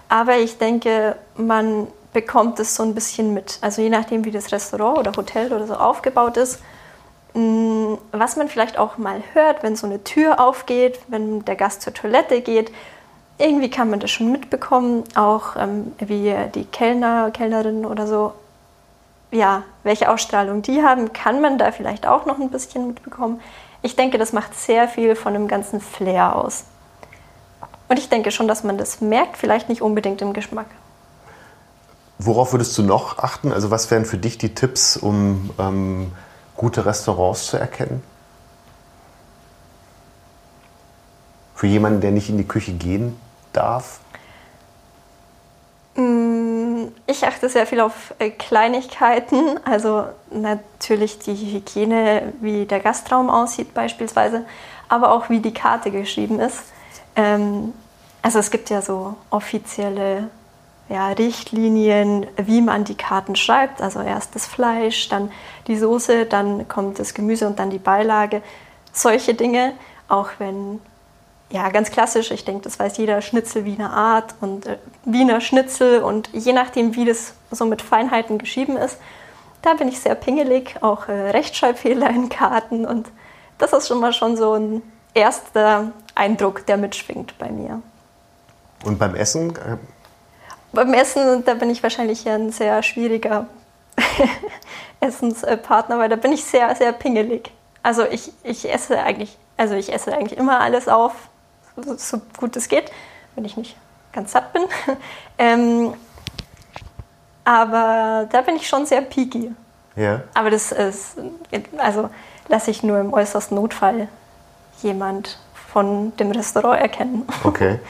Aber 0.09 0.37
ich 0.37 0.57
denke, 0.57 1.15
man 1.35 1.87
bekommt 2.11 2.59
es 2.59 2.75
so 2.75 2.83
ein 2.83 2.93
bisschen 2.93 3.33
mit. 3.33 3.57
Also 3.61 3.81
je 3.81 3.89
nachdem, 3.89 4.25
wie 4.25 4.31
das 4.31 4.51
Restaurant 4.51 4.99
oder 4.99 5.11
Hotel 5.15 5.51
oder 5.51 5.65
so 5.65 5.75
aufgebaut 5.75 6.37
ist. 6.37 6.59
Was 8.15 8.35
man 8.35 8.47
vielleicht 8.47 8.77
auch 8.77 8.99
mal 8.99 9.23
hört, 9.33 9.63
wenn 9.63 9.75
so 9.75 9.87
eine 9.87 10.03
Tür 10.03 10.39
aufgeht, 10.39 10.99
wenn 11.07 11.43
der 11.45 11.55
Gast 11.55 11.81
zur 11.81 11.95
Toilette 11.95 12.41
geht, 12.41 12.71
irgendwie 13.39 13.71
kann 13.71 13.89
man 13.89 13.99
das 13.99 14.11
schon 14.11 14.31
mitbekommen, 14.31 15.03
auch 15.15 15.55
ähm, 15.57 15.93
wie 15.97 16.35
die 16.53 16.65
Kellner, 16.65 17.31
Kellnerin 17.31 17.87
oder 17.87 18.05
so, 18.05 18.33
ja, 19.31 19.63
welche 19.81 20.11
Ausstrahlung 20.11 20.61
die 20.61 20.83
haben, 20.83 21.11
kann 21.11 21.41
man 21.41 21.57
da 21.57 21.71
vielleicht 21.71 22.05
auch 22.05 22.27
noch 22.27 22.39
ein 22.39 22.51
bisschen 22.51 22.85
mitbekommen. 22.85 23.41
Ich 23.81 23.95
denke, 23.95 24.19
das 24.19 24.31
macht 24.31 24.55
sehr 24.55 24.87
viel 24.87 25.15
von 25.15 25.33
dem 25.33 25.47
ganzen 25.47 25.81
Flair 25.81 26.35
aus. 26.35 26.65
Und 27.89 27.97
ich 27.97 28.09
denke 28.09 28.29
schon, 28.29 28.47
dass 28.47 28.63
man 28.63 28.77
das 28.77 29.01
merkt, 29.01 29.37
vielleicht 29.37 29.69
nicht 29.69 29.81
unbedingt 29.81 30.21
im 30.21 30.33
Geschmack. 30.33 30.67
Worauf 32.19 32.53
würdest 32.53 32.77
du 32.77 32.83
noch 32.83 33.17
achten? 33.17 33.51
Also 33.51 33.71
was 33.71 33.89
wären 33.89 34.05
für 34.05 34.17
dich 34.17 34.37
die 34.37 34.53
Tipps, 34.53 34.97
um 34.97 35.49
ähm, 35.59 36.11
gute 36.63 36.85
Restaurants 36.85 37.47
zu 37.47 37.57
erkennen? 37.57 38.01
Für 41.55 41.67
jemanden, 41.67 41.99
der 41.99 42.11
nicht 42.11 42.29
in 42.29 42.37
die 42.37 42.47
Küche 42.47 42.71
gehen 42.71 43.19
darf? 43.51 43.99
Mm, 45.95 46.85
ich 47.05 47.27
achte 47.27 47.49
sehr 47.49 47.67
viel 47.67 47.81
auf 47.81 48.13
äh, 48.17 48.29
Kleinigkeiten, 48.29 49.59
also 49.65 50.05
natürlich 50.31 51.19
die 51.19 51.35
Hygiene, 51.35 52.31
wie 52.39 52.65
der 52.65 52.79
Gastraum 52.79 53.29
aussieht 53.29 53.73
beispielsweise, 53.73 54.45
aber 54.87 55.11
auch 55.11 55.29
wie 55.29 55.41
die 55.41 55.53
Karte 55.53 55.91
geschrieben 55.91 56.39
ist. 56.39 56.63
Ähm, 57.17 57.73
also 58.21 58.39
es 58.39 58.51
gibt 58.51 58.69
ja 58.69 58.81
so 58.81 59.15
offizielle 59.29 60.29
ja, 60.89 61.09
Richtlinien, 61.09 62.27
wie 62.37 62.61
man 62.61 62.83
die 62.83 62.95
Karten 62.95 63.35
schreibt. 63.35 63.81
Also 63.81 64.01
erst 64.01 64.35
das 64.35 64.45
Fleisch, 64.45 65.09
dann 65.09 65.31
die 65.67 65.77
Soße, 65.77 66.25
dann 66.25 66.67
kommt 66.67 66.99
das 66.99 67.13
Gemüse 67.13 67.47
und 67.47 67.59
dann 67.59 67.69
die 67.69 67.79
Beilage. 67.79 68.41
Solche 68.91 69.33
Dinge, 69.33 69.73
auch 70.07 70.29
wenn, 70.39 70.79
ja, 71.49 71.69
ganz 71.69 71.89
klassisch, 71.89 72.31
ich 72.31 72.45
denke, 72.45 72.63
das 72.63 72.79
weiß 72.79 72.97
jeder, 72.97 73.21
Schnitzel 73.21 73.65
Wiener 73.65 73.91
Art 73.91 74.35
und 74.41 74.65
äh, 74.65 74.77
Wiener 75.05 75.41
Schnitzel 75.41 76.03
und 76.03 76.29
je 76.33 76.53
nachdem, 76.53 76.95
wie 76.95 77.05
das 77.05 77.33
so 77.51 77.65
mit 77.65 77.81
Feinheiten 77.81 78.37
geschrieben 78.37 78.77
ist, 78.77 78.97
da 79.61 79.73
bin 79.75 79.87
ich 79.87 79.99
sehr 79.99 80.15
pingelig, 80.15 80.75
auch 80.81 81.07
äh, 81.07 81.31
Rechtschreibfehler 81.31 82.09
in 82.09 82.29
Karten 82.29 82.85
und 82.85 83.09
das 83.57 83.71
ist 83.73 83.87
schon 83.87 83.99
mal 83.99 84.13
schon 84.13 84.35
so 84.35 84.53
ein 84.53 84.81
erster 85.13 85.91
Eindruck, 86.15 86.65
der 86.65 86.77
mitschwingt 86.77 87.37
bei 87.37 87.49
mir. 87.49 87.81
Und 88.83 88.99
beim 88.99 89.15
Essen? 89.15 89.53
Beim 90.73 90.93
Essen, 90.93 91.45
da 91.45 91.53
bin 91.53 91.69
ich 91.69 91.83
wahrscheinlich 91.83 92.27
ein 92.27 92.51
sehr 92.51 92.81
schwieriger 92.81 93.45
Essenspartner, 94.99 95.99
weil 95.99 96.09
da 96.09 96.15
bin 96.15 96.31
ich 96.31 96.43
sehr, 96.43 96.75
sehr 96.75 96.91
pingelig. 96.93 97.51
Also 97.83 98.03
ich, 98.05 98.33
ich 98.43 98.71
esse 98.71 98.97
eigentlich, 98.99 99.37
also 99.55 99.75
ich 99.75 99.93
esse 99.93 100.11
eigentlich 100.11 100.37
immer 100.37 100.61
alles 100.61 100.87
auf, 100.87 101.13
so, 101.75 101.95
so 101.95 102.21
gut 102.37 102.55
es 102.55 102.69
geht, 102.69 102.91
wenn 103.35 103.45
ich 103.45 103.55
nicht 103.55 103.77
ganz 104.13 104.31
satt 104.31 104.51
bin. 104.51 104.63
ähm, 105.37 105.93
aber 107.43 108.27
da 108.31 108.41
bin 108.41 108.55
ich 108.55 108.67
schon 108.67 108.87
sehr 108.87 109.01
picky. 109.01 109.51
Ja. 109.95 110.21
Aber 110.33 110.49
das 110.49 110.71
ist, 110.71 111.17
also 111.77 112.09
lasse 112.47 112.71
ich 112.71 112.81
nur 112.81 112.99
im 112.99 113.13
äußersten 113.13 113.55
Notfall 113.55 114.07
jemand 114.81 115.37
von 115.71 116.15
dem 116.17 116.31
Restaurant 116.31 116.81
erkennen. 116.81 117.27
Okay. 117.43 117.79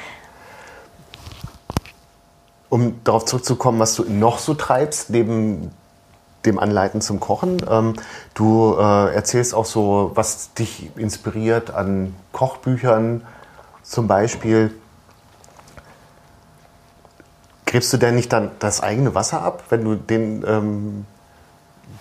Um 2.74 3.04
darauf 3.04 3.26
zurückzukommen, 3.26 3.78
was 3.78 3.94
du 3.94 4.04
noch 4.12 4.40
so 4.40 4.56
treibst, 4.56 5.12
neben 5.12 5.70
dem 6.44 6.58
Anleiten 6.58 7.02
zum 7.02 7.20
Kochen. 7.20 7.64
Ähm, 7.70 7.94
du 8.34 8.76
äh, 8.76 9.14
erzählst 9.14 9.54
auch 9.54 9.66
so, 9.66 10.10
was 10.16 10.56
dich 10.56 10.90
inspiriert 10.98 11.70
an 11.70 12.16
Kochbüchern 12.32 13.28
zum 13.84 14.08
Beispiel. 14.08 14.74
Gräbst 17.68 17.94
du 17.94 17.98
denn 17.98 18.16
nicht 18.16 18.34
dann 18.34 18.50
das 18.58 18.82
eigene 18.82 19.14
Wasser 19.14 19.44
ab, 19.44 19.66
wenn 19.70 19.84
du 19.84 19.94
den, 19.94 20.44
ähm, 20.48 21.06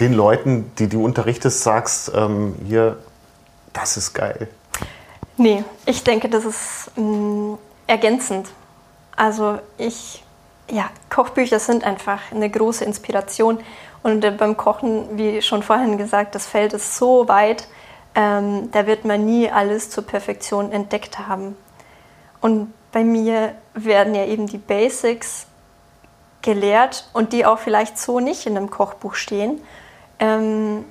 den 0.01 0.15
Leuten, 0.15 0.73
die 0.79 0.89
du 0.89 1.05
unterrichtest, 1.05 1.63
sagst, 1.63 2.13
ähm, 2.15 2.55
hier, 2.67 2.97
das 3.75 3.99
ist 3.99 4.15
geil? 4.15 4.49
Nee, 5.37 5.65
ich 5.85 6.03
denke, 6.03 6.31
das 6.31 6.47
ist 6.47 6.91
mh, 6.97 7.03
mm, 7.03 7.59
ergänzend. 7.89 8.49
Also 9.15 9.59
ich 9.77 10.25
ja, 10.71 10.91
Kochbücher 11.11 11.59
sind 11.59 11.85
einfach 11.85 12.21
eine 12.33 12.49
große 12.49 12.85
Inspiration. 12.85 13.61
Und 14.03 14.25
äh, 14.25 14.31
beim 14.31 14.57
Kochen, 14.57 15.17
wie 15.17 15.43
schon 15.43 15.63
vorhin 15.63 15.99
gesagt, 15.99 16.35
das 16.35 16.47
Feld 16.47 16.73
ist 16.73 16.97
so 16.97 17.29
weit, 17.29 17.69
ähm, 18.15 18.71
da 18.73 18.87
wird 18.87 19.05
man 19.05 19.25
nie 19.25 19.51
alles 19.51 19.91
zur 19.91 20.05
Perfektion 20.05 20.73
entdeckt 20.73 21.19
haben. 21.19 21.57
Und 22.41 22.73
bei 22.91 23.05
mir 23.05 23.55
werden 23.75 24.15
ja 24.15 24.25
eben 24.27 24.47
die 24.47 24.59
Basics 24.59 25.47
gelehrt 26.43 27.09
und 27.13 27.33
die 27.33 27.47
auch 27.47 27.59
vielleicht 27.59 27.99
so 27.99 28.21
nicht 28.21 28.47
in 28.47 28.57
einem 28.57 28.71
Kochbuch 28.71 29.15
stehen. 29.15 29.63
Ähm, 30.19 30.85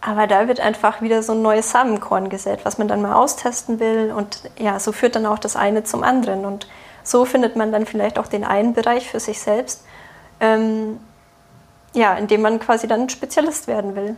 aber 0.00 0.28
da 0.28 0.46
wird 0.46 0.60
einfach 0.60 1.02
wieder 1.02 1.22
so 1.22 1.32
ein 1.32 1.42
neues 1.42 1.72
Samenkorn 1.72 2.28
gesät, 2.28 2.60
was 2.64 2.78
man 2.78 2.86
dann 2.86 3.02
mal 3.02 3.14
austesten 3.14 3.80
will. 3.80 4.12
Und 4.16 4.42
ja, 4.56 4.78
so 4.78 4.92
führt 4.92 5.16
dann 5.16 5.26
auch 5.26 5.38
das 5.38 5.56
eine 5.56 5.82
zum 5.82 6.04
anderen. 6.04 6.46
Und 6.46 6.68
so 7.06 7.24
findet 7.24 7.56
man 7.56 7.70
dann 7.72 7.86
vielleicht 7.86 8.18
auch 8.18 8.26
den 8.26 8.44
einen 8.44 8.74
Bereich 8.74 9.08
für 9.08 9.20
sich 9.20 9.40
selbst, 9.40 9.82
ähm, 10.40 10.98
ja, 11.94 12.14
in 12.14 12.26
dem 12.26 12.42
man 12.42 12.58
quasi 12.58 12.88
dann 12.88 13.08
Spezialist 13.08 13.68
werden 13.68 13.94
will. 13.94 14.16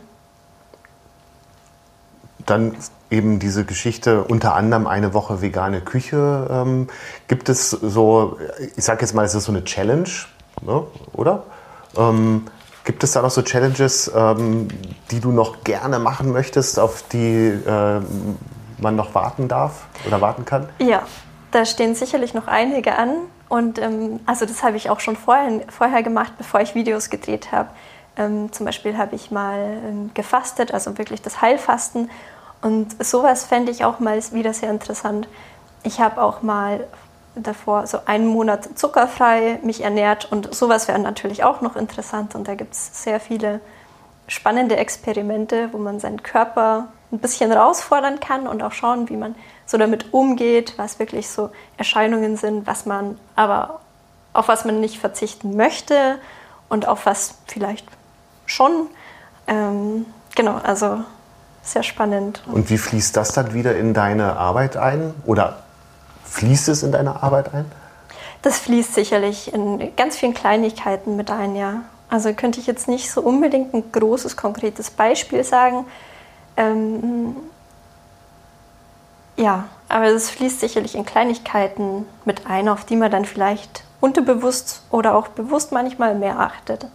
Dann 2.45 2.75
eben 3.11 3.37
diese 3.37 3.63
Geschichte, 3.63 4.23
unter 4.23 4.55
anderem 4.55 4.87
eine 4.87 5.13
Woche 5.13 5.41
vegane 5.41 5.81
Küche. 5.81 6.47
Ähm, 6.49 6.87
gibt 7.27 7.47
es 7.47 7.69
so, 7.69 8.37
ich 8.75 8.83
sage 8.83 9.01
jetzt 9.01 9.13
mal, 9.13 9.23
es 9.23 9.35
ist 9.35 9.45
so 9.45 9.51
eine 9.51 9.63
Challenge, 9.63 10.09
ne, 10.61 10.83
oder? 11.13 11.43
Ähm, 11.95 12.47
gibt 12.85 13.03
es 13.03 13.11
da 13.11 13.21
noch 13.21 13.29
so 13.29 13.43
Challenges, 13.43 14.11
ähm, 14.15 14.67
die 15.11 15.19
du 15.19 15.31
noch 15.31 15.63
gerne 15.63 15.99
machen 15.99 16.31
möchtest, 16.31 16.79
auf 16.79 17.03
die 17.11 17.47
äh, 17.47 18.01
man 18.79 18.95
noch 18.95 19.13
warten 19.13 19.47
darf 19.47 19.85
oder 20.07 20.21
warten 20.21 20.43
kann? 20.43 20.69
Ja, 20.79 21.03
da 21.51 21.65
stehen 21.65 21.95
sicherlich 21.95 22.33
noch 22.33 22.47
einige 22.47 22.97
an. 22.97 23.15
Und 23.47 23.79
ähm, 23.79 24.19
also 24.25 24.45
das 24.45 24.63
habe 24.63 24.77
ich 24.77 24.89
auch 24.89 24.99
schon 24.99 25.15
vorher, 25.15 25.61
vorher 25.69 26.03
gemacht, 26.03 26.33
bevor 26.37 26.61
ich 26.61 26.75
Videos 26.75 27.09
gedreht 27.09 27.51
habe. 27.51 27.69
Ähm, 28.17 28.51
zum 28.51 28.65
Beispiel 28.65 28.97
habe 28.97 29.15
ich 29.15 29.31
mal 29.31 29.77
ähm, 29.85 30.11
gefastet, 30.13 30.73
also 30.73 30.97
wirklich 30.97 31.21
das 31.21 31.41
Heilfasten. 31.41 32.09
Und 32.61 33.03
sowas 33.03 33.45
fände 33.45 33.71
ich 33.71 33.85
auch 33.85 33.99
mal 33.99 34.21
wieder 34.33 34.53
sehr 34.53 34.69
interessant. 34.69 35.27
Ich 35.83 35.99
habe 35.99 36.21
auch 36.21 36.41
mal 36.41 36.87
davor 37.35 37.87
so 37.87 37.99
einen 38.05 38.27
Monat 38.27 38.77
zuckerfrei 38.77 39.59
mich 39.63 39.83
ernährt 39.83 40.29
und 40.31 40.53
sowas 40.53 40.87
wäre 40.87 40.99
natürlich 40.99 41.43
auch 41.43 41.61
noch 41.61 41.75
interessant. 41.75 42.35
Und 42.35 42.47
da 42.47 42.55
gibt 42.55 42.73
es 42.73 43.03
sehr 43.03 43.19
viele 43.19 43.61
spannende 44.27 44.75
Experimente, 44.77 45.69
wo 45.71 45.77
man 45.77 45.99
seinen 45.99 46.21
Körper 46.21 46.89
ein 47.11 47.19
bisschen 47.19 47.51
herausfordern 47.51 48.19
kann 48.19 48.47
und 48.47 48.61
auch 48.61 48.73
schauen, 48.73 49.09
wie 49.09 49.17
man 49.17 49.35
so 49.69 49.77
damit 49.77 50.13
umgeht, 50.15 50.73
was 50.77 50.97
wirklich 50.97 51.29
so 51.29 51.51
Erscheinungen 51.77 52.37
sind, 52.37 52.65
was 52.65 52.87
man 52.87 53.19
aber 53.35 53.81
auf 54.33 54.47
was 54.47 54.65
man 54.65 54.79
nicht 54.79 54.97
verzichten 54.97 55.55
möchte 55.55 56.17
und 56.69 56.87
auf 56.87 57.05
was 57.05 57.35
vielleicht 57.45 57.85
schon. 58.47 58.87
Ähm, 59.45 60.07
genau, 60.35 60.55
also 60.63 61.01
sehr 61.61 61.83
spannend. 61.83 62.41
Und 62.51 62.71
wie 62.71 62.79
fließt 62.79 63.15
das 63.15 63.33
dann 63.33 63.53
wieder 63.53 63.77
in 63.77 63.93
deine 63.93 64.37
Arbeit 64.37 64.75
ein? 64.75 65.13
Oder 65.27 65.61
fließt 66.25 66.69
es 66.69 66.81
in 66.81 66.91
deine 66.91 67.21
Arbeit 67.21 67.53
ein? 67.53 67.65
Das 68.41 68.57
fließt 68.57 68.95
sicherlich 68.95 69.53
in 69.53 69.95
ganz 69.95 70.17
vielen 70.17 70.33
Kleinigkeiten 70.33 71.15
mit 71.15 71.29
ein, 71.29 71.55
ja. 71.55 71.81
Also 72.09 72.33
könnte 72.33 72.59
ich 72.59 72.65
jetzt 72.65 72.87
nicht 72.87 73.11
so 73.11 73.21
unbedingt 73.21 73.75
ein 73.75 73.91
großes, 73.91 74.35
konkretes 74.35 74.89
Beispiel 74.89 75.43
sagen. 75.43 75.85
Ähm, 76.57 77.35
ja, 79.39 79.65
aber 79.87 80.11
das 80.11 80.29
fließt 80.29 80.59
sicherlich 80.59 80.95
in 80.95 81.05
Kleinigkeiten 81.05 82.05
mit 82.25 82.45
ein, 82.45 82.67
auf 82.67 82.85
die 82.85 82.95
man 82.95 83.09
dann 83.09 83.25
vielleicht 83.25 83.83
unterbewusst 84.01 84.83
oder 84.91 85.15
auch 85.15 85.29
bewusst 85.29 85.71
manchmal 85.71 86.13
mehr 86.13 86.39
achtet. 86.39 86.87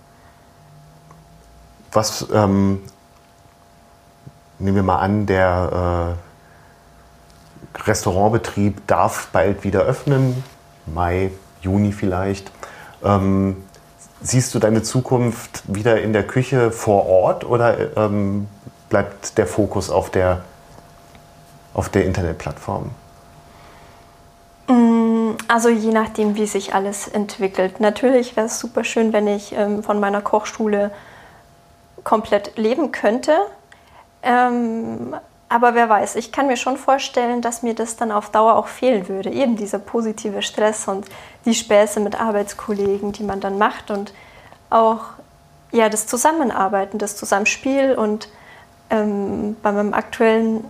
Was, 1.92 2.26
ähm, 2.32 2.82
nehmen 4.58 4.76
wir 4.76 4.82
mal 4.82 4.98
an, 4.98 5.26
der 5.26 6.16
äh, 7.76 7.80
Restaurantbetrieb 7.82 8.86
darf 8.86 9.28
bald 9.32 9.64
wieder 9.64 9.80
öffnen, 9.82 10.44
Mai, 10.86 11.30
Juni 11.62 11.92
vielleicht. 11.92 12.50
Ähm, 13.02 13.64
siehst 14.22 14.54
du 14.54 14.58
deine 14.58 14.82
Zukunft 14.82 15.62
wieder 15.66 16.00
in 16.02 16.12
der 16.12 16.26
Küche 16.26 16.70
vor 16.70 17.06
Ort 17.06 17.44
oder 17.44 17.96
ähm, 17.96 18.48
bleibt 18.88 19.38
der 19.38 19.46
Fokus 19.46 19.90
auf 19.90 20.10
der, 20.10 20.42
auf 21.74 21.88
der 21.88 22.04
Internetplattform? 22.04 22.90
Mm, 24.68 25.32
also 25.48 25.68
je 25.68 25.92
nachdem, 25.92 26.36
wie 26.36 26.46
sich 26.46 26.74
alles 26.74 27.08
entwickelt. 27.08 27.80
Natürlich 27.80 28.36
wäre 28.36 28.46
es 28.46 28.58
super 28.58 28.84
schön, 28.84 29.12
wenn 29.12 29.26
ich 29.26 29.52
ähm, 29.52 29.82
von 29.82 30.00
meiner 30.00 30.22
Kochschule 30.22 30.90
komplett 32.02 32.56
leben 32.56 32.92
könnte. 32.92 33.36
Ähm, 34.22 35.14
aber 35.48 35.74
wer 35.74 35.88
weiß, 35.88 36.16
ich 36.16 36.32
kann 36.32 36.46
mir 36.46 36.56
schon 36.56 36.76
vorstellen, 36.76 37.40
dass 37.42 37.62
mir 37.62 37.74
das 37.74 37.96
dann 37.96 38.10
auf 38.10 38.30
Dauer 38.30 38.56
auch 38.56 38.68
fehlen 38.68 39.08
würde. 39.08 39.30
Eben 39.30 39.56
dieser 39.56 39.78
positive 39.78 40.42
Stress 40.42 40.88
und 40.88 41.06
die 41.44 41.54
Späße 41.54 42.00
mit 42.00 42.18
Arbeitskollegen, 42.18 43.12
die 43.12 43.22
man 43.22 43.40
dann 43.40 43.58
macht 43.58 43.90
und 43.90 44.14
auch 44.70 45.04
ja, 45.70 45.88
das 45.88 46.06
Zusammenarbeiten, 46.06 46.98
das 46.98 47.16
Zusammenspiel. 47.16 47.94
Und 47.94 48.28
ähm, 48.90 49.56
bei 49.62 49.72
meinem 49.72 49.94
aktuellen 49.94 50.64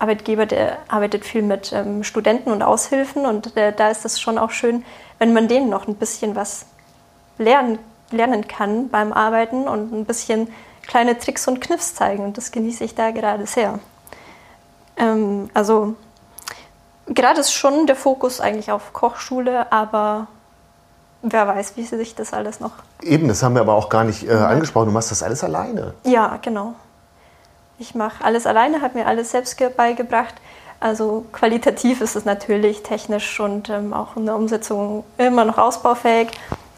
Arbeitgeber, 0.00 0.46
der 0.46 0.78
arbeitet 0.88 1.24
viel 1.24 1.42
mit 1.42 1.72
ähm, 1.72 2.02
Studenten 2.04 2.50
und 2.50 2.62
Aushilfen 2.62 3.26
und 3.26 3.56
äh, 3.56 3.72
da 3.72 3.90
ist 3.90 4.04
es 4.04 4.20
schon 4.20 4.38
auch 4.38 4.50
schön, 4.50 4.84
wenn 5.18 5.32
man 5.32 5.46
denen 5.46 5.68
noch 5.68 5.86
ein 5.86 5.94
bisschen 5.94 6.34
was 6.34 6.66
lernen, 7.38 7.78
lernen 8.10 8.48
kann 8.48 8.88
beim 8.88 9.12
Arbeiten 9.12 9.68
und 9.68 9.92
ein 9.92 10.04
bisschen 10.06 10.48
kleine 10.86 11.18
Tricks 11.18 11.46
und 11.46 11.60
Kniffs 11.60 11.94
zeigen. 11.94 12.24
Und 12.24 12.38
das 12.38 12.50
genieße 12.50 12.82
ich 12.82 12.94
da 12.94 13.10
gerade 13.10 13.46
sehr. 13.46 13.78
Ähm, 14.96 15.50
also 15.52 15.94
gerade 17.06 17.40
ist 17.40 17.52
schon 17.52 17.86
der 17.86 17.96
Fokus 17.96 18.40
eigentlich 18.40 18.72
auf 18.72 18.92
Kochschule, 18.94 19.70
aber 19.70 20.28
wer 21.22 21.46
weiß, 21.46 21.76
wie 21.76 21.84
sich 21.84 22.14
das 22.14 22.32
alles 22.32 22.58
noch. 22.60 22.72
Eben, 23.02 23.28
das 23.28 23.42
haben 23.42 23.54
wir 23.54 23.60
aber 23.60 23.74
auch 23.74 23.90
gar 23.90 24.04
nicht 24.04 24.26
äh, 24.26 24.32
angesprochen. 24.32 24.86
Du 24.86 24.92
machst 24.92 25.10
das 25.10 25.22
alles 25.22 25.44
alleine. 25.44 25.94
Ja, 26.04 26.38
genau. 26.40 26.74
Ich 27.80 27.94
mache 27.94 28.22
alles 28.22 28.46
alleine, 28.46 28.82
habe 28.82 28.98
mir 28.98 29.06
alles 29.06 29.30
selbst 29.30 29.58
beigebracht. 29.74 30.34
Also 30.80 31.24
qualitativ 31.32 32.02
ist 32.02 32.14
es 32.14 32.26
natürlich 32.26 32.82
technisch 32.82 33.40
und 33.40 33.70
ähm, 33.70 33.94
auch 33.94 34.16
in 34.16 34.26
der 34.26 34.36
Umsetzung 34.36 35.02
immer 35.16 35.46
noch 35.46 35.56
ausbaufähig. 35.56 36.28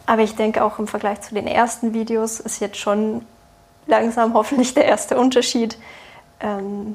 Aber 0.07 0.23
ich 0.23 0.37
denke 0.37 0.63
auch 0.63 0.79
im 0.79 0.87
Vergleich 0.87 1.21
zu 1.23 1.35
den 1.35 1.49
ersten 1.49 1.93
Videos 1.93 2.39
ist 2.39 2.61
jetzt 2.61 2.77
schon 2.77 3.27
langsam 3.89 4.35
hoffentlich 4.35 4.75
der 4.75 4.85
erste 4.85 5.19
Unterschied. 5.19 5.77
Ähm, 6.41 6.95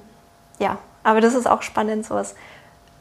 ja, 0.57 0.77
aber 1.03 1.19
das 1.19 1.33
ist 1.33 1.45
auch 1.45 1.61
spannend, 1.61 2.05
so 2.05 2.15
was 2.15 2.33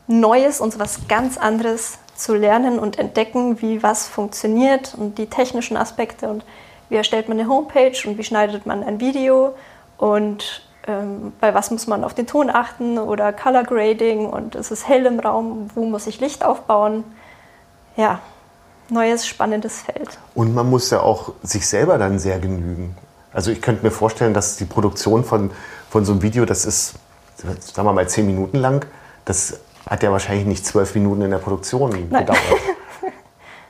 Neues 0.08 0.60
und 0.60 0.72
so 0.72 0.80
was 0.80 1.06
ganz 1.06 1.38
anderes 1.38 1.98
zu 2.16 2.34
lernen 2.34 2.80
und 2.80 2.98
entdecken, 2.98 3.62
wie 3.62 3.80
was 3.80 4.08
funktioniert 4.08 4.96
und 4.98 5.18
die 5.18 5.26
technischen 5.26 5.76
Aspekte 5.76 6.28
und 6.28 6.44
wie 6.88 6.96
erstellt 6.96 7.28
man 7.28 7.38
eine 7.38 7.48
Homepage 7.48 7.96
und 8.06 8.18
wie 8.18 8.24
schneidet 8.24 8.66
man 8.66 8.82
ein 8.82 8.98
Video 8.98 9.54
und 9.98 10.65
ähm, 10.86 11.32
bei 11.40 11.54
was 11.54 11.70
muss 11.70 11.86
man 11.86 12.04
auf 12.04 12.14
den 12.14 12.26
Ton 12.26 12.50
achten 12.50 12.98
oder 12.98 13.32
Color 13.32 13.64
Grading 13.64 14.26
und 14.26 14.54
es 14.54 14.70
ist 14.70 14.88
hell 14.88 15.06
im 15.06 15.20
Raum, 15.20 15.68
wo 15.74 15.84
muss 15.84 16.06
ich 16.06 16.20
Licht 16.20 16.44
aufbauen. 16.44 17.04
Ja, 17.96 18.20
neues 18.88 19.26
spannendes 19.26 19.82
Feld. 19.82 20.18
Und 20.34 20.54
man 20.54 20.68
muss 20.68 20.90
ja 20.90 21.00
auch 21.00 21.32
sich 21.42 21.66
selber 21.66 21.98
dann 21.98 22.18
sehr 22.18 22.38
genügen. 22.38 22.96
Also 23.32 23.50
ich 23.50 23.60
könnte 23.60 23.84
mir 23.84 23.90
vorstellen, 23.90 24.34
dass 24.34 24.56
die 24.56 24.64
Produktion 24.64 25.24
von, 25.24 25.50
von 25.90 26.04
so 26.04 26.12
einem 26.12 26.22
Video, 26.22 26.44
das 26.44 26.64
ist 26.64 26.94
sagen 27.36 27.86
wir 27.86 27.92
mal, 27.92 28.08
zehn 28.08 28.26
Minuten 28.26 28.58
lang, 28.58 28.86
das 29.24 29.60
hat 29.88 30.02
ja 30.02 30.10
wahrscheinlich 30.10 30.46
nicht 30.46 30.66
zwölf 30.66 30.94
Minuten 30.94 31.22
in 31.22 31.30
der 31.30 31.38
Produktion 31.38 31.90
Nein. 32.10 32.26
gedauert. 32.26 32.40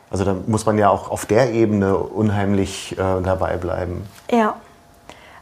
Also 0.08 0.24
da 0.24 0.36
muss 0.46 0.64
man 0.64 0.78
ja 0.78 0.88
auch 0.88 1.10
auf 1.10 1.26
der 1.26 1.52
Ebene 1.52 1.96
unheimlich 1.96 2.92
äh, 2.92 2.96
dabei 2.96 3.56
bleiben. 3.56 4.06
Ja, 4.30 4.54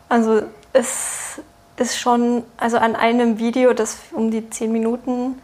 also 0.09 0.41
es 0.73 1.39
ist 1.77 1.99
schon, 1.99 2.45
also 2.57 2.77
an 2.77 2.97
einem 2.97 3.39
Video, 3.39 3.73
das 3.73 3.99
um 4.13 4.31
die 4.31 4.49
zehn 4.51 4.73
Minuten 4.73 5.41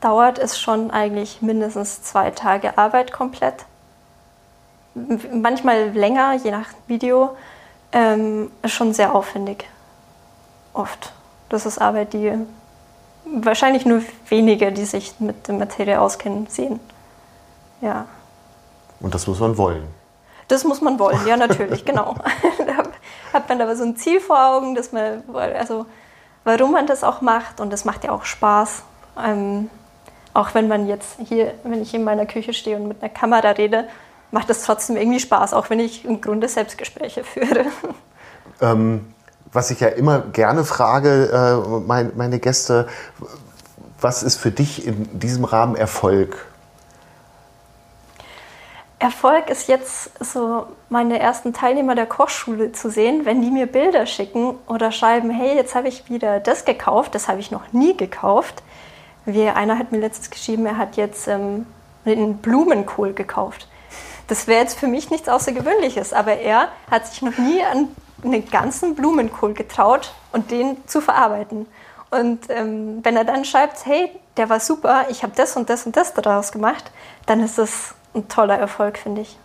dauert, 0.00 0.38
ist 0.38 0.60
schon 0.60 0.90
eigentlich 0.90 1.42
mindestens 1.42 2.02
zwei 2.02 2.30
Tage 2.30 2.78
Arbeit 2.78 3.12
komplett. 3.12 3.64
Manchmal 4.94 5.90
länger, 5.90 6.34
je 6.34 6.50
nach 6.50 6.68
Video. 6.86 7.36
Ähm, 7.92 8.50
ist 8.62 8.72
schon 8.72 8.94
sehr 8.94 9.14
aufwendig. 9.14 9.68
Oft. 10.72 11.12
Das 11.48 11.66
ist 11.66 11.78
Arbeit, 11.78 12.12
die 12.14 12.32
wahrscheinlich 13.24 13.84
nur 13.84 14.02
wenige, 14.28 14.72
die 14.72 14.84
sich 14.84 15.18
mit 15.20 15.48
der 15.48 15.54
Materie 15.54 16.00
auskennen, 16.00 16.46
sehen. 16.48 16.80
Ja. 17.80 18.06
Und 19.00 19.14
das 19.14 19.26
muss 19.26 19.40
man 19.40 19.56
wollen. 19.58 19.86
Das 20.48 20.64
muss 20.64 20.80
man 20.80 20.98
wollen, 20.98 21.26
ja, 21.26 21.36
natürlich, 21.36 21.84
genau. 21.84 22.14
hat 23.32 23.48
man 23.48 23.60
aber 23.60 23.76
so 23.76 23.84
ein 23.84 23.96
Ziel 23.96 24.20
vor 24.20 24.38
Augen, 24.38 24.74
dass 24.74 24.92
man, 24.92 25.22
also 25.34 25.86
warum 26.44 26.72
man 26.72 26.86
das 26.86 27.04
auch 27.04 27.20
macht 27.20 27.60
und 27.60 27.72
das 27.72 27.84
macht 27.84 28.04
ja 28.04 28.10
auch 28.10 28.24
Spaß. 28.24 28.82
Ähm, 29.24 29.70
auch 30.34 30.54
wenn 30.54 30.68
man 30.68 30.86
jetzt 30.86 31.16
hier, 31.26 31.54
wenn 31.64 31.82
ich 31.82 31.92
in 31.94 32.04
meiner 32.04 32.26
Küche 32.26 32.54
stehe 32.54 32.76
und 32.76 32.88
mit 32.88 33.02
einer 33.02 33.12
Kamera 33.12 33.50
rede, 33.50 33.88
macht 34.30 34.48
das 34.48 34.64
trotzdem 34.64 34.96
irgendwie 34.96 35.20
Spaß, 35.20 35.52
auch 35.52 35.68
wenn 35.70 35.78
ich 35.78 36.04
im 36.04 36.20
Grunde 36.20 36.48
Selbstgespräche 36.48 37.22
führe. 37.24 37.66
Ähm, 38.60 39.12
was 39.52 39.70
ich 39.70 39.80
ja 39.80 39.88
immer 39.88 40.20
gerne 40.20 40.64
frage, 40.64 41.30
äh, 41.30 41.80
mein, 41.86 42.12
meine 42.16 42.38
Gäste, 42.38 42.88
was 44.00 44.22
ist 44.22 44.36
für 44.36 44.50
dich 44.50 44.86
in 44.86 45.18
diesem 45.18 45.44
Rahmen 45.44 45.76
Erfolg? 45.76 46.46
Erfolg 49.02 49.50
ist 49.50 49.66
jetzt 49.66 50.12
so 50.24 50.68
meine 50.88 51.18
ersten 51.18 51.52
Teilnehmer 51.52 51.96
der 51.96 52.06
Kochschule 52.06 52.70
zu 52.70 52.88
sehen, 52.88 53.24
wenn 53.24 53.42
die 53.42 53.50
mir 53.50 53.66
Bilder 53.66 54.06
schicken 54.06 54.56
oder 54.68 54.92
schreiben, 54.92 55.28
hey, 55.28 55.56
jetzt 55.56 55.74
habe 55.74 55.88
ich 55.88 56.08
wieder 56.08 56.38
das 56.38 56.64
gekauft, 56.64 57.16
das 57.16 57.26
habe 57.26 57.40
ich 57.40 57.50
noch 57.50 57.72
nie 57.72 57.96
gekauft. 57.96 58.62
Wie 59.24 59.48
einer 59.48 59.76
hat 59.76 59.90
mir 59.90 59.98
letztens 59.98 60.30
geschrieben, 60.30 60.66
er 60.66 60.78
hat 60.78 60.96
jetzt 60.96 61.26
ähm, 61.26 61.66
einen 62.04 62.36
Blumenkohl 62.38 63.12
gekauft. 63.12 63.66
Das 64.28 64.46
wäre 64.46 64.60
jetzt 64.60 64.78
für 64.78 64.86
mich 64.86 65.10
nichts 65.10 65.28
Außergewöhnliches, 65.28 66.12
aber 66.12 66.34
er 66.34 66.68
hat 66.88 67.08
sich 67.08 67.22
noch 67.22 67.36
nie 67.38 67.60
an 67.60 67.88
einen 68.22 68.48
ganzen 68.48 68.94
Blumenkohl 68.94 69.52
getraut 69.52 70.14
und 70.30 70.52
den 70.52 70.76
zu 70.86 71.00
verarbeiten. 71.00 71.66
Und 72.12 72.48
ähm, 72.50 73.00
wenn 73.02 73.16
er 73.16 73.24
dann 73.24 73.44
schreibt, 73.44 73.84
hey, 73.84 74.12
der 74.36 74.48
war 74.48 74.60
super, 74.60 75.06
ich 75.08 75.24
habe 75.24 75.32
das 75.34 75.56
und 75.56 75.68
das 75.68 75.86
und 75.86 75.96
das 75.96 76.14
daraus 76.14 76.52
gemacht, 76.52 76.92
dann 77.26 77.40
ist 77.40 77.58
das 77.58 77.96
ein 78.14 78.28
toller 78.28 78.58
Erfolg, 78.58 78.98
finde 78.98 79.22
ich. 79.22 79.38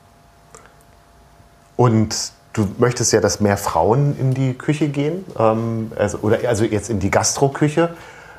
Und 1.76 2.32
du 2.54 2.68
möchtest 2.78 3.14
ja, 3.14 3.22
dass 3.22 3.40
mehr 3.40 3.58
Frauen 3.58 4.18
in 4.20 4.34
die 4.34 4.54
Küche 4.54 4.90
gehen, 4.90 5.26
ähm, 5.38 5.92
also, 5.96 6.20
oder 6.20 6.40
also 6.48 6.66
jetzt 6.66 6.90
in 6.90 7.00
die 7.00 7.12
Gastroküche, 7.12 7.96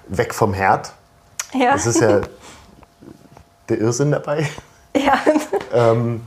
weg 0.08 0.34
vom 0.34 0.54
Herd. 0.54 0.92
Ja. 1.54 1.72
Das 1.72 1.86
ist 1.86 2.00
ja 2.00 2.20
der 3.68 3.78
Irrsinn 3.78 4.10
dabei. 4.10 4.48
Ja. 4.96 5.20
ähm, 5.72 6.22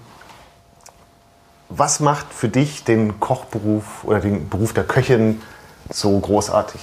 was 1.70 2.00
macht 2.00 2.34
für 2.34 2.50
dich 2.50 2.84
den 2.84 3.20
Kochberuf 3.20 4.04
oder 4.04 4.20
den 4.20 4.50
Beruf 4.50 4.74
der 4.74 4.84
Köchin 4.84 5.42
so 5.90 6.20
großartig? 6.20 6.82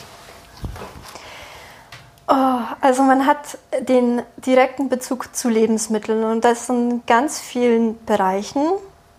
Oh, 2.31 2.61
also 2.83 3.03
man 3.05 3.24
hat 3.24 3.57
den 3.81 4.20
direkten 4.37 4.91
Bezug 4.91 5.35
zu 5.35 5.49
Lebensmitteln 5.49 6.24
und 6.24 6.45
das 6.45 6.68
in 6.68 7.03
ganz 7.07 7.41
vielen 7.41 8.05
Bereichen. 8.05 8.62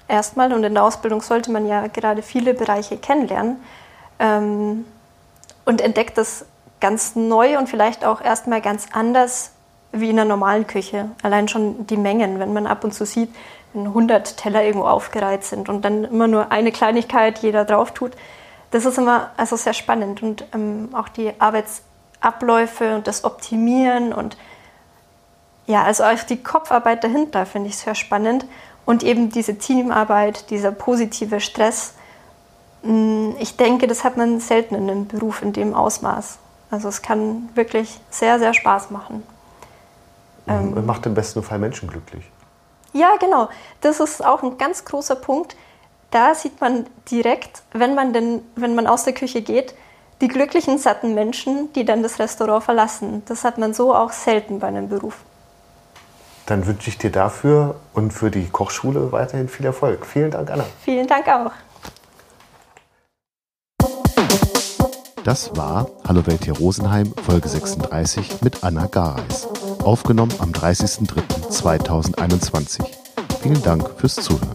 Erstmal 0.07 0.53
und 0.53 0.64
in 0.64 0.76
der 0.76 0.84
Ausbildung 0.84 1.24
sollte 1.24 1.51
man 1.51 1.68
ja 1.68 1.88
gerade 1.88 2.22
viele 2.22 2.53
Bereiche 2.53 2.97
kennenlernen 2.97 3.57
ähm, 4.20 4.86
und 5.66 5.82
entdeckt 5.82 6.20
das 6.20 6.45
ganz 6.80 7.16
neu 7.16 7.57
und 7.57 7.68
vielleicht 7.68 8.05
auch 8.05 8.22
erstmal 8.22 8.62
ganz 8.62 8.86
anders 8.93 9.53
wie 9.91 10.12
in 10.12 10.20
einer 10.20 10.30
normalen 10.30 10.68
Küche. 10.68 11.10
Allein 11.24 11.47
schon 11.47 11.88
die 11.88 11.97
Mengen, 11.97 12.39
wenn 12.39 12.53
man 12.53 12.68
ab 12.68 12.84
und 12.84 12.93
zu 12.93 13.07
sieht, 13.07 13.34
wenn 13.74 13.88
100 13.88 14.38
Teller 14.38 14.64
irgendwo 14.64 14.86
aufgereiht 14.86 15.43
sind 15.43 15.68
und 15.68 15.84
dann 15.84 16.03
immer 16.03 16.28
nur 16.28 16.51
eine 16.51 16.72
Kleinigkeit 16.72 17.39
jeder 17.39 17.66
drauf 17.66 17.91
tut. 17.91 18.12
Das 18.70 18.86
ist 18.86 18.99
immer 18.99 19.32
also 19.36 19.55
sehr 19.55 19.74
spannend 19.74 20.22
und 20.22 20.45
ähm, 20.53 20.89
auch 20.93 21.10
die 21.10 21.34
Arbeitsabläufe 22.22 22.95
und 22.95 23.07
das 23.07 23.24
Optimieren 23.24 24.13
und 24.13 24.38
ja, 25.67 25.84
also 25.84 26.03
auch 26.03 26.24
die 26.28 26.41
Kopfarbeit 26.41 27.03
dahinter 27.03 27.45
finde 27.45 27.70
ich 27.70 27.78
sehr 27.78 27.93
spannend 27.93 28.45
und 28.86 29.03
eben 29.03 29.30
diese 29.30 29.57
Teamarbeit, 29.57 30.49
dieser 30.49 30.72
positive 30.72 31.39
Stress. 31.39 31.93
Mm, 32.82 33.32
ich 33.38 33.55
denke, 33.55 33.86
das 33.86 34.03
hat 34.03 34.17
man 34.17 34.39
selten 34.39 34.74
in 34.74 34.89
einem 34.89 35.07
Beruf 35.07 35.43
in 35.43 35.53
dem 35.53 35.76
Ausmaß. 35.76 36.39
Also 36.72 36.89
es 36.89 37.03
kann 37.03 37.49
wirklich 37.53 37.99
sehr, 38.09 38.39
sehr 38.39 38.55
Spaß 38.55 38.89
machen. 38.89 39.24
Man 40.47 40.76
ähm, 40.76 40.86
macht 40.88 41.05
im 41.05 41.13
besten 41.13 41.43
Fall 41.43 41.59
Menschen 41.59 41.88
glücklich. 41.88 42.24
Ja, 42.93 43.17
genau. 43.20 43.49
Das 43.82 43.99
ist 43.99 44.26
auch 44.26 44.41
ein 44.41 44.57
ganz 44.57 44.86
großer 44.86 45.15
Punkt. 45.15 45.55
Da 46.09 46.34
sieht 46.34 46.59
man 46.59 46.88
direkt, 47.11 47.61
wenn 47.74 47.93
man, 47.93 48.13
denn, 48.13 48.41
wenn 48.55 48.74
man 48.74 48.88
aus 48.88 49.03
der 49.03 49.13
Küche 49.13 49.43
geht, 49.43 49.76
die 50.22 50.28
glücklichen, 50.28 50.78
satten 50.78 51.13
Menschen, 51.13 51.72
die 51.74 51.86
dann 51.86 52.03
das 52.03 52.20
Restaurant 52.20 52.63
verlassen. 52.63 53.24
Das 53.28 53.43
hat 53.43 53.57
man 53.57 53.74
so 53.74 53.95
auch 53.95 54.11
selten 54.11 54.59
bei 54.59 54.67
einem 54.67 54.89
Beruf. 54.89 55.17
Dann 56.45 56.65
wünsche 56.65 56.89
ich 56.89 56.97
dir 56.97 57.11
dafür 57.11 57.76
und 57.93 58.11
für 58.11 58.32
die 58.32 58.49
Kochschule 58.49 59.11
weiterhin 59.11 59.47
viel 59.47 59.65
Erfolg. 59.65 60.05
Vielen 60.05 60.32
Dank, 60.32 60.49
Anna. 60.49 60.65
Vielen 60.84 61.07
Dank 61.07 61.28
auch. 61.28 61.51
Das 65.24 65.55
war 65.55 65.88
Hallo 66.07 66.26
Welt 66.26 66.45
hier 66.45 66.57
Rosenheim, 66.57 67.13
Folge 67.24 67.49
36 67.49 68.41
mit 68.41 68.63
Anna 68.63 68.88
Gareis. 68.88 69.47
Aufgenommen 69.84 70.34
am 70.39 70.51
30.03.2021. 70.51 72.84
Vielen 73.41 73.61
Dank 73.61 73.88
fürs 73.97 74.15
Zuhören. 74.15 74.49